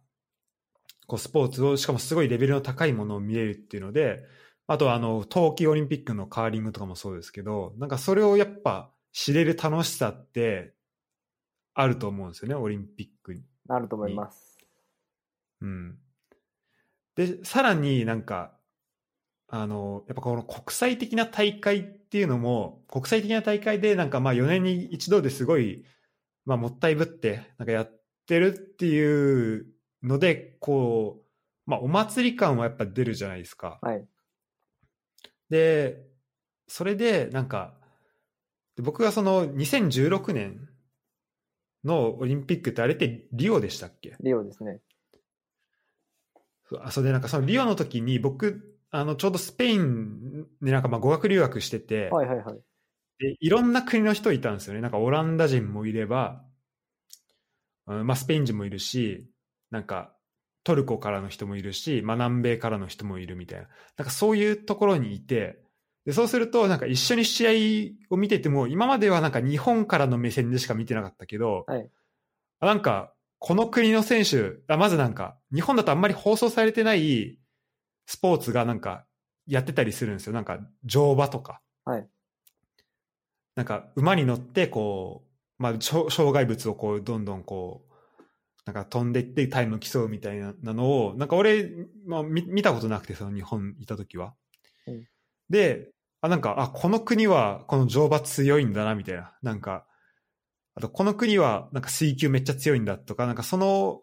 [1.07, 4.23] こうスポーツを、しかもすごいレベルの高いものを見れるっていうので、
[4.67, 10.73] あとあの、冬季オリンピックのカーリングとかもそうですけど、なんかそれをやっぱ知れる楽しさって
[11.73, 13.43] あると思うんですよね、オリンピックに。
[13.67, 14.57] なると思います。
[15.61, 15.97] うん。
[17.15, 18.57] で、さらになんか、
[19.55, 25.85] あの、やっぱこの国際的な大会っていうのも、国際的な大会でなんかまあ4年に一度ですごい、
[26.43, 29.67] まあもったいぶって、なんかやってるっていう
[30.01, 31.21] ので、こ
[31.67, 33.77] う、まあお祭り感はやっぱ出るじゃないですか。
[33.83, 34.07] はい。
[35.51, 36.03] で、
[36.67, 37.75] それでなんか、
[38.75, 40.67] で僕がその2016年
[41.83, 44.15] のオリンピックってあれってリオでしたっけ？
[44.19, 44.79] リオですね。
[46.79, 52.59] あそれでなんかそのリオの時に僕あのちょうどスペインでなんかまあ語学留学してて、はいはいはい。
[53.17, 54.81] でいろんな国の人いたんですよね。
[54.81, 56.43] なんかオランダ人もいれば、
[57.87, 59.27] うんまあ、スペイン人もいるし
[59.71, 60.13] なんか
[60.63, 63.67] トルコからの人もいるし、まあ、南米からの人もいるみたいな。
[63.97, 65.57] なんかそういうところにいて
[66.05, 71.89] でそうするとなんか一緒に試合を見てても今まではなんか日本からの目線でしか見てなかったけど、はい。
[72.59, 73.11] あなんか
[73.45, 77.37] この国の選手、あまずなんか、日本だとあんまり放送されてない
[78.05, 79.05] スポーツがなんか、
[79.45, 80.33] やってたりするんですよ。
[80.33, 81.61] なんか、乗馬とか。
[81.85, 82.07] はい。
[83.55, 85.23] なんか、馬に乗って、こ
[85.59, 87.93] う、まあ、障障害物をこう、どんどんこう、
[88.65, 91.69] なんか飛んでいってタイム競うみたいなのを、なんか俺、
[92.05, 94.33] まあ、見見たことなくて、その日本いた時は。
[94.87, 95.07] うん
[95.49, 99.37] で、あ、なんか、あ、この国はこの乗馬強いんだな、みたいな。
[99.41, 99.85] なんか、
[100.73, 104.01] あと、この国はなんか水球めっちゃ強いんだとか、なんかその、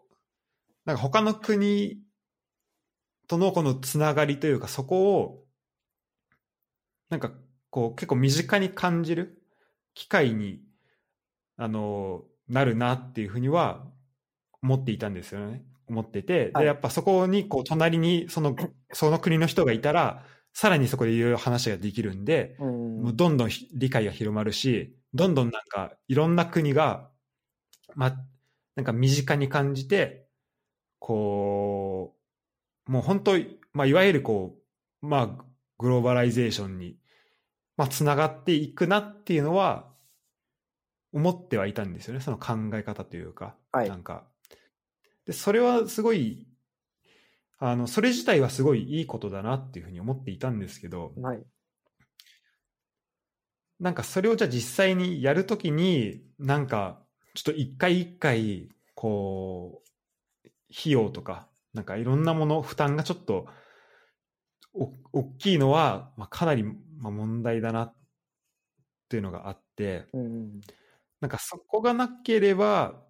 [0.85, 1.97] なんか他の国
[3.31, 5.45] とのこのつながりというか、そこを、
[7.09, 7.31] なんか
[7.69, 9.41] こう結構身近に感じる
[9.93, 10.59] 機会に、
[11.55, 13.87] あの、なるなっていうふうには
[14.61, 15.63] 思っていたんですよね。
[15.87, 16.51] 思ってて。
[16.53, 18.53] はいで、やっぱそこにこう隣にその、
[18.91, 27.09] その国の人がいたら、さらにそこでいろいろ話ができるんで、うんもうどんどんひ理解が広まるし、どんどんなんかいろんな国が、
[27.95, 28.13] ま、
[28.75, 30.27] なんか身近に感じて、
[30.99, 32.20] こう、
[32.87, 33.33] もう本当、
[33.73, 34.57] まあ、いわゆるこ
[35.01, 35.45] う、まあ、
[35.77, 36.97] グローバライゼーションに、
[37.77, 39.89] まあ、つながっていくなっていうのは、
[41.13, 44.25] 思ってはいたんですよね、その考え方というか、はいなんか。
[45.25, 46.47] で、それはすごい、
[47.59, 51.43] あの、それ自体はすごいいいことだなっていうふうに思っていたんですけど、はい。
[53.79, 57.01] なんかそれをじゃあ実際にやるときに、なんか
[57.33, 59.83] ちょっと一回一回、こ
[60.45, 63.47] う、費用とか、なんかいろんなもの、負担がちょっと、
[64.73, 67.95] お大きいのは、まあ、かなり、まあ、問題だなっ
[69.09, 70.61] ていうのがあって、うん。
[71.19, 73.03] なんかそこがなければ、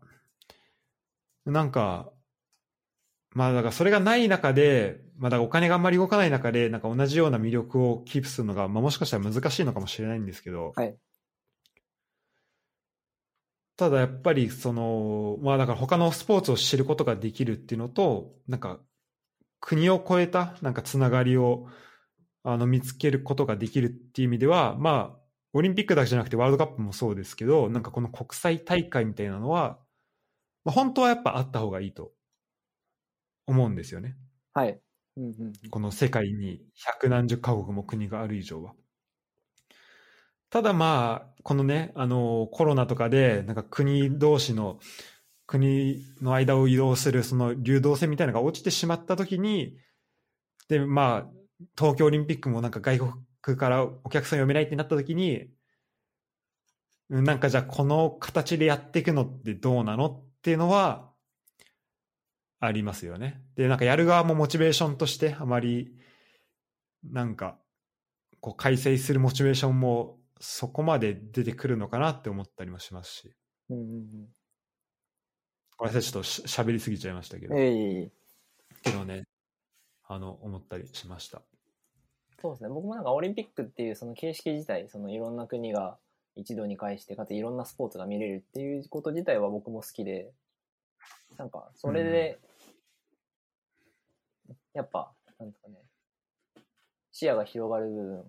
[1.45, 2.11] なんか、
[3.33, 10.95] まあだからそれがない中で、まあだお金があんまり動かない中で、なんか同じような魅力をキープするのが、まあもしかしたら難しいのかもしれないんですけど、はい
[13.81, 18.79] ただやっぱりその、まあだから他のスポーツを知ることができるっていうのと、なんか
[19.59, 21.67] 国を越えたなんかつながりを
[22.43, 25.19] あの見つけることができるっていう意味では、まあ
[25.53, 29.79] オリンピックだけじゃなくてワールドカップもそうですけど、なんかこの国際大会みたいなのは、
[30.63, 32.11] まあ、本当はやっぱあった方がいいと
[33.47, 34.15] 思うんですよね。
[34.53, 34.79] はい。
[35.17, 38.73] うんうんうんこの世界に百何十カ国も国がある以上は。
[40.51, 44.79] ただまあ、このね、あの、コロナとかで、なんか国同士の、
[45.47, 49.77] 国の間を移動するその流動性みたいなのが落ちてしまったときに、
[50.67, 51.29] で、まあ、
[51.77, 52.99] 東京オリンピックもなんか外
[53.41, 55.47] 国からお客さん呼べないってなったときに、
[57.09, 61.09] なんかじゃあこの形でやっていくのってどうなのっていうのは、
[62.59, 63.41] ありますよね。
[63.55, 65.93] で、なんかやる側もモチベーションとしてあまり、
[67.03, 67.57] なんか、
[68.39, 73.33] こう開催するモチベーションもそこまで出てくるのかなって思ったりもしますし。
[73.69, 74.27] うんうん
[75.77, 77.59] ごめんなさい、ちょっとしゃべりすぎちゃいましたけど、うん。
[77.59, 78.11] ええ
[78.83, 79.23] けどね、
[80.03, 81.41] あの、思ったりしました。
[82.39, 82.69] そうですね。
[82.69, 85.97] 僕もなんかオリンピックっていうその形式自体、そのいろんな国が
[86.35, 90.31] 一度に返して、かついろんなスポーツが見れるっていうこと自体は僕も好きで、
[91.37, 92.39] なんかそれで、
[94.73, 95.77] やっぱ、なんですかね、
[97.11, 98.23] 視野が広がる部分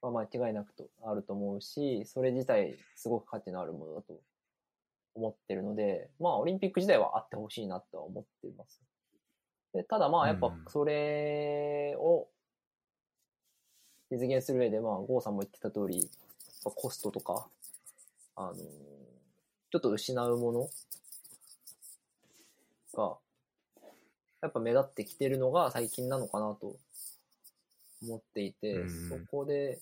[0.00, 4.20] は間違いなくとあると思うし、それ自体すごく価値のあるものだと
[5.14, 8.80] 思ってるので、まあオリンピック自体はあってほしいなとは思っています。
[9.72, 12.28] でただまあやっぱうんそれを
[14.10, 16.08] 実現する上で、まあ、郷さんも言ってた通り、
[16.62, 17.48] コストとか、
[18.36, 18.56] あのー
[19.72, 20.70] ちょっと失うもの
[22.94, 23.16] が、
[24.40, 26.76] やっぱ目立ってきてるのが最近なのかなと
[28.02, 29.80] 思っていて、うんそこで、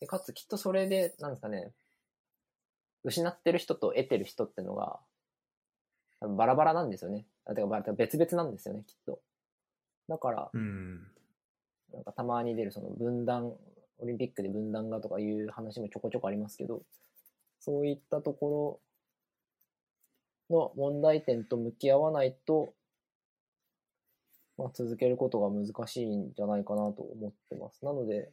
[0.00, 1.72] でかつきっとそれで、なんですかね、
[3.04, 4.98] 失ってる人と得てる人ってのが、
[6.20, 7.26] 多分バラバラなんですよね。
[7.44, 9.20] あてかバラてか別々なんですよね、きっと。
[10.08, 11.06] だから、うん。
[11.92, 13.52] なんかたまに出るその分断、
[13.98, 16.82] オリンピックで分断がとかいう話もちょこちょこありますけど、
[17.60, 18.80] そういったとこ
[20.50, 22.74] ろの問題点と向き合わないと、
[24.56, 27.84] まあ、続けることが難しいんじゃないかなと思ってます。
[27.84, 28.30] なので、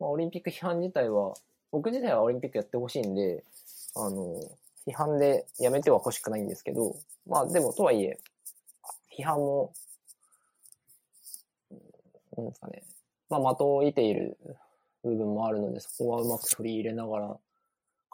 [0.00, 1.34] まあ、オリンピック批判自体は、
[1.70, 3.44] 僕自体はオリンピックやってほしいんで、
[3.96, 4.40] あの、
[4.86, 8.18] 批判でやめては欲しくないんですけど、まあでもとはいえ、
[9.18, 9.72] 批判も
[12.36, 12.82] なんですかね。
[13.30, 14.36] まあ、的を射ている
[15.02, 17.36] 部分もあるので、そこはうまく取り入れながら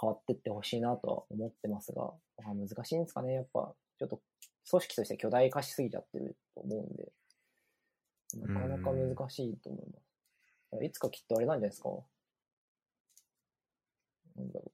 [0.00, 2.12] 変わっていってほしいなとは思ってますが、
[2.44, 3.34] まあ、難しいんですかね。
[3.34, 4.20] やっぱ、ちょっと
[4.70, 7.12] 組織として巨大化しすぎちゃってると思うんで、
[8.34, 9.98] なかなか難しいと思いま
[10.78, 10.84] す。
[10.84, 11.88] いつかきっとあれなんじゃないですか？
[14.36, 14.72] なんだろ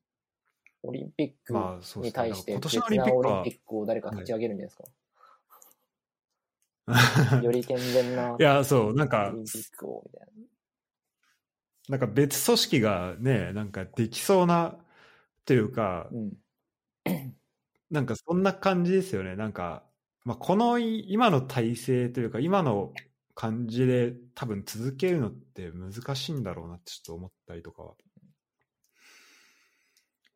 [0.85, 0.89] う。
[0.89, 1.53] オリンピック
[2.01, 2.13] に。
[2.13, 4.85] 対して別リンピックはなオリンピ、ックを誰か立ち上げるんじゃないですか？
[7.43, 10.29] より健全ないや、そう、なんかオ、リンピックを、みたい
[11.89, 14.79] なんか別組織がね、なんかできそうな、
[15.45, 16.19] というか、な。
[16.19, 16.33] うん。
[17.91, 19.37] なんかそんな感じですよね。
[19.37, 19.86] なんか、
[20.27, 22.93] まあ、このい今の体制というか、今の
[23.37, 27.95] 感じで多分続けるのって難しいんだろうなってちょっと思ったりとかは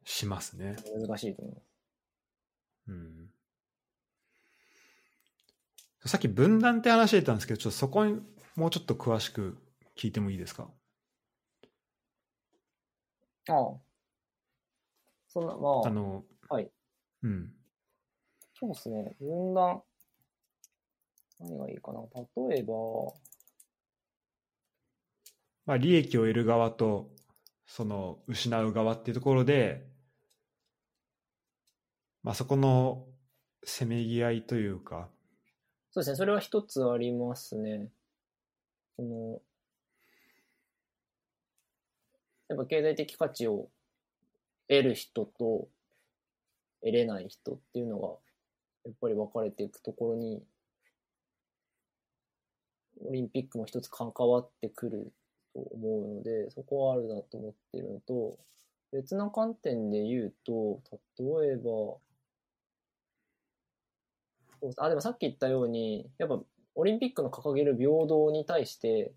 [0.04, 0.76] しますね。
[1.08, 1.64] 難しいと思います。
[2.86, 3.30] うん。
[6.06, 8.20] さっき分断って話してたんですけど、ちょっとそこに
[8.54, 9.58] もうちょっと詳しく
[9.98, 10.70] 聞いてもいいですか？
[13.48, 13.80] ああ。
[15.28, 16.70] そんな、まあ、あの、はい。
[17.22, 17.52] うん。
[18.60, 19.16] そうですね。
[19.18, 19.82] 分断。
[21.40, 22.00] 何がいいかな。
[22.48, 22.74] 例えば、
[25.64, 27.10] まあ、利益を得る側と、
[27.66, 29.88] その、失う側っていうところで、
[32.22, 33.06] まあ、そこの
[33.64, 35.08] せめぎ合いというか、
[35.92, 36.16] そうですね。
[36.16, 37.88] それは一つありますね。
[38.96, 39.40] その、
[42.48, 43.70] やっぱ経済的価値を
[44.68, 45.68] 得る人と
[46.82, 48.08] 得れない人っていうのが、
[48.84, 50.42] やっぱり分かれていくところに、
[53.02, 55.12] オリンピックも一つ関わってくる
[55.54, 58.38] と思うので、そこはあるなと思っているのと、
[58.92, 60.80] 別な観点で言うと、
[61.18, 61.96] 例えば、
[64.76, 66.40] あ、でもさっき言ったように、やっぱ
[66.74, 69.12] オリンピックの掲げる平等に対して、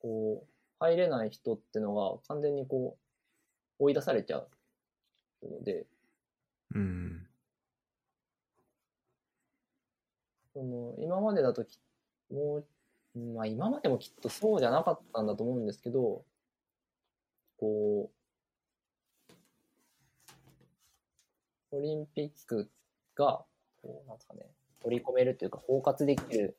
[0.00, 0.48] こう、
[0.78, 2.96] 入れない人ってのが完全にこ
[3.80, 4.48] う、追い出されちゃう
[5.42, 5.86] ので、
[6.74, 7.23] うん。
[10.54, 11.78] その今までだとき、
[12.30, 12.62] も
[13.16, 16.24] う、まあ今までもきっとそうじゃなかったんだと思うんですけど、
[17.58, 18.10] こ
[21.72, 22.70] う、オリンピック
[23.16, 23.44] が、
[23.82, 24.46] こう、なんですかね、
[24.80, 26.56] 取り込めるというか、包括できる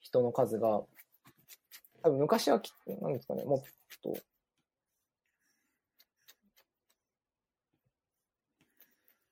[0.00, 0.82] 人の数が、
[2.02, 3.62] 多分昔はきっと、なんですかね、もっ
[4.02, 4.16] と、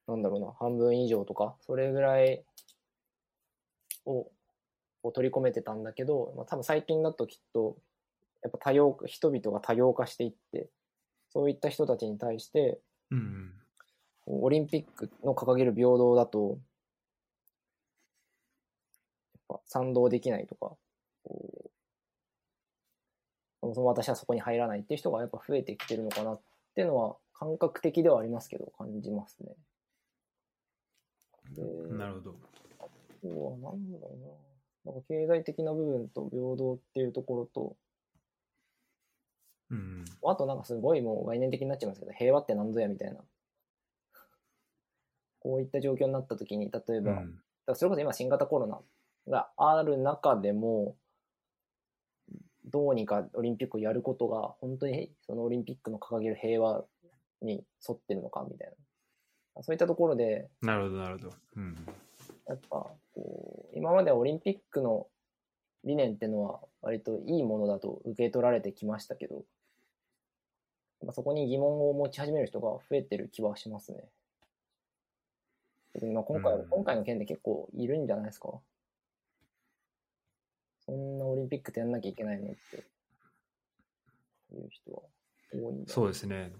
[0.06, 2.44] なんだろうな、半分以上とか、それぐらい
[4.06, 4.30] を
[5.02, 7.76] こう取り込めてたんだけど、まあ、多分最近だときっと、
[8.42, 10.68] やっぱ多様化、人々が多様化していって、
[11.30, 13.52] そういった人たちに対して、うん。
[14.26, 16.58] オリンピックの掲げる平等だと、
[19.48, 20.76] やっぱ賛同できないとか、
[23.64, 26.40] そもそも私はそこに入らないっていう人がやっぱ増えてきてるのかなっ
[26.74, 29.52] ていうのは感覚的ではありますけど感じますね。
[31.50, 31.62] で
[31.94, 32.53] なるほど。
[33.24, 34.16] あとはなんだろ
[34.84, 34.92] うな。
[34.92, 37.76] なんか経済的な部分と平等っていうところと、
[39.70, 40.04] うん。
[40.24, 43.20] あとなんかすごいもう概念的になっちゃいますけど、平和って何ぞやみたいな。
[45.40, 48.80] こういった状況になった時に、例えば、だかうんらそれこそ今新型コロナ
[49.28, 50.96] がある中でも、
[52.66, 56.84] どうにかオリンピックをやることが、本当にそのオリンピックの掲げる平和
[57.42, 58.68] に沿ってるのかみたい
[59.56, 59.62] な。
[59.62, 61.34] そういったところで、なるほど、なるほど。
[61.56, 61.86] うん。
[62.46, 65.06] やっぱこう今まではオリンピックの
[65.84, 69.44] 理念っていうのは割といいものだと受け取られてきましたけど、
[71.02, 74.04] まあ、そこに疑問を持ち始める人が増えてる気はしますね。
[76.12, 78.48] まあ今回は、うん今回の件で結構いるんじゃないですか。
[80.84, 82.76] そんなオリンピックってやんなきゃいけないのって
[84.54, 85.00] いう人は
[85.52, 86.52] 多いんだそうですね。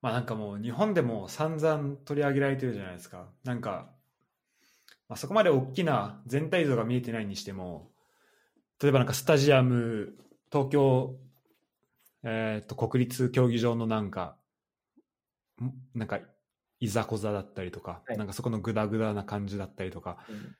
[0.00, 3.28] まあなんかもう日本でも散々取り上げられてるじゃないですか。
[3.44, 3.90] なんか、
[5.08, 7.90] まあ、そこまで大きな全体像が見えてないにしても、
[8.80, 10.14] 例えばなんかスタジアム、
[10.52, 11.16] 東京、
[12.22, 14.36] えー、と国立競技場のなんか、
[15.60, 16.20] んなんか
[16.80, 20.56] いざこざだったりとか、はいなんかそこのグダグダな感じだったりとかうん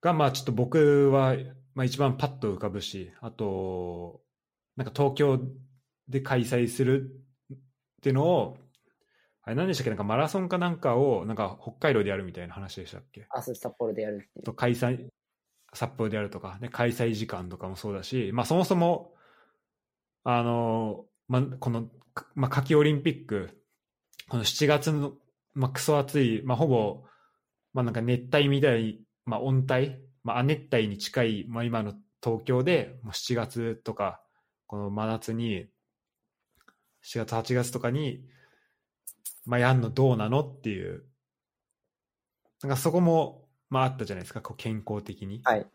[0.00, 1.34] が、まあちょっと僕は、
[1.74, 4.20] まあ、一番パッと浮かぶし、あと、
[4.76, 5.40] なんか東京
[6.08, 7.20] で開催する
[8.06, 8.56] っていうのを、
[9.42, 9.90] あれ何でしたっけ？
[9.90, 13.26] なんかマラソンかなんかをなんか北海道でやるみたいな話でしたっけ？
[13.34, 14.52] 明日札幌でやるっていうと。
[14.52, 15.08] 開催、
[15.74, 19.12] 札幌でやるとか、ね、開催時間とかもそうだし、まあそもそも、
[20.22, 23.60] あの、まあこの、かまあ夏季オリンピック、
[24.28, 25.14] この7月の、
[25.54, 27.02] まあクソ暑い、まあほぼ、
[27.74, 31.92] まあなんか熱帯みたい、まあ温帯、まあ亜熱帯に近い、まあ今の
[32.22, 34.20] 東京で、もう7月とか、
[34.68, 35.66] この真夏に、
[37.06, 38.24] 7月、8月とかに、
[39.44, 41.04] まあやんのどうなのっていう、
[42.62, 45.40] なんかそこも、まああったじゃないですか、こう健康的に。
[45.44, 45.66] はい。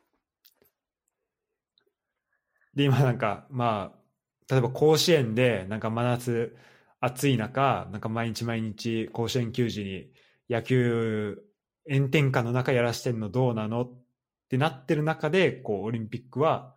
[2.73, 6.57] で、今なんか、まあ、例えば甲子園で、なんか真夏
[6.99, 10.11] 暑い中、なんか毎日毎日甲子園球児に
[10.49, 11.41] 野球
[11.89, 14.03] 炎天下の中やらしてんのどうなのっ
[14.49, 16.75] てなってる中で、こう、オリンピックは、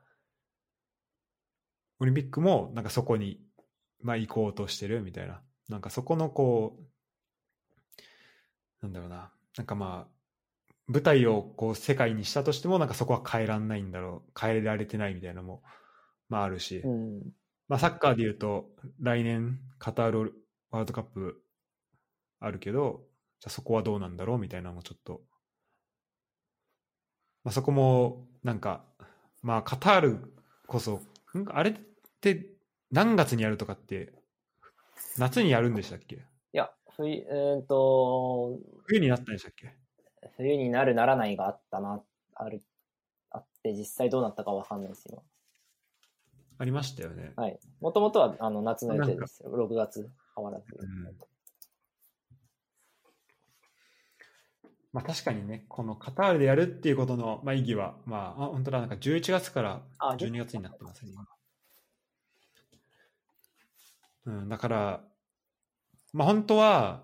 [1.99, 3.44] オリンピックもなんかそこに、
[4.05, 5.41] まあ行こうとしてるみたいな。
[5.69, 6.83] なんかそこのこう、
[8.83, 9.33] なんだろうな。
[9.57, 10.15] なんかまあ、
[10.87, 14.31] 舞台をこう世界にしたとしても、なんかそこは変えらんないんだろう。
[14.39, 15.63] 変えられてないみたいなのも、
[16.29, 16.83] まああるし。
[16.85, 17.33] うん。
[17.67, 18.69] まあ、サッカーで言うと、
[19.01, 20.35] 来年、カタール
[20.71, 21.43] ワールドカップ
[22.41, 23.07] あるけど、
[23.41, 24.39] じゃあそこはどうなんだろう？
[24.39, 25.23] みたいなのもちょっと、
[27.43, 28.85] まあ、そこも、なんか、
[29.43, 30.35] まあ、カタール
[30.67, 31.01] こそ、
[31.35, 31.75] んあれっ
[32.21, 32.54] て
[32.95, 34.13] 何月にやるとかって、
[35.19, 36.15] 夏にやるんでしたっけ？
[36.15, 36.21] い
[36.53, 38.57] や、冬、えー、と、
[38.87, 39.75] 冬になったんでしたっけ？
[40.37, 42.01] 冬になるならないがあったな、
[42.37, 42.63] ある、
[43.31, 45.25] あって、実際どうなったかわかんないですよ。
[46.57, 47.33] ありましたよね。
[47.35, 47.59] はい。
[47.81, 49.51] もともとはあの夏の予定ですよ。
[49.51, 50.67] 6月、変わらず。
[50.79, 51.17] うん
[54.93, 61.27] まあ、確かにね、このカタールでやるっていうことの、まあ、意義は、まあ、あ本当だ、なんか11月からあ12月になってますね、今。
[64.27, 65.05] うん、だから、
[66.13, 67.03] まあ、本当は、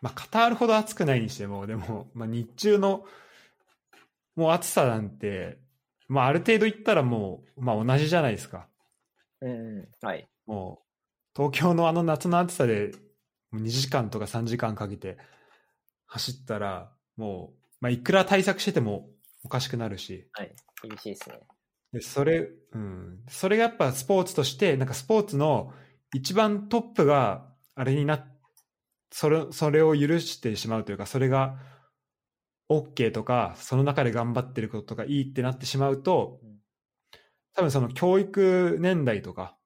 [0.00, 3.04] まあ、カタールほど暑くないにしても、でも、まあ、日中の、
[4.34, 5.58] もう暑さなんて、
[6.08, 8.66] まあ、ある程度いったらもう、まあ、同じじゃないですか。
[9.40, 10.06] うんうん。
[10.06, 10.28] はい。
[10.46, 10.86] もう、
[11.36, 12.92] 東京のあの夏の暑さで、
[13.50, 15.18] もう2時間とか3時間かけて
[16.06, 19.08] 走ったら、もう、まあ、いくら対策してても
[19.44, 20.52] おかしくなるし、はい。
[20.82, 21.40] 厳しいですね。
[21.92, 25.72] でそれ、うん、それがやっぱスポーツとして、なんかスポーツの
[26.14, 28.26] 一番トップがあれにな
[29.10, 31.58] それそれを許してしまうというか、それが
[32.70, 36.40] OK とか、その中で頑張ってることがいいってなってしまうと、
[37.54, 39.56] 多分その教育年代とか、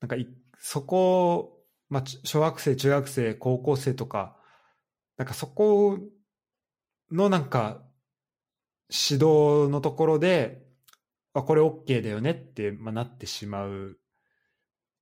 [0.00, 0.26] なんかい
[0.58, 1.58] そこ、
[1.90, 4.36] まあ、小学生、中学生、高校生とか、
[5.18, 5.98] なんかそこ
[7.12, 7.82] のなんか
[8.90, 10.62] 指導のところで、
[11.32, 13.96] あこれ OK だよねって、まあ、なってしまうん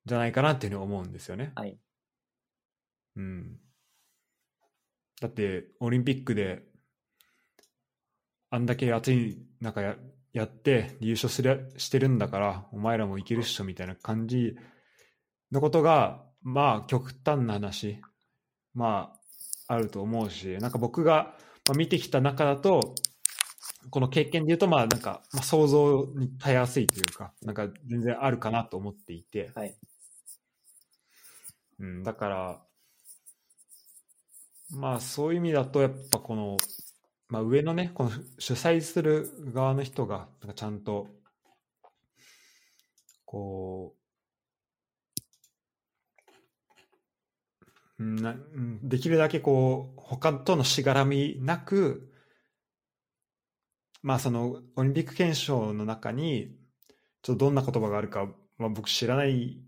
[0.06, 1.52] じゃないかなっていうふうに思うんですよね。
[1.54, 1.78] はい。
[3.16, 3.58] うん。
[5.20, 6.62] だって、オリンピックで、
[8.50, 9.96] あんだけ暑い中や
[10.32, 14.56] やって優勝するしてるんだから、お前らもいけるっしょみたいな感じ
[15.50, 18.00] のことが、まあ、極端な話、
[18.74, 19.12] ま
[19.68, 21.36] あ、あると思うし、なんか僕が、
[21.68, 22.94] まあ、見てきた中だと、
[23.90, 29.76] この経験で言うと、まあ、なんか、まあ、想像に耐えやすいというか、なんか全然あるかなと思っていて、はい。
[31.78, 32.66] うん、だから、
[34.70, 36.56] まあそういう意味だと、やっぱこの、
[37.28, 41.08] まあ上のね、この主催する側の人が、なんかちゃんと、
[43.26, 43.94] こ
[47.98, 52.11] う、うんなうんできるだけこう、他とのしがらみなく、
[54.02, 56.56] まあそのオリンピック憲章の中に、
[57.22, 59.60] ちょっとどんな言葉があるか、まあ僕知らない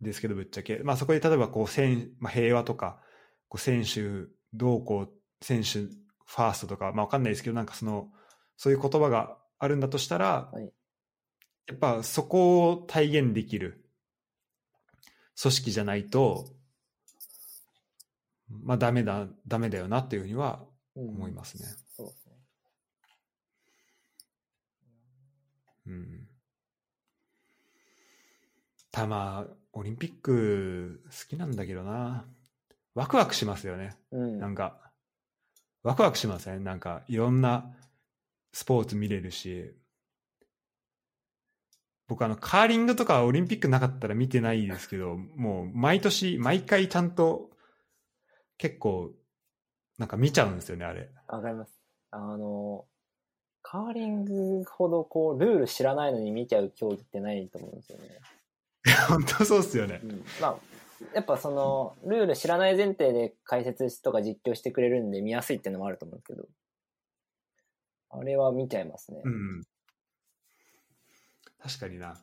[0.00, 0.78] ですけど、ぶっちゃけ。
[0.84, 3.00] まあそこで例えばこう、選まあ、平和とか、
[3.48, 8.08] こう選手どうこう、選手ファーストとか、まあわかんないですけど、なんかその、
[8.56, 10.72] そういう言葉があるんだとしたら、はい
[11.66, 13.86] やっぱそこを体現できる
[15.40, 16.46] 組織じゃないと、
[18.48, 20.64] まあダメだ、ダメだよなっていうふうには
[20.94, 21.64] うん思いますね。
[21.96, 22.36] そうですね。
[25.86, 26.28] うん。
[28.90, 32.26] たまあ、オリンピック好きなんだけどな。
[32.94, 33.96] ワクワクしますよね。
[34.12, 34.38] うん。
[34.38, 34.78] なんか、
[35.82, 36.64] ワクワクしません？
[36.64, 37.74] なんか、いろんな
[38.52, 39.74] スポーツ見れるし。
[42.06, 47.50] 僕、あの、カーリングとかオリンピックなかったら見てないですけど、もう、毎年、毎回ちゃんと、
[48.58, 49.12] 結構、
[49.98, 51.10] なんか見ちゃうんですよね、あれ。
[51.26, 51.72] わかります。
[52.10, 52.86] あの、
[53.74, 58.20] カーリングほどこう、ルール知らないのに見ちゃう競技ってないと思うんですよね。
[59.08, 60.06] 本当そうっすよねう。
[60.06, 60.24] ん。
[60.40, 60.58] まあ、
[61.12, 66.46] やっぱその、ルール知らない前提で解説とか実況してくれるんで見やすいっていうのもあると思うんですけど、
[68.10, 69.22] あれは見ちゃいますね。
[69.24, 69.64] うん。
[71.58, 72.16] 確かにな。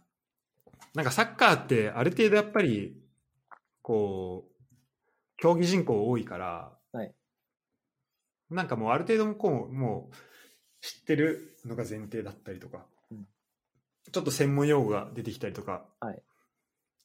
[0.93, 2.95] なんかサッカーってある程度やっぱり、
[3.81, 4.71] こう、
[5.35, 7.13] 競技人口多いから、はい
[8.49, 10.15] なんかもうある程度こう、もう
[10.81, 13.27] 知ってるのが前提だったりとか、うん
[14.11, 16.21] ちょっと専門用語が出てきたりとかはい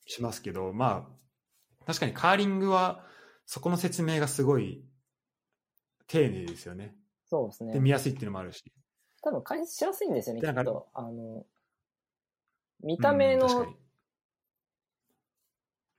[0.07, 1.07] しますけど、ま
[1.82, 3.05] あ、確かにカーリングは
[3.44, 4.82] そこの説明がすごい
[6.07, 6.94] 丁寧ですよね。
[7.28, 7.81] そうですねで、。
[7.81, 8.65] 見やすいっていうのもあるし。
[9.23, 10.86] 多分解説しやすいんですよね、きっと。
[10.94, 11.44] あの、
[12.82, 13.77] 見た目のうん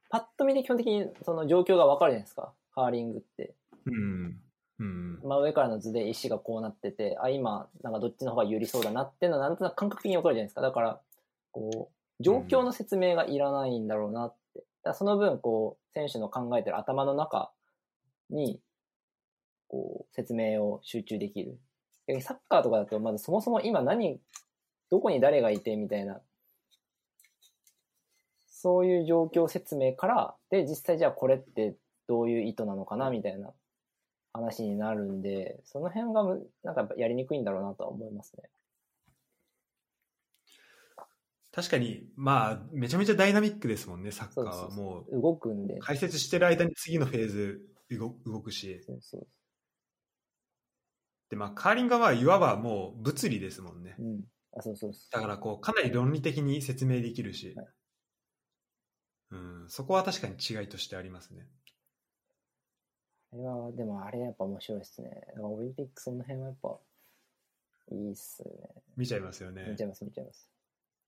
[0.10, 2.54] パッと見で基本的にその状況がわかるじゃないですか。
[2.74, 3.54] カーリングって。
[3.86, 4.40] うん。
[4.80, 5.20] うん。
[5.24, 10.62] 真上からの図で石がこうなってて、あ、今、なんかどっちの方が有利そうだなっていうのはなんとなく感覚的にわかるじゃないですか。
[10.62, 11.02] だから、
[11.52, 14.60] こう、状況の説明がいらないんだろうなって。
[14.60, 17.52] だからその分、こう、選手の考えてる頭の中
[18.30, 18.62] に、
[19.68, 21.60] こう、説明を集中できる。
[22.22, 24.22] サッカーとかだと、まずそもそも今何、
[24.90, 26.22] どこに誰がいてみたいな、
[28.48, 31.76] そういう状況説明から、で、実際じゃあこれって
[32.08, 33.52] どういう意図なのかなみたいな
[34.38, 38.44] 話になるんで、その辺がむなんかやりにくいんだろうなとは思いますね。
[41.52, 44.72] 確かに、まあ、めちゃめちゃダイナミックですもんね、サッカーは。
[44.72, 45.80] そう動くんでう、。
[45.80, 47.62] 解説してる間に次のフェーズ
[47.92, 48.84] 動動くし。
[48.86, 49.28] そうそう
[51.30, 53.96] で、まあ、カーリングはまあ、いわばもう物理ですもんね。
[54.00, 54.22] うん。
[54.56, 57.54] あ、そうそうそだから、こう、かなり論理的に説明できるし。
[57.56, 57.68] はい
[59.30, 61.48] うん、そこは確かに違いとしてありますね。
[63.34, 63.36] う。
[63.36, 65.10] あれは、でもあれやっぱ面白いですね。
[65.40, 66.78] オリンピックその辺はやっぱ、
[67.91, 68.49] いいっすね。
[68.95, 69.82] 見ちゃいますよね見ち。
[69.82, 70.49] ゃいます、見ちゃいます。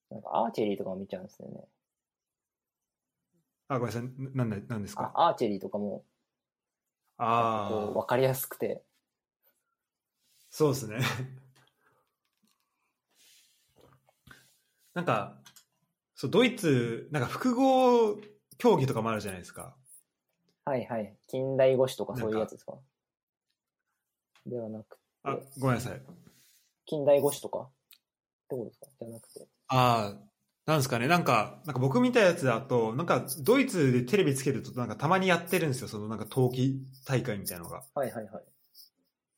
[0.09, 1.67] なんかアーチェリーとかも見ちゃうんですよね。
[3.67, 4.35] あ、ごめんなさい。
[4.35, 5.11] ななんだなんですか？
[5.15, 6.03] あアーチェリーとかも、
[7.17, 8.81] ああわかりやすくて、
[10.49, 10.99] そうですね。
[14.93, 15.41] なんか、
[16.15, 18.17] そう、ドイツ、なんか複合
[18.57, 19.77] 競技とかもあるじゃないですか。
[20.69, 21.15] はいはい。
[21.27, 22.73] 近代五種とかそういうやつですか？
[24.45, 26.01] ではなく、あ、ごめんなさい。
[26.85, 27.61] 近代五種とか？
[27.61, 27.69] っ
[28.49, 28.85] てことですか？
[28.99, 29.47] じゃなくて。
[29.69, 30.19] ああ、
[30.67, 31.07] なんですかね。
[31.07, 35.87] なんか、なんか僕見たやつだと、なんかドイツでテレビつけると、なんかたまにやってるんですよ。
[35.87, 37.81] そのなんか冬季大会みたいなのが。
[37.95, 38.43] はいはいはい。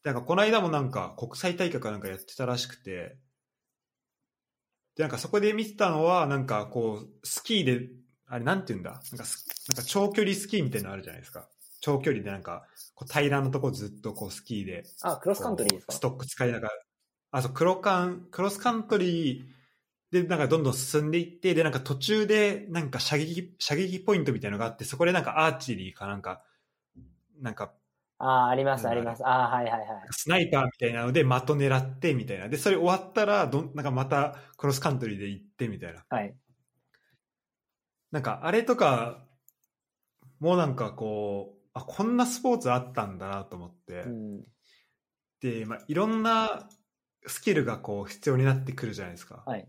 [0.03, 3.16] なんかこの間もなんか国際大会かなんかやってたらしくて、
[4.98, 7.88] で、なんかそこで見てたのは、なんかこう、スキーで、
[8.32, 8.91] あれなんて言うんだ？
[8.91, 11.48] なんかス、なんか長距離スキーみたいなのあるじゃないですか。
[11.82, 12.64] 長距離でなんか、
[12.95, 15.94] こう平らなとこずっとこうスキーで、あ、クロスカントリーですか？
[15.94, 16.74] ストック使いながら、
[17.32, 19.44] あ、そう、クロカン、クロスカントリー
[20.12, 26.44] でなんかどんどん進んでいって、で、なんか途中でなんか射撃、射撃ポイントみたいなのがあって、そこでなんかアーチェリーかなんか、
[27.40, 27.74] なんか
[28.20, 29.26] ああ、あります、あります。
[29.26, 29.82] ああ、はいはいはい。
[30.12, 32.49] スナイパーみたいなので的狙ってみたいな。
[32.49, 36.03] で、それ終わったらどん、なんかまたクロスカントリーで行ってみたいな。
[36.08, 36.36] はい。
[38.12, 39.26] なんかあれとか、
[40.40, 44.02] もうなんかこう、あ、こんなスポーツあったんだなと思って。
[44.02, 44.44] うん。
[45.40, 46.70] で、まあ、いろんな
[47.26, 49.44] スキルがこう必要になってくるじゃないですか。
[49.46, 49.68] はい。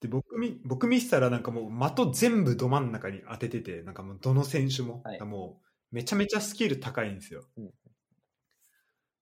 [0.00, 7.44] で、僕み、僕見せたらなんかもう的全部ど真ん中に当ててて、なんかもうどの選手も、はいもうめちゃめちゃスキル高いんですよ。
[7.56, 7.70] うん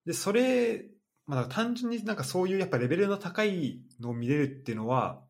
[0.04, 0.86] で、それ、
[1.26, 5.22] まあ、単純になんかそういうやっぱレベルの高いのを見れるっていうのは、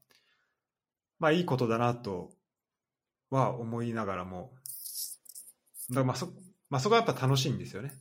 [1.19, 2.31] まあいいことだなと
[3.31, 4.53] は思いながらも、
[5.91, 6.33] だからまあそ、
[6.71, 7.93] まあそこはやっぱ楽しいんですよね。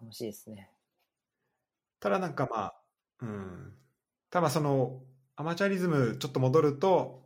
[0.00, 0.70] 楽しいですね。
[2.00, 2.74] ただなんかまあ、
[3.20, 3.72] うん。
[4.30, 5.02] ただまあその、
[5.36, 7.22] アマチュアリズムちょっと戻ると、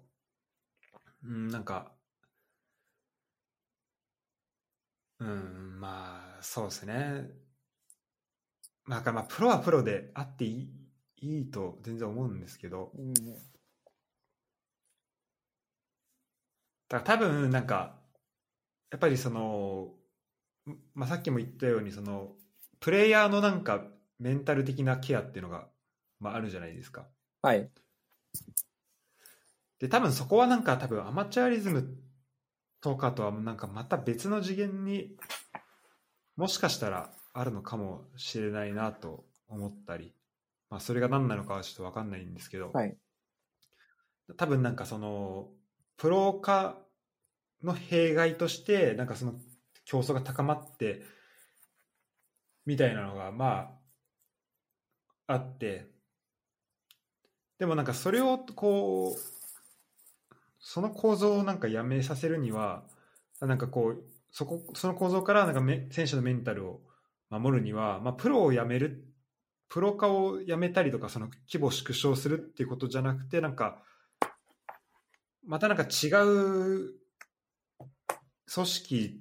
[1.25, 1.93] うん、なんか、
[5.19, 7.31] うん、まあ、そうですね。
[8.85, 10.71] まあ、まあ、プロはプロであっていい、
[11.19, 13.15] いいと全然思うんですけど、うん。
[16.89, 17.97] だから多分なんか、
[18.91, 19.95] やっぱりその、
[20.95, 22.33] まあ、さっきも言ったように、その、
[22.81, 23.85] プレイヤーのなんか
[24.19, 25.69] メンタル的なケアっていうのが、
[26.21, 27.07] まあ、あるじゃないですか。
[27.43, 27.71] はい。
[29.79, 31.97] で、多分そこはなんか多分アマチュアリズム
[32.81, 35.17] とかとはなんかまた別の次元に
[36.37, 40.15] もしかしたらあるのかもしれないなと思ったり、
[40.71, 42.97] まあそれが何なのかはちょっとわかんないんですけど、はい。
[44.37, 45.49] 多分なんかその
[45.97, 46.79] プロ化
[47.63, 49.35] の弊害としてなんかその
[49.85, 51.03] 競争が高まって
[52.65, 53.77] みたいなのがま
[55.27, 55.87] ああって。
[57.59, 62.83] でもなんかそれをこうその構造をなんかやめさせるには
[63.41, 66.81] なんかこうそこその構造からなんかめ選手のメンタルを
[67.31, 69.05] 守るには、まあ、プロをやめる
[69.69, 73.83] プロ化をやめたりとかその規模を縮小するっていうことじゃなくてなんか
[75.47, 76.95] またなんか違う
[78.53, 79.19] 組織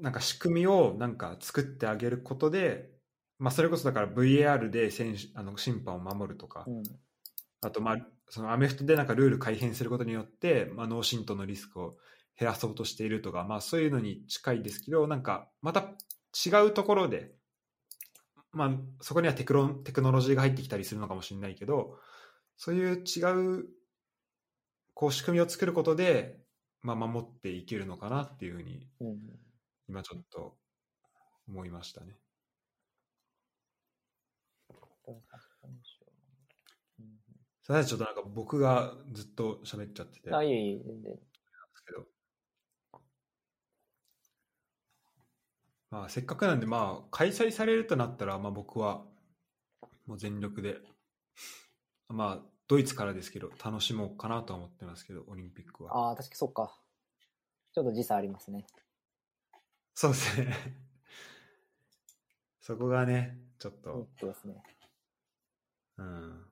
[0.00, 2.90] なんか仕組みをなんか作ってあげることで、
[3.38, 6.82] まあ、それこそだから VAR で選手あの審判を守るとか、うん。
[7.62, 7.96] あとまあ
[8.30, 11.96] そのアメフトでなんかルール改変することによって、まあ、脳震盪のリスクを
[12.38, 15.80] 減らそうとしているとか、まあ、そういうのに近いですけどなんかまた
[16.46, 17.32] 違うところで、
[18.52, 21.98] まあ、そこにはテクロテクノロジーが入ってきたりするのかもしれないけど
[22.56, 23.20] そういう違
[23.58, 23.66] う
[25.00, 26.40] こう仕組みを作ることで
[26.82, 29.18] まあ、守っていけるのかなっていうふうに、うん。
[29.88, 30.56] 今ちょっと
[31.48, 32.16] 思いましたね。
[37.62, 40.34] すみません、ちょっとなんか僕がずっと喋っちゃってて。
[40.34, 41.18] あ、いえいえ、全然。
[45.90, 49.04] まあ、せっかくなんで、まあ、開催されるとなったら、まあ、僕は、
[50.06, 50.76] もう全力で、
[52.08, 55.92] まあ、ドイツからですけど、楽しもうかなとは思ってますけど、オリンピックは。
[55.92, 56.74] ああ、確かにそっか。
[57.72, 58.66] ちょっと時差ありますね。
[59.94, 60.56] そうですね。
[62.60, 64.62] そこがね、ちょっうんと、そうですね。
[65.96, 66.50] うん。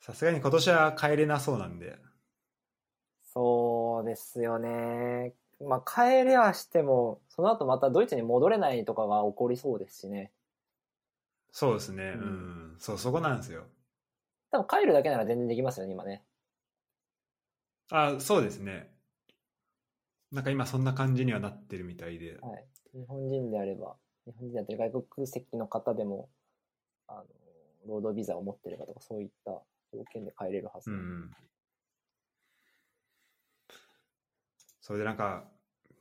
[0.00, 1.98] さすがに今年は帰れなそうなんで、
[3.22, 5.34] そうですよね。
[5.60, 10.32] まあ、帰れはしても、その後またドイツに戻れないとかが起こりそうですしね。
[11.52, 12.38] そうですね、ううん
[12.74, 13.66] ん、そう、そこなんですよ。
[14.50, 16.24] 多分帰るだけなら全然できますよね、今ね。
[17.90, 18.90] あ、そうですね。
[20.30, 22.38] なんか今そんな感じにはなってるみたいで。
[22.42, 22.66] はい。
[22.94, 23.96] 日本人であれば、
[24.26, 26.28] 日本人だったり外国籍の方でも、
[27.06, 27.24] あの、
[27.86, 29.62] 労働ビザを持ってればとか、そういった
[29.92, 30.90] 条件で帰れるはず。
[30.90, 31.30] うんうん。
[34.80, 35.44] それでなんか、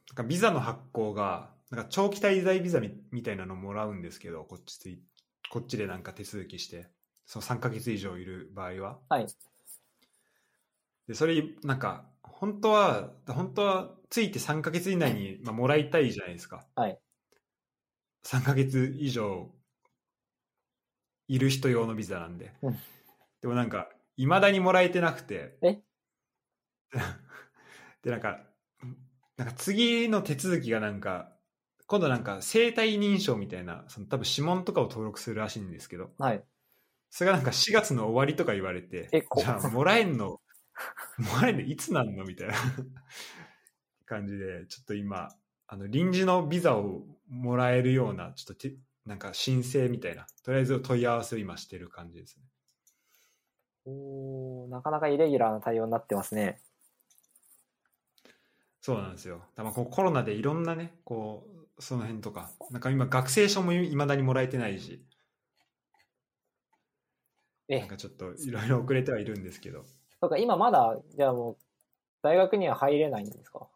[0.10, 5.02] なんかビザの発行が、なんか長期滞在ビザみみたいなのもらうんですけど、こっちつい、
[5.50, 6.90] こっちでなんか手続きして、
[7.28, 9.02] その3ヶ月以上いる場合は。
[9.10, 9.28] はい。
[11.08, 16.68] で、それ、なんか、本当は、本当はついて3ヶ月以内に、まあ、もらいたいじゃないですか。
[16.76, 17.02] はい。
[18.24, 19.54] 3ヶ月以上
[21.28, 22.54] いる人用のビザなんで。
[22.62, 22.84] うん
[23.42, 25.60] でもなんか、いまだにもらえてなくて。
[25.62, 25.82] え？
[28.04, 28.48] で、なんか、
[29.38, 31.38] なんか次の手続きがなんか、
[31.88, 36.48] 今度なんか生体認証みたいな、その多分指紋とかを登録するらしいんですけど、はい。
[37.10, 40.42] それがなんか4月の終わりとか言われて、じゃあもらえんの、
[41.18, 41.62] もらえんの？
[41.62, 42.26] いつなんの？
[42.26, 42.56] みたいな。
[44.06, 45.30] 感じで、ちょっと今、
[45.68, 52.46] あの臨時のビザをもらえるような、ちょっとてなんか申請みたいな、とりあえず問い合わせを今してる感じですね。
[53.86, 56.62] おーなかなかイレギュラーな対応になってますね。
[58.82, 59.40] そうなんですよ。
[59.56, 61.48] だからこうコロナでいろんなね、こ
[61.78, 65.17] う、その辺とか、なんか今学生証もいまだにもらえてないし、え
[67.70, 69.86] なんかちょっといろいろ遅れてはいるんですけど、
[70.22, 71.58] そうか、今まだ、じゃあもう、
[72.22, 73.68] 大学には入れないんですか？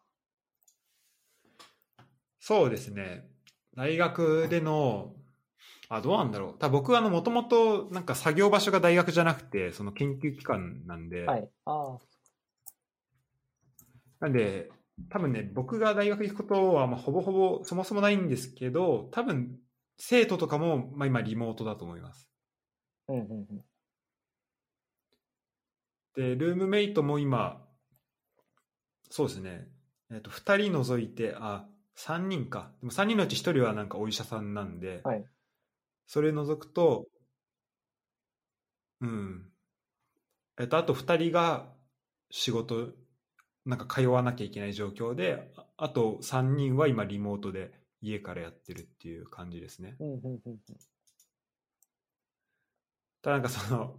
[2.40, 3.28] そうですね。
[3.76, 5.14] 大学での、
[5.88, 6.58] あ、どうなんだろう。
[6.58, 11.50] 多分僕はあの、もともと、なんか作業場所が大学じゃなくて、その研究機関なんで、はい。
[11.66, 11.98] ああ、
[14.20, 14.70] なんで、
[15.10, 19.58] 多分ね、僕が大学行くことは、まあ、ほぼほぼそもそもないんですけど、多分、
[19.98, 22.30] 生徒とかも、まあ、今リモートだと思います。
[23.08, 23.64] うんうんうん。
[26.14, 27.66] で、ルームメイトも今、
[29.10, 29.68] そうですね、
[30.10, 32.72] えっ、と、2人除いて、あ、3人か。
[32.80, 35.24] でも3人のうち1人はなんかお医者さんなんで、はい
[36.06, 37.06] それ除くと、
[39.00, 39.52] うん。
[40.58, 41.72] えっと、あと2人が
[42.30, 42.92] 仕事、
[43.64, 49.96] なんか通わなきゃいけない状況で、ああと3人は今リモートで家からやってるっていう感じですね。
[50.00, 50.60] うんうんうんうん。
[53.22, 53.98] ただなんかその、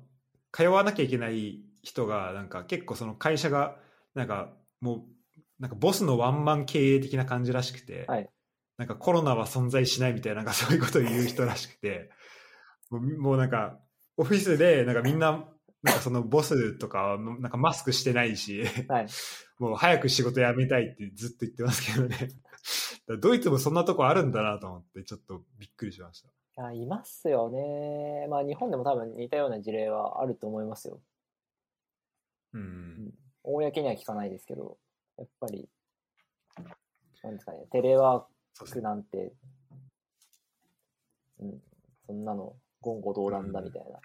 [0.52, 3.77] 通わなきゃいけない人が、なんか結構その会社が、
[4.15, 8.30] なんかもう、なんかボスのワンマン経営的な感じらしくて、はい
[8.77, 12.10] なんかコロナは存在しないみたいな、なんかそういうことを言う人らしくて、
[12.89, 13.80] もうもうなんか、
[14.18, 15.47] オフィスで、なんかみんな、
[15.84, 19.07] なんかそのボスとかは、なんかマスクしてないし、はい。
[19.60, 22.30] もう早く仕事辞めたいってずっと言ってますけどね。
[23.22, 26.30] ドイツもそんなとこあるんだなと思って、ちょっとびっくりしました。
[26.30, 26.31] い
[26.65, 28.27] や、いますよね。
[28.30, 31.01] まあ、日本でも多分似たような事例はあると思いますよ。
[32.53, 33.13] うん。
[33.43, 34.77] 公には聞かないですけど、
[35.17, 35.69] やっぱり、
[37.23, 38.34] なんですかね、テレワーク。
[38.81, 39.34] なんて、
[41.39, 41.61] うん、
[42.05, 43.99] そんなの言語道断だみたいな、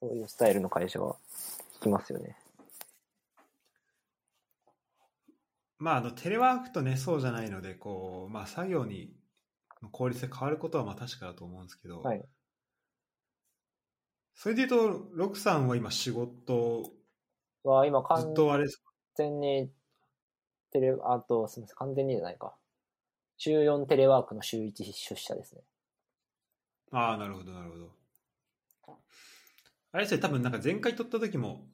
[0.00, 1.16] そういうスタイルの会社は
[1.80, 2.36] 聞きますよね。
[5.78, 9.14] まあ、あの、テレワークとね、そうじゃないので、こう、まあ、作業に、
[9.82, 12.24] の効率が変わることはまあ確かだと思うんですけど、はい。
[14.34, 16.90] それで言うと、ロクさんは今仕事、
[17.70, 18.92] は、今、ず完っとあれですか？
[19.14, 19.70] 全に、
[20.70, 22.54] テレ、あと、すみません、完全にじゃないか。
[23.38, 25.62] 週4テレワークの週1出社ですね。
[26.92, 27.90] ああ、なるほど、なるほど。
[29.92, 31.66] あれですね、多分なんか前回撮った時も、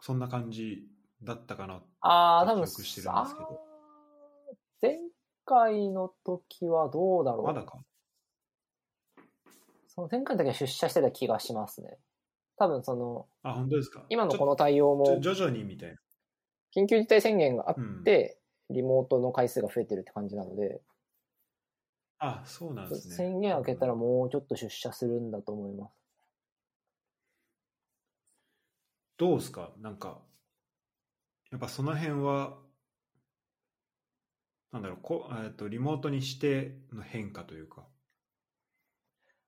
[0.00, 0.88] そんな感じ
[1.22, 1.82] だったかな。
[2.00, 3.60] ああ、多分、記憶してるんですけど
[4.80, 4.98] 前
[5.44, 7.46] 回の時はどうだろう。
[7.46, 7.78] まだか？
[9.88, 11.98] その前回の時は出社してた気がしますね。
[12.60, 14.04] 多分その、あ、本当ですか？
[14.10, 15.96] 今のこの対応も、徐々にみたいな。
[16.76, 18.38] 緊急事態宣言があって、
[18.68, 20.82] リモートの回数が増えてるって感じなので、
[22.18, 23.14] あ、そうなんですね。
[23.14, 25.92] 宣言明けたらもうちょっと出社するんだと思います。
[29.16, 29.72] どうですか？
[29.78, 30.22] なんか、
[31.50, 32.58] やっぱその辺は、
[34.72, 37.86] なんだろう、こえっとリモートにしての変化というか。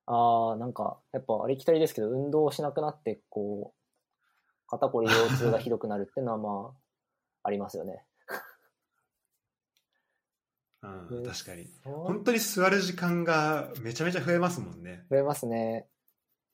[0.05, 6.75] ああ、なんか、やっぱありきたりですけど、運動しなくなって、こう、肩こり腰痛がひどくなるっていうのは ま
[7.43, 8.05] あ、ありますよね。
[10.81, 11.67] うん、で確かに。
[11.85, 15.05] 増本当に座る時間がめちゃめちゃ増えますもんね。
[15.17, 15.87] えますね。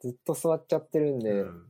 [0.02, 1.66] ずっと座っちゃってるんで、うん、っ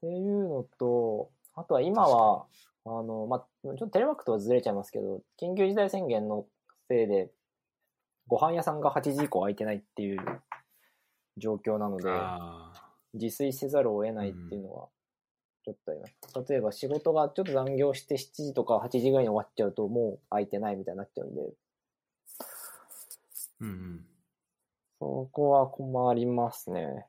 [0.00, 2.46] ていうのと、あとは今は、
[2.84, 6.46] あの、まあ、ちょっとテレワークとはずれちゃいますけど、緊急事態宣言の
[6.88, 7.30] せいで、
[8.26, 10.18] ご飯屋さんが8時以降空いてないっていう
[11.36, 12.72] 状況なので、あ
[13.14, 14.88] 自炊せざるを得ないっていうのは、
[15.64, 16.52] ちょっとあります。
[16.52, 21.44] 例えば仕事がちょっと残業して7時とか8時ぐらいに終わっちゃうと、もう空いてないみたいになっちゃうんで、ー
[23.60, 24.06] うんうん。
[24.98, 27.06] そこは困りますね。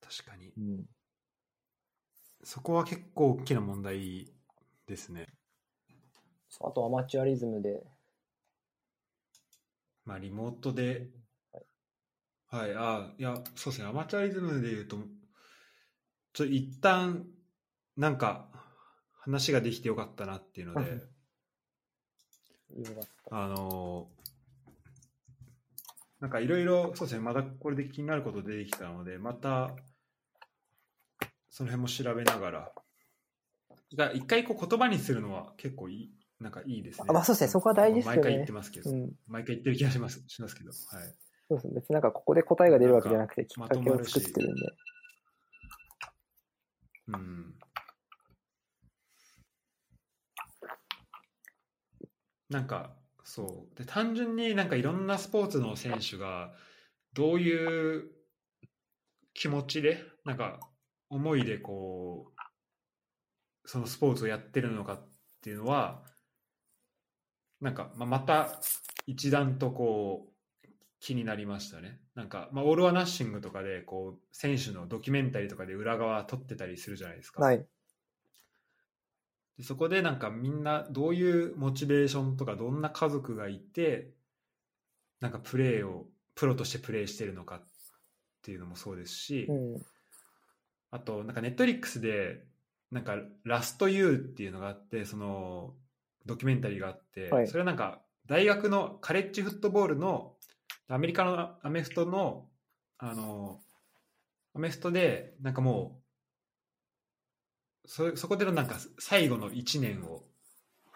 [0.00, 0.60] 確かにう。
[0.60, 0.84] ん。
[2.42, 4.32] そこは結構大きな問題
[4.86, 5.26] ですね。
[6.62, 7.82] あとアマチュアリズムで、
[10.10, 11.06] まあ、リモートで、
[12.50, 14.98] はい、あいや、そうですね、アマチュアリズムで言うと、
[16.32, 17.28] ちょ一旦、
[17.96, 18.48] なんか、
[19.20, 21.00] 話ができてよかったなっていうので。
[23.30, 24.08] あの
[26.18, 29.76] なんかいろいろ、そうですね、まだこれで気になること出てきたので、また、
[31.50, 32.72] その辺も調べながら、
[33.94, 37.06] が一回こう言葉にするのは結構いい、なんかいいですね。
[37.08, 39.12] あまあそうですねそこは大事ですよね毎回言ってますけど、うん。
[39.26, 40.76] 毎回言ってる気がしますしますけど、はい。
[41.48, 41.74] そうですね。
[41.74, 44.60] 別になんかここで答えが出るわけじゃなくて、きっかけをかまとまるし作ってるんで。
[47.08, 47.54] うん。
[52.48, 53.78] なんか、そう。
[53.78, 56.52] で、単純になんかいろんなスポーツの選手が、
[57.12, 58.10] どういう
[59.34, 60.60] 気持ちで、なんか、
[61.10, 62.32] 思いでこ
[63.64, 65.08] う、そのスポーツをやってるのかっ
[65.42, 66.04] ていうのは、
[67.60, 68.60] なんか、まあ、また
[69.06, 70.30] 一段とこう、
[71.00, 71.98] 気になりましたね。
[72.14, 77.42] なんか、まあ、オール・ア・ナッシングとかで、こう、選手のドキュメンタリーとかで裏側撮ってたりするじゃないですか。
[77.42, 77.66] はい。
[79.60, 84.08] でそこでなんかみんなどういうモチベーションとかどんな家族がいて
[85.20, 87.62] なんかプレーをプロとしてプレーしてるのかっ
[88.42, 89.82] ていうのもそうですし、うん。
[90.90, 92.42] あとなんかネットリックスで
[92.90, 95.74] なんかラストユーっていうのがあってその
[96.26, 100.34] ドキュメンタリーがあって、はいそれはなんか大学のカレッジフットボールの
[100.88, 102.46] アメリカのアメフトの
[102.98, 103.60] あの
[104.54, 106.00] アメフトでなんかも
[107.84, 110.22] うそそこでのなんか最後の1年を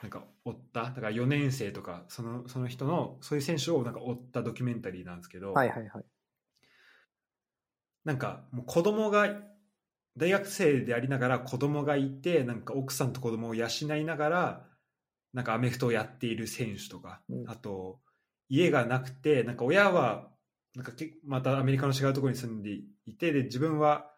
[0.02, 6.04] なんか追っただから4年生とかそのその人のそういう選手をなんか追ったドキュメンタリーなんですけど、はいはいはい。
[8.04, 9.28] なんかもう子供が
[10.16, 14.66] 大学生でありながら子供がいてなんか奥さんと子供を養いながら
[15.34, 18.00] なんかアメフトをやっている選手とか、うんあと
[18.50, 20.28] 家がなくてなんか親は
[20.74, 22.70] なんかけまたアメリカの違うところに住んで
[23.06, 24.10] いてで自分は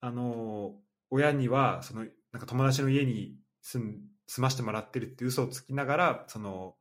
[0.00, 0.74] あの
[1.10, 6.76] 親にはそのなんか友達の家に住ん住ましてもらってるって嘘をつきながらその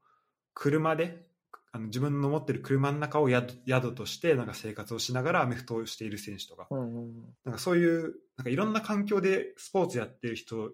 [0.54, 1.26] 車で
[1.74, 7.14] あの自分の持ってる車の中を宿宿としてなんか生活をしながらアメフトをしている選手とかうんうんうん。
[7.44, 10.72] なんかそういうなんかいろんな環境でスポーツやってる人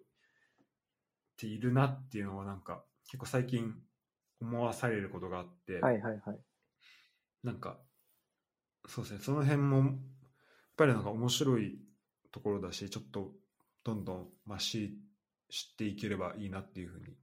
[1.37, 3.73] っているなっていうのはなんか結構最近
[4.41, 6.39] 思わされることがあって、はいはいはい。
[7.43, 7.77] なんか
[8.87, 9.87] そうですねその辺もやっ
[10.75, 11.79] ぱりなんか面白い
[12.31, 13.31] ところだしちょっと
[13.83, 14.97] どんどんまあし
[15.49, 17.15] 知っていければいいなっていうふうに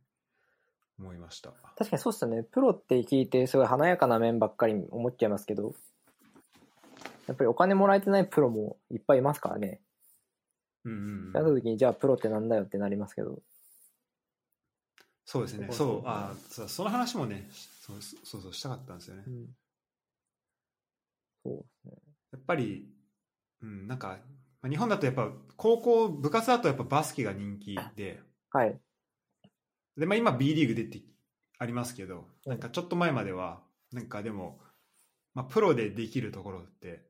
[0.98, 1.50] 思いました。
[1.76, 2.44] 確かにそうっすよね。
[2.44, 5.74] プロって聞いて、すごい華やかな面ばっかり思っちゃいますけど、
[7.26, 9.80] やっぱりお金もらえてないプロもいっぱいいますからね。
[10.84, 10.94] うんう
[11.30, 13.42] んやった時に、じゃあプロってなんだよってなりますけど。
[15.26, 15.68] そうですね。
[15.70, 19.24] そうあその話もね、そうそうそうしたかったんですよね。
[19.26, 19.46] うん。
[21.44, 22.02] そうですね。
[22.32, 22.88] やっぱり、
[23.62, 24.18] うん、なんか、
[24.60, 28.20] まあ日本だとやっぱ高校、部活だとやっぱバスケが人気で、
[28.50, 28.80] はい。
[29.96, 31.02] で、まあ今 B リーグ出て
[31.58, 34.60] ありますけど、うんなんかちょっと前までは、なんかでも、
[35.34, 37.06] まあプロでできるところって、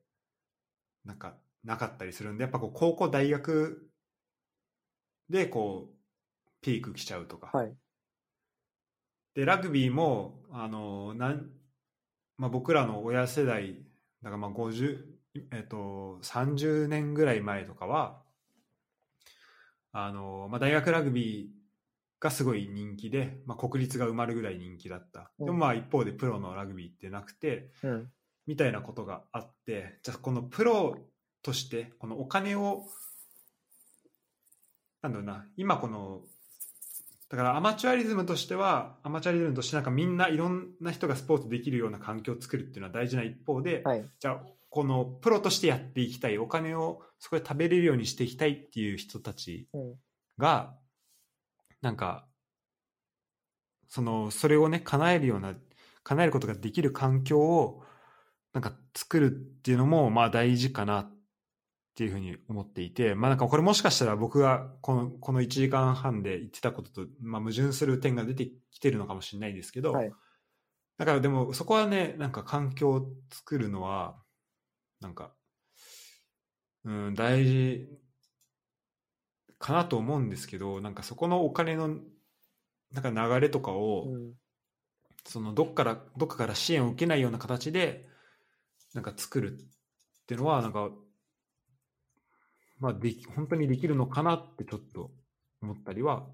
[1.05, 3.91] なんかなかったりするんで、やっぱこう高校、大学
[5.29, 5.95] でこう、
[6.61, 7.77] ピーク来ちゃうとか、はい。
[9.35, 11.51] で、ラグビーも、あの、なん、
[12.37, 13.85] まあ、僕らの親世代
[14.25, 15.05] だからまあ50、
[15.53, 18.23] えっと、30年ぐらい前とかは、
[19.93, 25.31] あの、まあ、大学ラグビーがすごい人気で、まあ、国立が埋まるぐらい人気だった。
[25.39, 28.11] でもまあ一方でプロのラグビーってなくて、うん。
[28.47, 30.97] みたいなことがあって、じゃあこのプロ
[31.43, 32.87] として、このお金を、
[35.03, 36.23] なんだろうな、今この、
[37.35, 44.05] だからアマチュアリズムとしては、アマチュアリズムとしてなんかみんないろんな人がスポーツできるような環境を作るっていうのは大事な一方で、はい。
[44.21, 49.95] じゃあこのプロとしてやっていきたい、お金をそこで食べれるようにしていきたいっていう人たちうん。
[50.39, 50.77] が、
[51.83, 52.29] なんか、
[53.89, 55.57] その、それをね、叶えるような、
[56.05, 57.83] 叶えることができる環境を、
[58.53, 61.11] なんか作るっていうのも、まあ大事かな
[61.95, 70.13] っていうふうに思っていて、まあなんかこれもしかしたら僕がこの、この1時間半で言ってたことと、まあ矛盾する点が出てきてるのかもしれないですけど、はい
[70.97, 74.17] だからでもそこはね、なんか環境を作るのは、
[75.01, 75.33] なんか、
[76.85, 77.89] うん、大事
[79.59, 81.99] かなと思うんですけど、なんかそこのお金の、
[82.93, 84.35] なんか流れとかを、うん。
[85.27, 88.07] そのどっから、どっかから支援を受けないような形で、
[88.93, 89.65] なんか作るっ
[90.27, 90.91] ていうのは、なんか、
[92.79, 95.11] まあでき、本当にできるのかなってちょっと
[95.63, 96.27] 思ったりは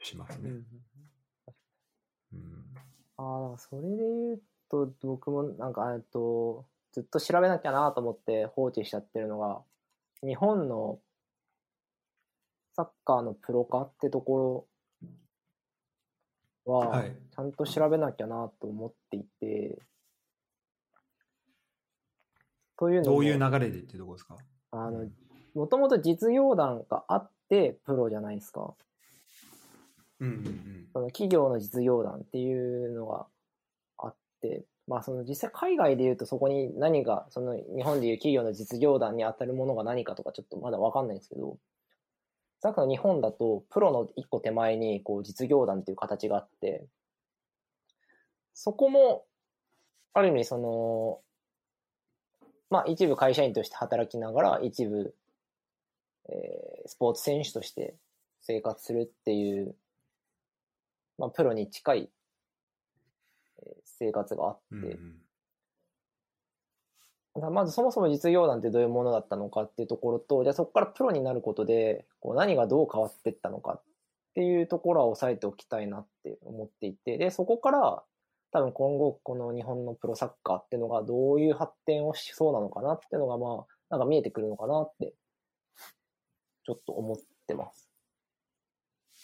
[0.00, 0.50] しますね。
[0.50, 0.66] うん
[2.32, 2.64] うん。
[3.16, 9.62] ああ、それで言うと、僕もなんか、えっと、ずっと調べなきゃなと思って放置しちゃってるのが、
[10.22, 11.00] 日本の
[12.74, 14.68] サッカーのプロ化ってとこ
[16.66, 19.78] ろは、はいちゃんと調べなきゃなと思っていて、
[22.76, 24.36] というのもどういう流れでっていうところですか？
[24.72, 25.08] あの、
[25.54, 28.74] もともと実業団があってプロじゃないですか。
[30.20, 30.86] うんうんうん。
[30.92, 33.26] その企業の実業団っていうのが
[33.98, 41.58] あって、まあその実際海外で言うとそこに何が、その日本でいう企業の実業団に当たるものが何かとかちょっとまだわかんないんですけど、
[42.60, 46.84] さっきの日本だとプロの一個手前にこう実業団っていう形があって、
[48.52, 49.24] そこも
[50.12, 51.20] ある意味その、
[52.68, 55.14] まあ一部会社員として働きながら一部、
[56.30, 57.94] えースポーツ選手として
[58.40, 59.76] 生活するっていう
[61.18, 62.10] まあ、プロに近い
[63.62, 65.20] えー生活があって、うん
[67.36, 67.54] うん。
[67.54, 73.82] まずそもそも実業団ってどういうものだったのかっていうところと、じゃあそこからプロになることで、こう何がどう変わっていったのかっ
[74.34, 78.02] ていうところは押さえておきたいなって思っていて、で、そこから
[78.52, 85.12] 多分今後この日本のプロサッカーっていうのがどういう発展をしそうなのかなっていうのがまあ、なんか見えてくるのかなって、
[86.64, 87.16] ちょっと思っ
[87.46, 87.90] てます。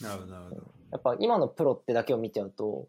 [0.03, 0.57] なるほど、なるほど。
[0.93, 2.89] やっぱ今のプロってだけを見ちゃうと、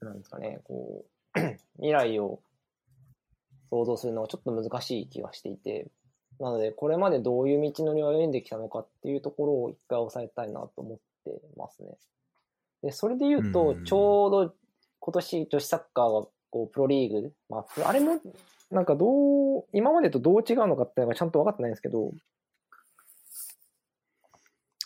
[0.00, 1.04] なんですかね、こ
[1.34, 1.40] う、
[1.76, 2.40] 未来を
[3.70, 5.90] 想像するのがちょっと難しい気がしていて、
[6.40, 11.96] なので、これまでどういう道のりを歩んできたのかっていうところを一回押さえたいなと思ってますね。
[12.82, 14.54] で、それで言うとう、んちょうど
[14.98, 18.20] 今年女子サッカーがこうプロリーグ、まあ、あれも、
[18.70, 22.12] なんかどう、今までとどう違うのかっていうのがちゃんと分かってないんですけど、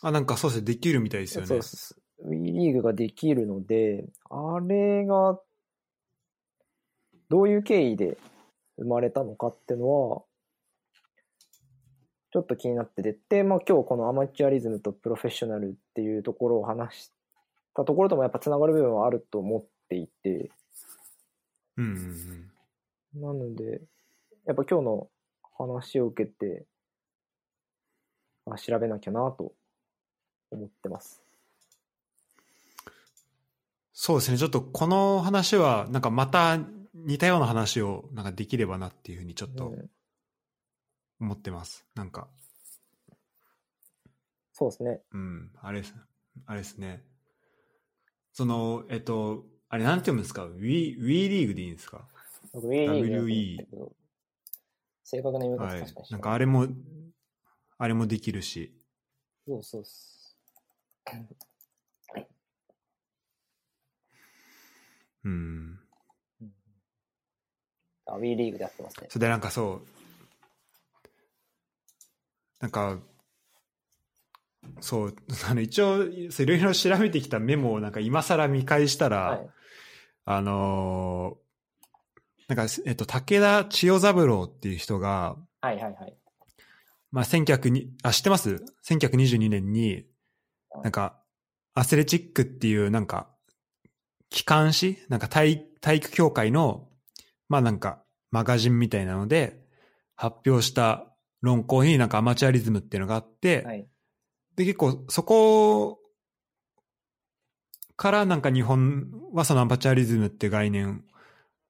[0.02, 1.46] あ、なんかそうですね、できるみたいですよね。
[1.48, 2.00] そうです。
[2.24, 5.40] WE リーグができるので、あれが、
[7.28, 8.16] どういう経緯で
[8.78, 10.22] 生まれたのかっていうのは、
[12.30, 17.12] ちょっと気になってて、で、まあ今日このアマチュアリズムとプロフェッショナルっていうところを話し
[17.74, 20.50] たところともやっぱつながる部分はあると思っていて、
[21.76, 22.50] うんうん
[23.14, 23.22] うん。
[23.22, 23.80] なので、
[24.46, 25.08] やっぱ今日の
[25.58, 26.66] 話を受けて、
[28.46, 29.52] あ調べなきゃなと
[30.50, 31.22] 思ってます。
[33.92, 36.58] そうですね、ちょっとこの話は、なんかまた
[36.94, 39.90] 似たような話をなんかできればなっていうふうにちょっとうん
[41.20, 41.86] 思ってます。
[41.94, 42.28] なんか、
[44.52, 45.00] そうですね。
[45.12, 45.94] うん、あれです、
[46.46, 47.02] あれですね。
[48.32, 50.58] その、えっと、あれなんて読むんですか？Wii
[51.28, 52.06] リーグでいいんですか？
[52.52, 53.90] 僕 WE リーグ WE
[55.04, 56.06] 正確な読み方はい確かに。
[56.10, 56.66] なんかあれも、
[57.78, 58.72] あれもできるし。
[59.46, 60.36] そうそうっす。
[65.24, 65.80] うん。
[68.06, 69.08] あ、WE リーグでやってますね。
[69.10, 69.86] それでなんかそう、
[72.60, 72.98] なんか、
[74.80, 75.16] そう、
[75.48, 79.50] あの一応、いろいろ調べてきたメモをなんか今更見返したら、はい。
[80.24, 81.46] あのー
[82.48, 86.16] なんか、えっと、武田千代三郎っていう人が、はいはいはい。
[87.10, 90.04] まあ、1900に、あ、知ってます ?1922 年に、
[90.82, 91.20] なんか、
[91.74, 93.28] アスレチックっていう、なんか、
[94.30, 96.88] 機関誌なんか体、体育協会の、
[97.48, 99.60] まあなんか、マガジンみたいなので、
[100.14, 101.06] 発表した
[101.42, 103.88] 論考になんかアマチュアリズムっていうのがあって、はい。
[104.56, 106.00] で、結構そこ
[107.96, 111.04] からなんか日本はそのアマチュアリズムっていう概念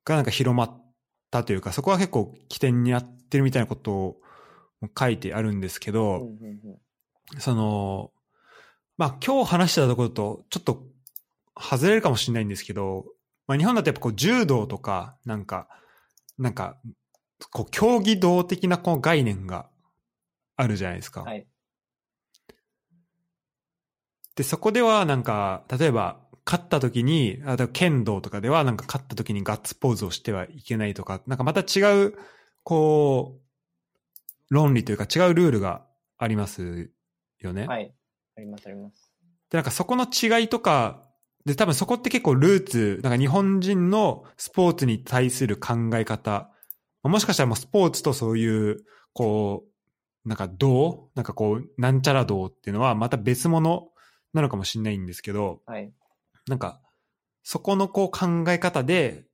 [0.05, 0.85] がなんか広まっ
[1.31, 4.17] たというか、そこは結構起点になってるみたいなことを
[4.99, 6.29] 書いてあるんですけど、
[7.39, 8.13] その、
[8.97, 10.85] まあ今日話してたところとちょっと
[11.59, 13.05] 外れるかもしれないんですけど、
[13.47, 15.69] まあ日本だとやっぱこう柔道とか、なんか、
[16.39, 16.79] なんか、
[17.51, 19.69] こう競技道的なこの概念が
[20.57, 21.23] あるじゃないですか。
[21.23, 21.47] はい。
[24.37, 32.15] で、そこではなんか、例えば、勝った時に、あと剣道とかでは、なんか勝った時にガッツポーズをしてはいけないとか、なんかまた違う、
[32.63, 35.85] こう、論理というか違うルールが
[36.19, 36.91] あります
[37.41, 37.67] よね。
[37.67, 37.93] はい。
[38.37, 39.13] あります、あります。
[39.51, 41.03] で、なんかそこの違いとか、
[41.45, 46.51] で、多分そこって結構ルーツ、なんか日本人のスポーツに対する考え方、
[47.03, 49.65] もしかしたらもうスポーツとそういう、こ
[50.25, 51.11] う、なんか道？
[51.15, 53.89] なんかこう、なんちゃら道っていうのはまた別物
[54.37, 55.93] なのかもしれないんですけど、はい。
[56.47, 56.81] なんか、
[57.43, 59.25] そこのこう考え方で、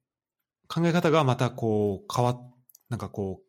[0.69, 2.55] 考え方がまたこう変わっ、
[2.89, 3.43] なんかこ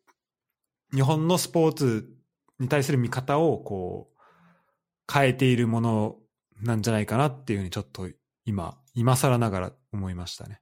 [0.92, 2.12] う、日本のスポーツ
[2.58, 4.14] に対する見方をこう、
[5.12, 6.16] 変えているもの
[6.60, 8.08] なんじゃないかなっていうふうにちょっと
[8.44, 10.60] 今、今更ながら思いましたね。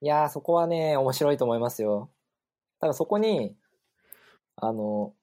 [0.00, 2.10] いやー、そこはね、面白いと思いますよ。
[2.80, 3.56] ただそこに、
[4.56, 5.14] あの、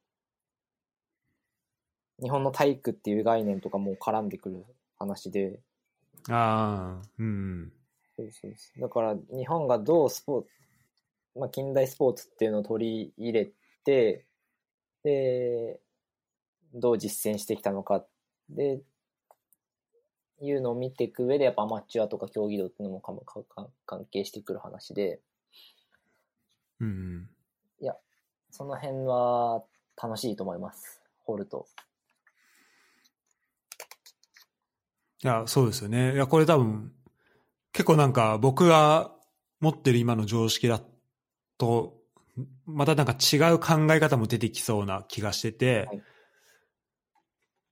[2.22, 4.66] 日本の体育っていう概念とかも絡んでくる
[4.98, 5.60] 話で、
[6.30, 7.72] ああ、うん。
[8.16, 10.50] そうそうそうだから日本がどうスポーツ、
[11.40, 13.52] まあ、近代スポーツっていうのを取り入れ
[13.84, 14.26] て、
[15.04, 15.80] で、
[16.74, 18.06] どう実践してきたのか、
[18.50, 18.82] で、
[20.42, 25.20] いうのを見ていく上で、やっぱアマチュアとか競技道っていうのもかもかか関係してくる話で、
[26.80, 27.30] うん。
[28.52, 29.64] その辺は
[30.02, 31.02] 楽しいと思います。
[31.24, 31.68] 掘ると。
[35.24, 36.14] いや、そうですよね。
[36.14, 36.92] いや、これ多分、
[37.74, 39.12] 結構なんか僕が
[39.60, 40.82] 持ってる今の常識だ
[41.58, 41.98] と、
[42.66, 46.04] またなんか違う考え方も出てきそうな気がしてて、はい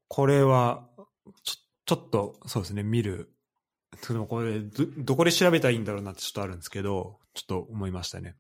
[0.10, 0.90] これは
[1.44, 1.56] ちょ、
[1.86, 3.32] ちょっと、そうですね、見る。
[4.08, 8.36] でもこれど、どこで調べたらいいんだろうなってちょっとあるんですけど、ちょっと思いましたね。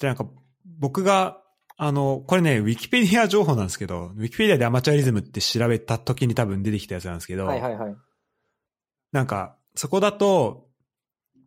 [0.00, 0.26] で、なんか、
[0.64, 1.42] 僕が、
[1.82, 7.96] あの、これね、ウィキペディア情報なんですけど、ウィキペディアでアマチュアリズムって調べた時に多分出てきたやつなんですけど、はいはいはい。
[9.12, 10.68] なんか、そこだと、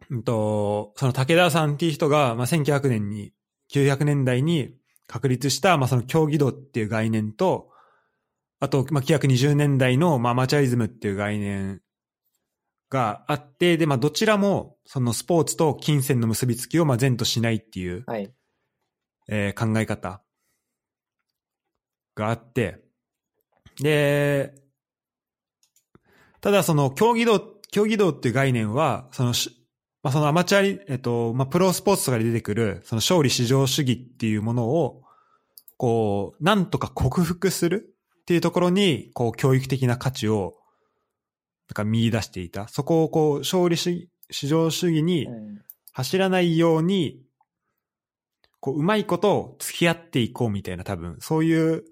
[0.10, 3.32] うんと、その武田さんっていう人が、まあ、1900年に、
[3.72, 4.74] 900年代に
[5.06, 7.70] 確立した、まあ、その競技道っていう概念と、
[8.60, 11.80] あと、まあ、920年代の、まあ、アマチュアリズムっていう概念
[12.90, 18.34] があって、で、まあ、どちらも、そのスポーツと金銭の結びつきを、まあ、善としないっていう、はい。
[19.28, 20.23] えー考え方
[22.16, 22.84] があって、
[23.80, 24.54] で、
[26.42, 27.40] ただその競技道、
[27.72, 29.34] 競技道っていう概念は、その、
[30.04, 35.04] まあ、そのアマチュア、えっと、まあ、プロスポーツとかで出てくる、その勝利至上主義っていうものを、
[35.78, 40.56] こう、なんとか克服するっていうところに、こう、教育的な価値を、
[41.70, 42.68] なんか見出していた。
[42.68, 45.28] そこをこう、勝利主至上主義に、
[45.94, 47.22] 走らないように、
[48.60, 51.86] こう、うまいことを付き合っていこうみたいな多分、そういう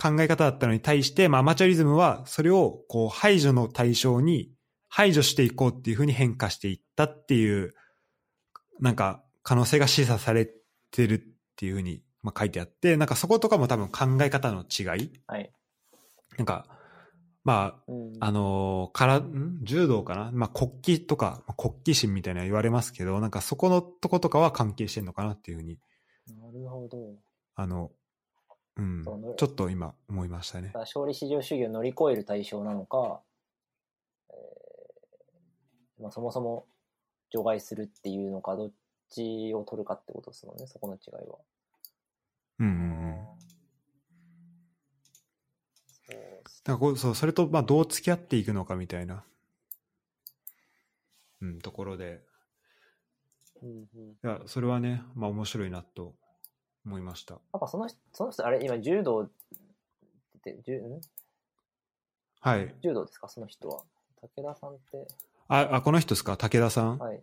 [0.00, 4.50] 考え方だったのに対して、まあ、アマチュアリズムはそれをこう排除の対象に
[4.88, 7.74] 排除していこうっていうふうに変化していったっていう、
[8.80, 10.48] なんか可能性が示唆され
[10.90, 11.20] てるっ
[11.56, 15.52] ていうふうに、まあ、書いてあって、なんかそことかも多分考え方の違いはい。
[16.38, 16.66] なんか、
[17.44, 18.12] まあ、うん。
[18.20, 19.60] あのーから、ん？
[19.62, 20.30] 柔道かな？
[20.32, 25.78] まあ、国旗とか、まあ国旗心みたいなの言われますけど、なんかそこのとことかは関係してんのかなっていうふうに、
[26.28, 26.98] なるほど。
[27.54, 27.90] あの、
[28.76, 29.04] うん。
[29.36, 30.70] ちょっと今思いましたね。
[30.74, 33.20] 勝利至上主義を乗り越える対象なのか、
[34.30, 36.66] えーまあ、そもそも
[37.30, 38.70] 除外するっていうのか、どっ
[39.10, 41.38] ちを取るかってことですもんね、そこの違いは。
[42.60, 42.76] うんうんう
[43.12, 43.26] ん。
[45.86, 46.16] そう
[46.64, 49.24] だからこうそう、それと、まあ、どう付き合っていくのかみたいな、
[51.40, 52.20] うん、ところで、
[53.62, 54.10] うんうん。
[54.12, 56.14] いや、それはね、まあ、面白いなと
[56.86, 57.38] 思いました。
[57.52, 59.30] なんかその人、その人、あれ、今、柔道っ
[60.42, 61.00] て、柔ん？
[62.40, 62.74] はい。
[62.82, 63.82] 柔道ですか、その人は。
[64.22, 65.06] 武田さんって、
[65.48, 66.36] あ、あこの人ですか？
[66.36, 67.22] 武田さん、はい。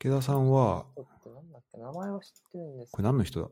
[0.00, 1.02] 武田さんは、な
[1.40, 3.48] んだっけ、名前は知ってるんですこれ何の人だ？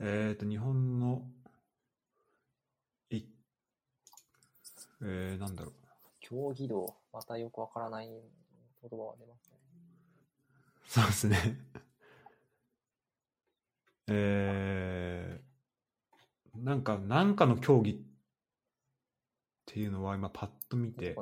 [0.00, 1.22] えっ、と、日本の、
[3.10, 3.24] い、
[5.02, 5.74] えー、なんだろう。
[6.20, 6.94] 競技道。
[7.12, 8.20] またよくわからない言
[8.82, 9.47] 葉が出ますね。
[10.88, 11.36] そうですね。
[14.08, 17.98] えー、なんか、なんかの競技っ
[19.66, 21.14] ていうのは今パッと見て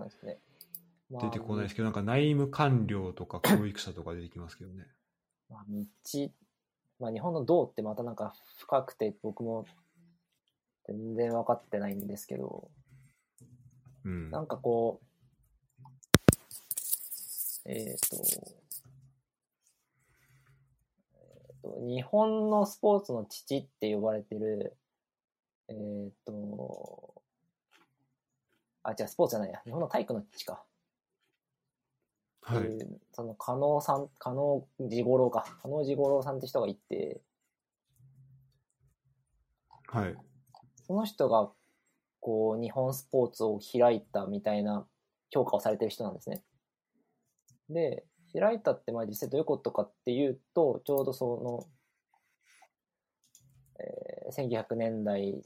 [1.11, 4.87] 出てこないですけど、なんか内務官僚とか教育者とか出てきますけどね。
[5.49, 5.85] まあ、道、
[7.01, 9.67] まあ、日本の道ってまたなんか深くて僕も
[10.87, 12.71] 全然分かってないんですけど、
[14.05, 14.31] うん。
[14.31, 15.07] なんかこう、
[17.65, 18.17] えっ、ーと、
[21.81, 24.77] 日本のスポーツの父って呼ばれてる、
[25.69, 27.23] えっ、と、
[28.83, 30.65] あ、違う、スポーツじゃないや、日本の体育の父か。
[32.43, 32.79] はい。
[33.13, 35.45] その、加納さん、加納治五郎か。
[35.63, 37.21] 加納治五郎さんって人がいて、
[39.89, 40.17] はい。
[40.87, 41.51] その人が、
[42.21, 44.87] こう、日本スポーツを開いたみたいな
[45.31, 46.45] 評価をされてる人なんですね。
[47.69, 48.05] で、
[48.41, 51.67] 開いたって、まあ実際どういうことかっていうと、ちょうどその、
[53.81, 55.41] えー1900年代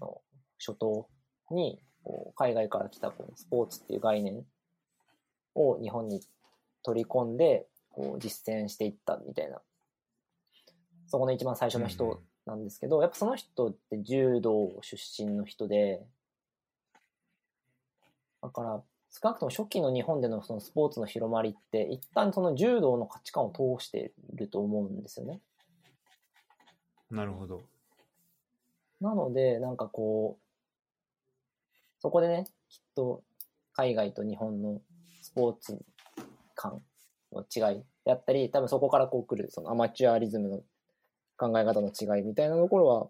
[0.00, 0.20] の
[0.58, 1.08] 初頭
[1.50, 1.82] に、
[2.36, 4.44] 海外から来たこうスポーツっていう概念
[5.54, 6.22] を日本に
[6.82, 9.60] 取り込んで、こう実践していったみたいな。
[11.06, 16.02] そこの一番最初の人なんですけど、やっぱその人って柔道出身の人で、
[18.42, 25.40] だから、少なくとも初期の日本でのそのスポーツの広まりって、一旦その柔道の価値観を通していると思うんですよね。
[27.10, 27.62] なるほど。
[29.00, 30.42] なので、なんかこう、
[32.00, 33.22] そこでね、きっと
[33.72, 34.80] 海外と日本の
[35.22, 35.78] スポーツ
[36.54, 36.82] 観
[37.32, 40.62] の違いであったり、多分そこからこう来るそのアマチュアリズムの
[41.36, 43.08] 考え方の違いみたいなところは、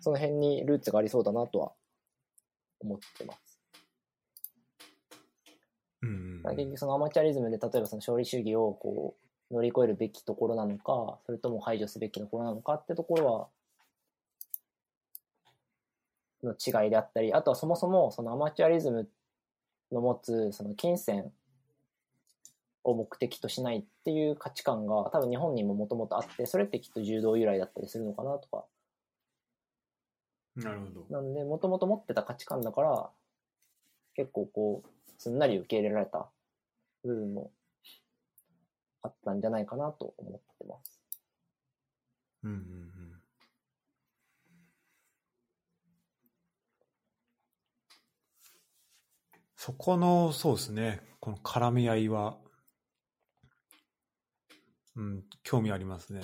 [0.00, 1.72] その辺にルーツがありそうだなとは
[2.80, 3.60] 思ってます。
[6.02, 9.14] うんうんだから結局そのアマチュアリズムで例えばその勝利主義をこ
[9.50, 13.48] う乗り越えるべきところなのか、それとも排除すべきところなのかってところは、
[16.42, 19.08] の違いであったり、あとはそもそもそのアマチュアリズム
[19.92, 21.32] の持つその金銭
[22.82, 28.64] を目的としないっていう価値観が多分日本にももともとあって、それってきっと柔道由来だったりするのかなとか。
[30.56, 31.06] なるほど。
[31.10, 33.10] なんで、もともと持ってた価値観だから、
[34.14, 36.28] 結構こう、すんなり受け入れられた
[37.04, 37.52] 部分も
[39.02, 41.00] あったんじゃないかなと思ってます。
[42.42, 42.94] うんうんうん。
[49.56, 52.38] そこの、そうですね、この絡み合いは、
[54.96, 56.20] うん、興味ありますね。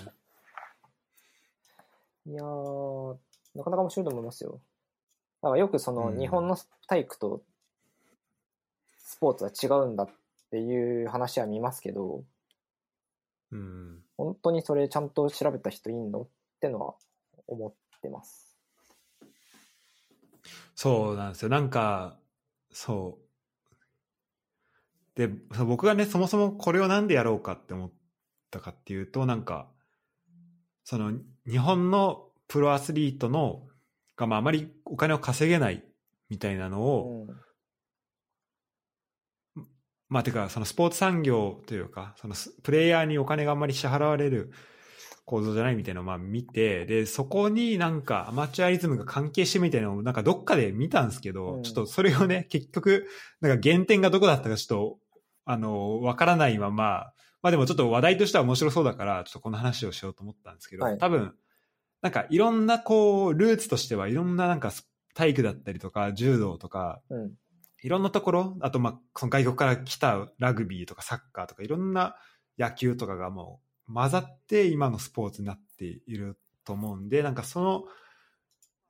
[2.27, 3.17] いやー、
[3.55, 4.61] なかなか面白いと思いますよ。
[5.43, 7.43] だからよくそのうん日本の体育と
[8.99, 10.09] スポーツは違うんだっ
[10.51, 12.25] ていう話は見ますけど、
[13.53, 14.03] うん。
[14.17, 16.23] 本当にそれちゃんと調べた人いんの？
[16.23, 16.29] っ
[16.61, 16.95] てのは
[17.47, 18.57] 思ってます。
[20.75, 21.49] そうなんですよ。
[21.49, 22.19] なんか、
[22.73, 25.17] そう。
[25.17, 25.29] で、
[25.67, 27.91] 僕がね、そもそもこれをなんでやろうかって思っ
[28.51, 29.69] たかっていうと、なんか、
[30.85, 31.13] その、
[31.47, 33.69] 日本のプロアスリートの、
[34.17, 35.85] が、まあ、あまりお金を稼げない
[36.31, 37.37] みたいなのを、うん。
[40.11, 44.51] まあ、てか、そのスポーツ産業というか、そのスプレイヤーにお金があんまり支払われる
[45.25, 53.07] 構造じゃないみたいなのをまあ見て、で、そこになんかアマチュアリズムが関係してみたいなのをなんかどっかで見たんですけど、うんちょっとそれをね、 結局、
[53.41, 54.99] なんか原点がどこだったかちょっと、
[55.45, 57.13] あの、わからないまま、
[57.43, 61.35] まあでもちょっと話題としては面白そうだから、ちょっとこの話をしようと思ったんですけど、はい多分、
[62.03, 67.33] なんかいろんなこう、ルーツとしてはいろんななんかス体育だったりとか、柔道とか、うん。
[67.83, 72.17] いろんなところ、あと、まあ、その外国から来たラグビーとかサッカーとか、いろんな
[72.59, 77.85] 野球とかがもう混ざって今のスポーツになっていると思うんで、なんかその、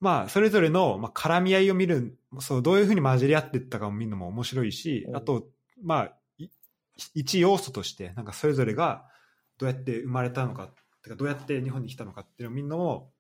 [0.00, 5.46] まあ、それぞれの、まあ、絡み合いを見る、そう、どういうふうに混じり合っていったかを見るのも面白いし、うんあと、
[5.82, 6.48] まあ、い
[7.14, 9.06] 一要素として、なんかそれぞれが
[9.58, 10.70] どうやって生まれたのか、
[11.02, 13.12] てかどうやって日本に来たのかっていうのを見るのも、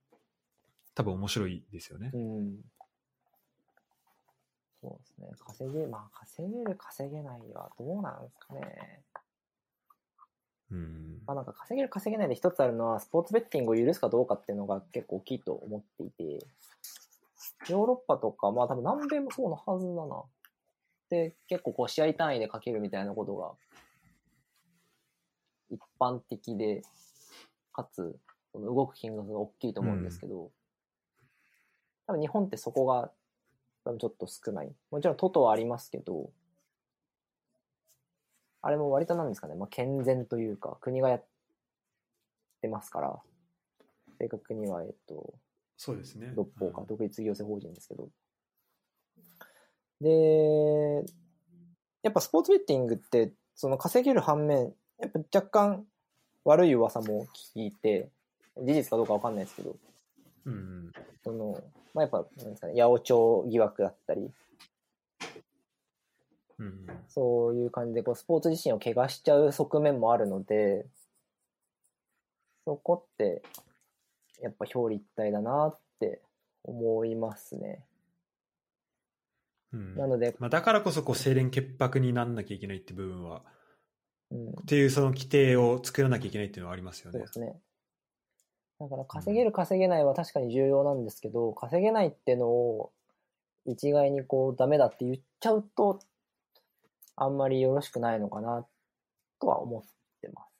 [0.94, 2.10] 多分面白いですよね。
[2.12, 2.60] うん。
[4.80, 5.28] そうですね。
[5.38, 9.02] 稼げ、まあ稼げる稼げないはどうなんですかね。
[10.70, 11.22] うん。
[11.26, 16.46] まあなんか稼げる稼げないで一つあるのは、スポーツベッティングを許すかどうかっていうのが結構大きいと思っていて、
[17.68, 20.22] ヨーロッパとか、まあ多分南米もそうのはずだな。
[21.10, 23.52] で、結構こう試合単位でかけるみたいなことが、
[25.68, 26.82] 一般的で、
[27.72, 28.18] かつ、
[28.54, 30.50] 動く金額が大きいと思うんですけど、
[32.06, 33.12] 多分日本ってそこが
[33.84, 34.72] 多分ちょっと少ない。
[34.90, 36.30] もちろんトトはありますけど、
[38.62, 41.24] あれも割となんですかね、まあ、健全というか、国がやっ
[42.60, 43.20] てますから、
[44.18, 45.34] 正確には、えっと、
[45.76, 46.32] そうですね。
[46.36, 48.08] 独法か、独立行政法人ですけど。
[50.02, 51.04] で、
[52.02, 55.86] やっぱスポーツベッティングって、その稼げる反面、やっぱ若干
[56.44, 58.10] 悪い噂も聞いて、
[58.58, 59.76] 事実かどうかわかんないですけど、
[60.44, 60.92] うんうん。
[61.24, 61.62] その、
[61.94, 64.30] まあ、やっぱ、なんですかね、八百長疑惑だったり、
[66.58, 70.86] うんうんそういう感じでこうスポーツ自身を怪我しちゃう側面もあるので、
[72.64, 73.42] そこって、
[74.42, 76.20] やっぱ表裏一体だなって
[76.62, 77.82] 思いますね。
[79.72, 83.42] うんなので、まあ、だからこそこう清廉潔白になんなきゃいけないって部分は
[84.30, 87.32] うん、っていうその規定を作らなきゃいけないっていうのはありますよねそうで。
[87.32, 87.60] すね。
[88.80, 92.92] だから稼げる稼げないは確かに重要なんですけど、稼げないってのを
[93.66, 96.00] 一概にこうダメだって言っちゃうと、
[97.16, 98.66] あんまりよろしくないのかな
[99.38, 99.82] とは思っ
[100.22, 100.50] てます。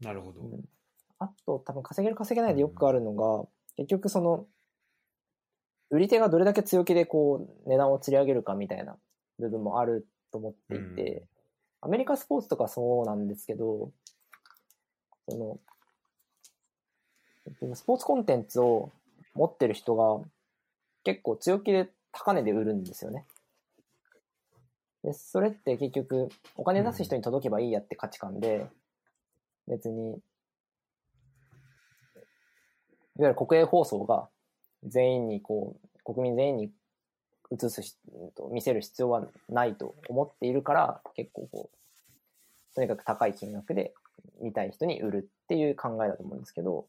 [0.00, 0.40] なるほど。
[0.40, 0.64] うん
[1.18, 3.46] あと、多分稼げる稼げないでよくあるのが、
[3.76, 4.46] 結局その、
[5.90, 8.96] 売り手がどれだけ強気でこう、値段を釣り上げるかみたいな
[9.38, 11.26] 部分もあると思っていて、
[11.80, 13.92] アメリカスポーツとかそうなんですけど、
[15.28, 15.60] その、
[17.74, 18.90] スポーツコンテンツを
[19.34, 20.24] 持ってる人が
[21.04, 23.24] 結構強気で高値で売るんですよね。
[25.02, 28.66] で、それって結局、お金出す人に届けばいいやって価値観で、
[29.68, 30.14] 別に、い
[33.22, 34.28] わゆる国営放送が
[34.82, 36.70] 全員にこう、国民全員に
[37.52, 37.96] 映すし、
[38.50, 43.92] 見せる必要はないと思っているから、結構こう、とにかく高い金額で
[44.40, 46.86] 見たい人に売るっていう考えだと思うんですけど、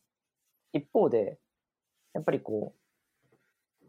[0.75, 1.39] 一方で、
[2.13, 3.85] やっぱりこう、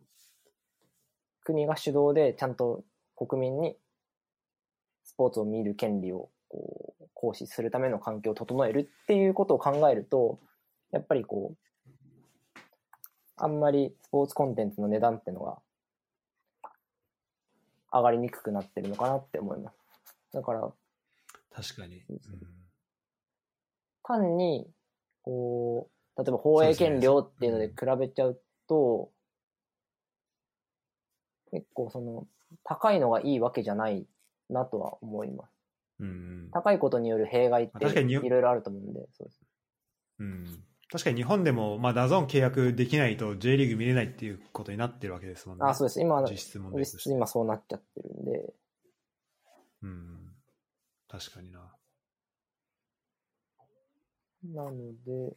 [1.43, 2.85] 国が主導でちゃんと
[3.17, 3.77] 国民に
[5.05, 10.39] スポーツを見る権利をこう行使するための環境を整えるっていうことを考えると、
[10.93, 12.61] やっぱりこう、
[13.37, 15.59] あんまりスポーツコンテンツの値段ってのが
[17.93, 19.77] 上がりにくくなってるのかなって思います。
[20.33, 20.73] だから、
[21.51, 22.05] 確かに。
[22.09, 22.21] うん
[24.09, 24.71] 単に、
[25.23, 29.11] こう、例えば放映権料っていうので比べちゃうと、
[31.51, 32.27] 結構その、
[32.65, 34.07] 高いのがいいわけじゃない
[34.49, 35.51] なとは思います。
[36.01, 39.41] うんうん高いことによる弊害っていろいろあると思うんで、そうです。
[40.21, 40.47] うん
[40.89, 45.65] 確かに日本でも、まあ、ダゾーン契約できないと J リーグ見れないっていうことになってるわけですもんね。
[45.67, 46.01] あ、そうです。
[46.01, 47.11] 今、実質問質。
[47.11, 48.55] 今そうなっちゃってるんで、
[49.83, 50.33] うん。
[51.09, 51.75] 確かにな。
[54.45, 55.37] なので、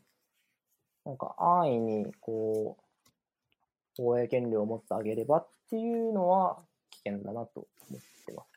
[1.10, 6.60] なんか安易に、こう、放映権料を持ってあげればっていうのは
[6.92, 8.48] 危険だなと思ってます。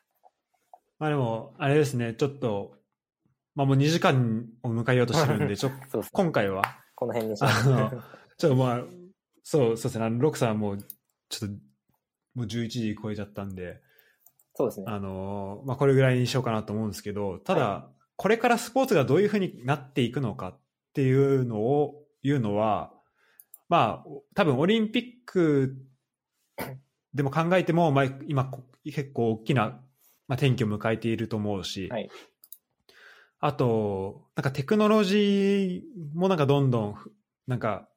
[0.99, 2.75] まあでも、あれですね、ちょっと、
[3.55, 6.09] まあもう2時間を迎えようとしてるんで、ちょ そうですね。
[6.13, 6.61] 今回は、
[6.93, 7.63] この辺にします。
[8.37, 8.83] ちょっとまあ、
[9.41, 11.55] そう、そうですね、ロックさんはもう、ちょっと、
[12.35, 13.81] もう11時超えちゃったんで、
[14.53, 14.85] そうですね。
[14.87, 20.59] あのーまあ、これぐらいにしようかなと思うんですけど、ただ、これからスポーツがどういうふうになっていくのかっ
[20.93, 22.91] ていうのを言うのは、
[23.69, 25.75] まあ、多分オリンピック
[27.13, 29.81] でも考えても、まあ、今、こ結構大きな、
[30.27, 32.09] まあ、転機を迎えていると思うし、はい。
[33.39, 37.11] あと、なんかテクノロジーもなんかどんどんふ、
[37.47, 37.89] なんか、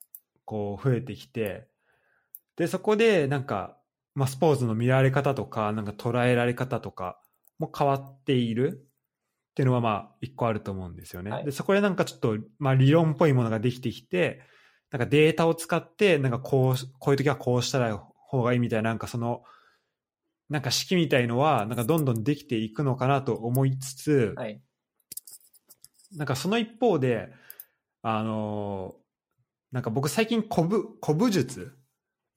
[0.45, 1.69] こう増えてきて、
[2.57, 3.77] で、そこでなんか、
[4.15, 7.21] まあ、スポーツの見られ方とか、なんか捉えられ方とか
[7.59, 8.89] も変わっている
[9.57, 11.31] っていうのはまあ一個あると思うんですよね。
[11.31, 14.43] はいで、そこでなんかちょっと、まあ理論っぽいものができてきて、
[14.91, 19.45] なんかデータを使って、なんかこう、こういう時はこうしたら方がいいみたいな、なんかその、
[20.51, 24.61] なんか式みたいのは、なんかどんどんできていくのかなと思いつつ、はい。
[26.15, 27.33] なんかその一方で、
[28.03, 29.07] あのー
[29.73, 31.77] なんか僕最近古武、古武術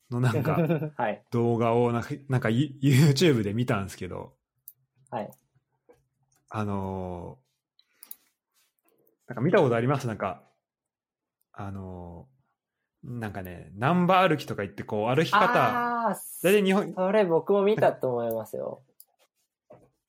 [0.09, 0.57] のなんか
[0.97, 1.23] はい。
[1.31, 4.35] 動画をなんか、なんか You- YouTube で見たんですけど、
[5.11, 5.31] はい。
[6.49, 7.49] あのー
[9.27, 10.07] なんか見たことあります？
[10.07, 10.41] なんか、
[11.53, 18.81] あのーなんかね、ナンバー歩きとか言ってこう歩き方、大体日本、それ僕も見たと思いますよ。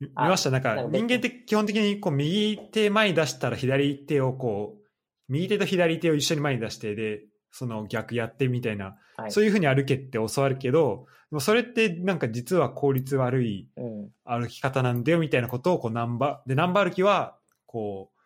[0.01, 0.51] 見ました？
[0.51, 4.81] なんかなんか人間って基本的にこう右手前に出したら左手をこう、
[5.29, 7.21] 右手と左手を一緒に前に出して、で、
[7.51, 9.33] その逆やってみたいな、はい。
[9.33, 14.11] そういうふうに歩けって教わるけど、でもそれってなんか実は効率悪いうん。
[14.25, 17.37] 歩き方なんだよみたいなことをこうナンバでナンバ歩きは
[17.67, 18.19] こう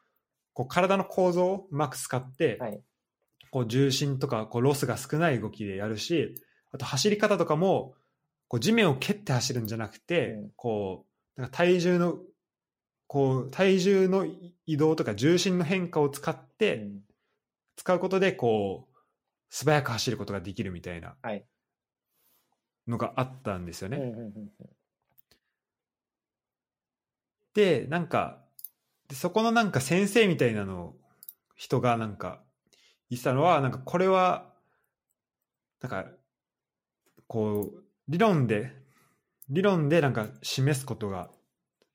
[0.53, 2.81] こう体の構造をうまく使って、はい。
[3.51, 6.35] こう重心とかこうロスが少ない動きでやるし
[6.73, 7.95] あと走り方とかも
[8.49, 11.07] こう地面を蹴って走るんじゃなくて、うんこ
[11.37, 12.19] うなんか体重の
[13.07, 14.27] こう体重の
[14.67, 17.01] 移動とか重心の変化を使って、うん
[17.77, 18.94] 使うことでこう
[19.55, 21.47] 素早く走ることができるみたいなはい。
[22.89, 23.99] のがあったんですよね。
[23.99, 24.51] うんうんうん
[27.55, 28.43] でなんか
[29.07, 30.97] でそこのなんか先生みたいなの
[31.55, 32.43] 人がなんか
[33.11, 34.53] 言ってたのはなんかこれは
[35.81, 36.07] なんか
[37.29, 38.73] こう理論で
[39.49, 41.31] 理論でなんか示すことが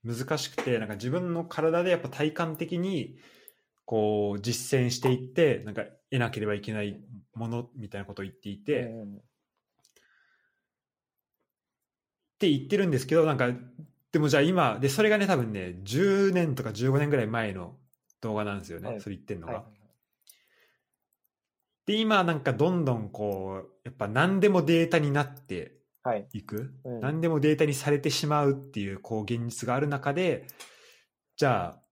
[0.06, 3.18] 難しくてなんか自分の体でやっぱ体感的に
[3.90, 7.02] こう実践していってなんか得なければいけない
[7.34, 9.22] ものみたいなことを言っていて、うんうん
[12.36, 13.50] って言ってるんですけどなんか
[14.14, 17.76] でもじゃあ今でそれがね多分ね10年とか15年ぐらい前の
[18.22, 19.02] 動画なんですよね、はい。
[19.02, 19.54] それ言ってるのが。
[19.54, 19.64] はい。
[21.86, 26.30] で今なんかどんどんこうやっぱ何でもデータになってはい。
[26.32, 27.00] いく、うん。
[27.02, 30.48] 何でもデータにされてしまうっていうこう現実がある中で
[31.36, 31.89] じゃあ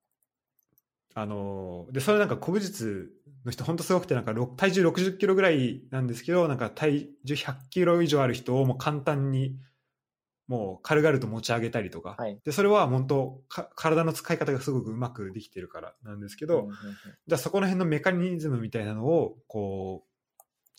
[1.17, 3.09] あのでそれなんか古武術
[3.43, 9.57] の人本当すごくてなんかろ体重60キロぐらいなんですけどなんか体重100キロ以上ある人をもう簡単に
[10.47, 12.39] もう軽々と持ち上げたりとか、はい。
[12.45, 16.75] でそれは本当か体の使い方がすごくうまくできてるからなんですけど、うんうんうん
[17.27, 20.03] じゃあそこら辺のメカニズムみたいなのをこ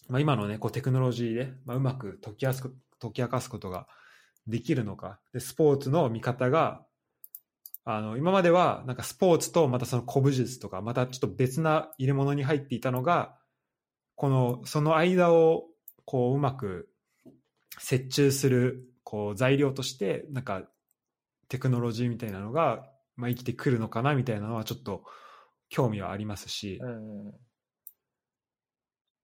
[0.08, 3.88] う、まあ、今のねこうテクノロジーで、まあ、うまく解きやすく解き明かすことが
[4.46, 5.18] できるのか。
[5.32, 6.86] でスポーツの見方が
[7.90, 13.34] あの今まではなんかスポーツとまたその古武術とかまたちょっと別な入れ物に入っていたのが
[14.14, 15.64] このその間を
[16.04, 16.90] こううまく
[17.90, 20.64] 折衷するこう材料としてなんか
[21.48, 22.84] テクノロジーみたいなのが、
[23.16, 25.04] まあ、生きてくるのかなみたいなのはちょっと
[25.70, 26.78] 興味はありますし、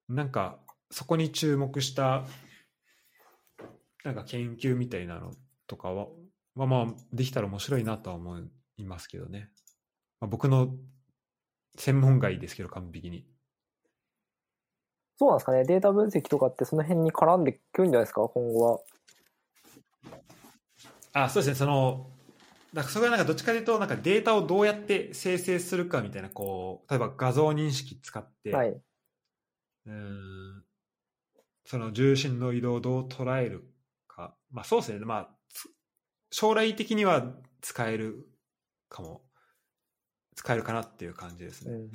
[0.08, 0.58] なんか
[0.90, 2.24] そこに注目した
[4.04, 5.32] なんか研究みたいなの
[5.66, 6.06] とかは、
[6.54, 8.38] まあ、まあできたら面白いなとは思
[8.76, 9.50] いますけどね、
[10.20, 10.74] まあ、僕の
[11.76, 13.26] 専門外ですけど完璧に。
[15.16, 15.64] そうなんですかね。
[15.64, 18.80] データ分析とかってその辺に絡んでくるんじゃないですか、今後は。
[21.12, 21.54] あそうですね。
[21.54, 22.10] その
[22.72, 28.70] なんかそれはなんかどっちかというとなんかデータをどうやって生成するかみたいなこう例えば画像認識使って、はい。
[28.70, 30.64] うーん
[31.66, 33.64] その重心の移動をどう捉える
[34.08, 35.43] か、まあそうですね、まあ、つ
[36.34, 38.26] 将来的には使える
[38.88, 39.22] かも、
[40.34, 41.70] 使えるかなっていう感じですね。
[41.70, 41.90] うんうんうん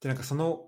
[0.00, 0.66] で、なんかその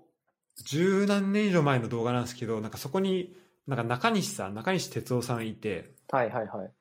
[0.63, 3.35] 十何年以上前の動画なんですけど、なんかそこに、
[3.67, 6.71] なんか中西さん、中西哲夫さんいて、はいはいはい。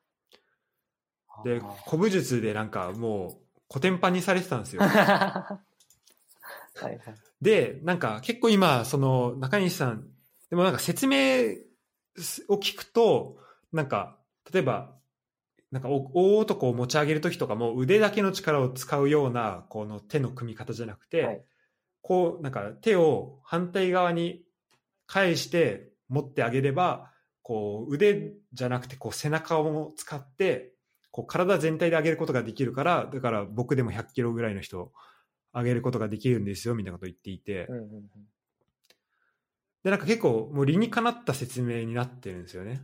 [1.45, 4.87] であ、古武術でなんかもう、コテンパンにされてたんですよー。
[4.89, 5.61] は
[6.83, 6.99] いはい。
[7.41, 10.09] で、なんか結構今、その中西さん、
[10.49, 11.70] でもなんか説明
[12.49, 13.39] を聞くと、
[13.73, 14.19] なんか、
[14.53, 14.97] 例えば、
[15.71, 21.45] なんかお大男を持ち上げるときとかも腕だけの力を使うようなこの手の組み方じゃなくて、はい。
[22.03, 24.43] こうなんか手を反対側に
[25.07, 27.13] 返して持ってあげれば
[27.43, 30.73] こう腕じゃなくてこう背中を使って
[31.11, 34.93] こう体全体で上げることができるからだから僕でも100キロぐらいの人を
[35.53, 37.91] 上げることができるんですよみたいなことを言っていて、うんうんうん
[39.83, 42.83] で、なんか結構もう理にかなった説明になってるんですよね。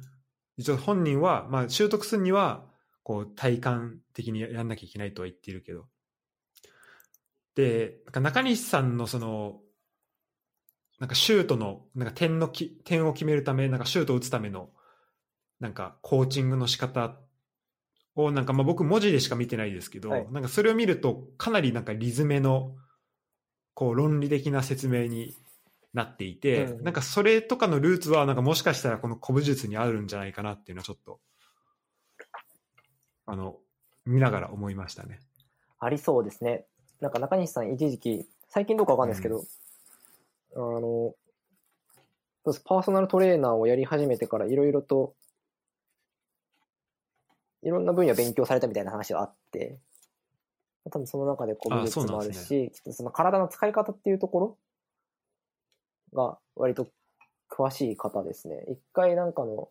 [0.57, 2.65] 一応本人は、まあ習得するには、
[3.03, 5.87] こう体感的にやんなきゃいけないとは言っているけど。
[7.55, 9.61] で、なんか中西さんのその、
[10.99, 14.71] なんかシュートの、なんか点のき、点を決めるため、なんかシュートを打つための、
[15.61, 17.17] なんかコーチングの仕方
[18.15, 22.75] を、なんかまあ僕文字でしか見てないですけど、はいなんかそれを見るとかなりなんかリズメの、
[23.75, 25.35] こう論理的な説明に
[25.93, 31.21] なっていて、うんなんかそれとかのルーツはなんかもしかしたらこの古武術にあるんじゃないかなっていうのはちょっと
[33.27, 33.57] あの
[34.05, 35.21] 見ながら思いましたね。
[35.79, 36.65] ありそうですね。
[37.01, 39.45] なんか中西さん一時期、最近どうかわかんないですけど、
[40.55, 41.15] あの、そ
[42.47, 45.15] うですパーソナルトレーナーをやり始めてからいろいろと、
[47.63, 49.79] いろんな分野勉強されたみたいな話があって、
[50.91, 54.59] 多分その中で古武術もあるし、きっとその体の使い方っていうところ
[56.17, 56.89] が割と
[57.49, 58.65] 詳しい方ですね。
[58.69, 59.69] 一回なんかの、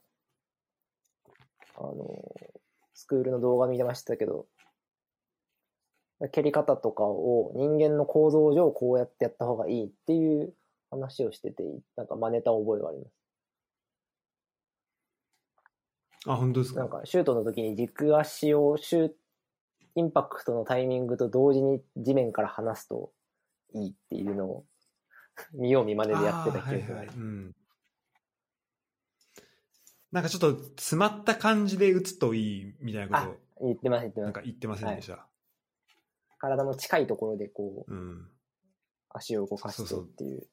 [1.75, 2.23] あの、
[2.93, 4.45] スクールの動画見てましたけど、
[6.31, 10.53] 蹴り方とかを人間の構造上こうやってやった方がいいっていう
[10.89, 11.63] 話をしてて、
[11.97, 13.11] なんか真似た覚えがあります。
[16.27, 16.79] あ、本当ですか？
[16.79, 19.11] なんかシュートの時に軸足をシュー
[19.95, 23.11] インパクトのタイミングと同時に地面から離すと
[23.73, 24.65] いいっていうのを
[25.53, 26.89] 見よう見まねでやってた記憶があります。
[26.89, 27.55] あーはいはいうん
[30.11, 34.29] なんかちょっと詰まった感じで打つといいみたいなこ言ってます、言ってと、なます。
[34.29, 35.27] んか言ってませんでした？
[36.39, 38.31] 体の近いところでこう、うん。
[39.09, 40.47] 足を動かしてっていう。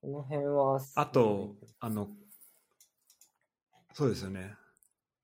[0.00, 2.08] この辺は、あと、あの、
[3.94, 4.54] そうですよね。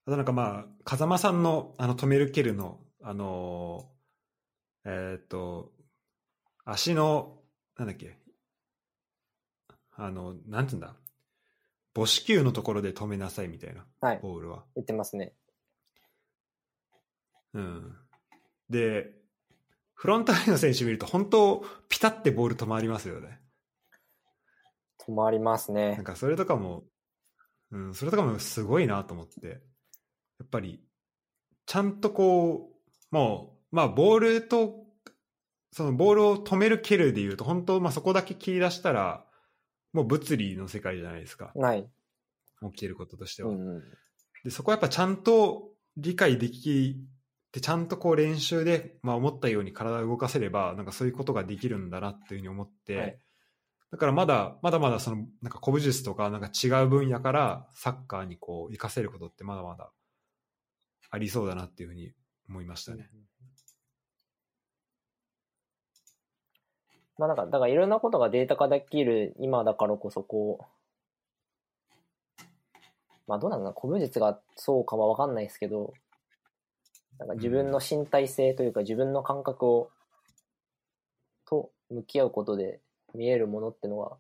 [0.07, 5.73] あとなんかまあ、風間さんの、あの、止める蹴るの、あのーえーっと、
[6.71, 7.39] 足の、
[7.77, 8.17] なんだっけ、
[9.93, 10.95] あの、なんていうんだ、
[11.95, 14.65] 母子球のところで止めなさいみたいな、はい、ボールは。
[14.77, 15.33] 言ってますね。
[17.55, 17.97] うん。
[18.69, 19.11] で、
[19.95, 23.41] フロンターレの選手見ると、本当、ピタってボール止まりますよね。
[25.05, 26.05] 止まりますねなん。
[26.05, 26.85] かそれとかも、
[27.73, 29.55] うん、それとかもすごいなと思って、や
[30.45, 30.81] っぱり、
[31.67, 32.71] ちゃんとこ
[33.11, 34.80] う、もう、まあ、ボールと、
[35.73, 39.25] そのボールを止める蹴るでいうと、本当、まあ、そこだけ切り出したら、
[39.93, 41.89] もう物理の世界じゃないですか、ない。
[42.63, 43.51] 起きてることとしては。
[43.51, 43.83] うんうん。
[44.45, 46.97] で、そこはやっぱちゃんと理解でき
[47.53, 53.21] て、ちゃんとこう練習で、まあ、思ったように体を動かせれば、なんかそういうことができるんだなっていうふうに思って、はい
[53.91, 59.91] だからまだ、まだまだその、なんか古武術とか、なんか違う分野からサッカーにこう、活かせることってまだまだ
[61.11, 62.13] ありそうだなっていうふうに
[62.49, 63.11] 思いましたね。
[67.21, 70.59] まあなんか、だからいろんなことがデータ化できる今だからこそこ
[72.39, 72.43] う、
[73.27, 75.93] まあどうなのかな、古武術がそうかはわかんないですけど、
[77.19, 79.91] なんか自分の身体性というか自分の感覚を、
[81.45, 82.81] と向き合うことで
[83.15, 84.17] 見えるものってのは、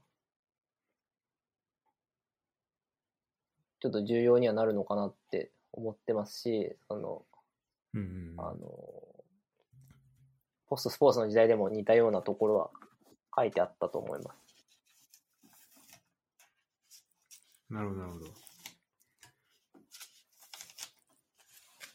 [3.81, 7.22] ちょっと重要にはなるのかなって思ってますし、その、
[7.95, 8.04] うんう
[8.35, 8.35] ん。
[8.37, 8.61] あの、
[10.69, 12.70] ポストスポーツの時代でも似たようなところは
[13.34, 14.38] 書いてあったと思います。
[17.70, 18.26] なるほど、なるほど。
[18.26, 18.30] い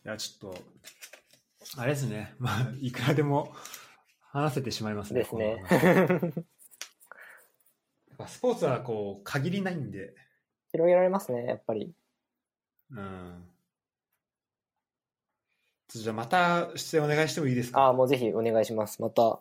[0.04, 0.58] や、ちょっと、
[1.78, 2.36] あれですね。
[2.38, 3.54] まあ、いくらでも
[4.22, 5.22] 話せてしまいますね。
[5.22, 5.64] ですね
[8.28, 10.16] スポーツはこう、限りないんで、
[10.72, 11.94] 広げられますね、やっぱり。
[12.92, 13.50] うん。
[15.88, 17.80] じゃあまた出演お願いしてもいいですか？
[17.82, 19.02] ああ、もうぜひお願いします。
[19.02, 19.40] また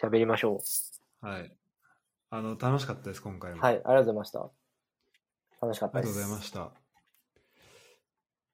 [0.00, 0.60] 喋りましょ
[1.20, 1.52] はい。
[2.30, 3.56] あの、楽しかったです、今回う。
[3.56, 3.62] も。
[3.62, 4.50] はい、ありがとうございました。
[5.60, 6.10] 楽しかったです。
[6.10, 6.72] ありがとうございました。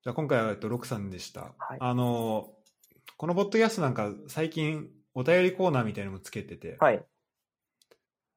[0.03, 1.55] じゃあ今回は、えっと、ロクさんでした。
[1.59, 2.51] はいあの、
[3.17, 7.05] このポッドキャストなんか最近お便りコーナーみたいなのもつけてて、はい。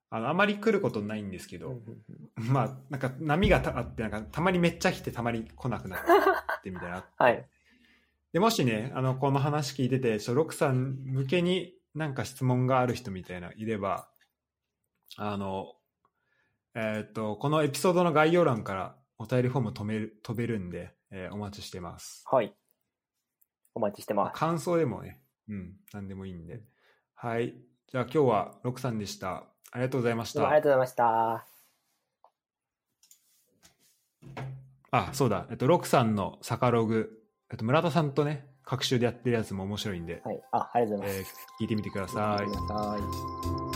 [0.10, 1.80] あのあまり来ることないんですけど、
[2.36, 6.00] まあなんか波がたあってなんかたまにめっちゃ来てたまに来なくなっ
[6.64, 7.46] てみたいなはい。
[8.32, 14.08] でもしねあのこの話聞いててロクさん向けになんか質問がある人みたいないれば
[15.16, 15.74] あの
[16.76, 22.54] えっ、とこのエピソードの概要欄からお便りフォーム飛める飛べるんで、えーお待ちしてますはい。
[23.74, 24.38] お待ちしてます。
[24.38, 26.62] 感想でもねうん何でもいいんで
[27.16, 27.56] はい
[27.88, 31.48] じゃあ今日はロクさんでしたありがとうございましたありがとうございました。
[34.90, 35.48] あ、そうだ。
[35.50, 37.12] えっと、ロクさんのサカログ、
[37.52, 40.42] えっと、村田さんとね、各週でやってるやつも面白いんで、はい。
[40.54, 41.34] あ、ありがとうございます。
[41.60, 43.67] えー聞いてみてください。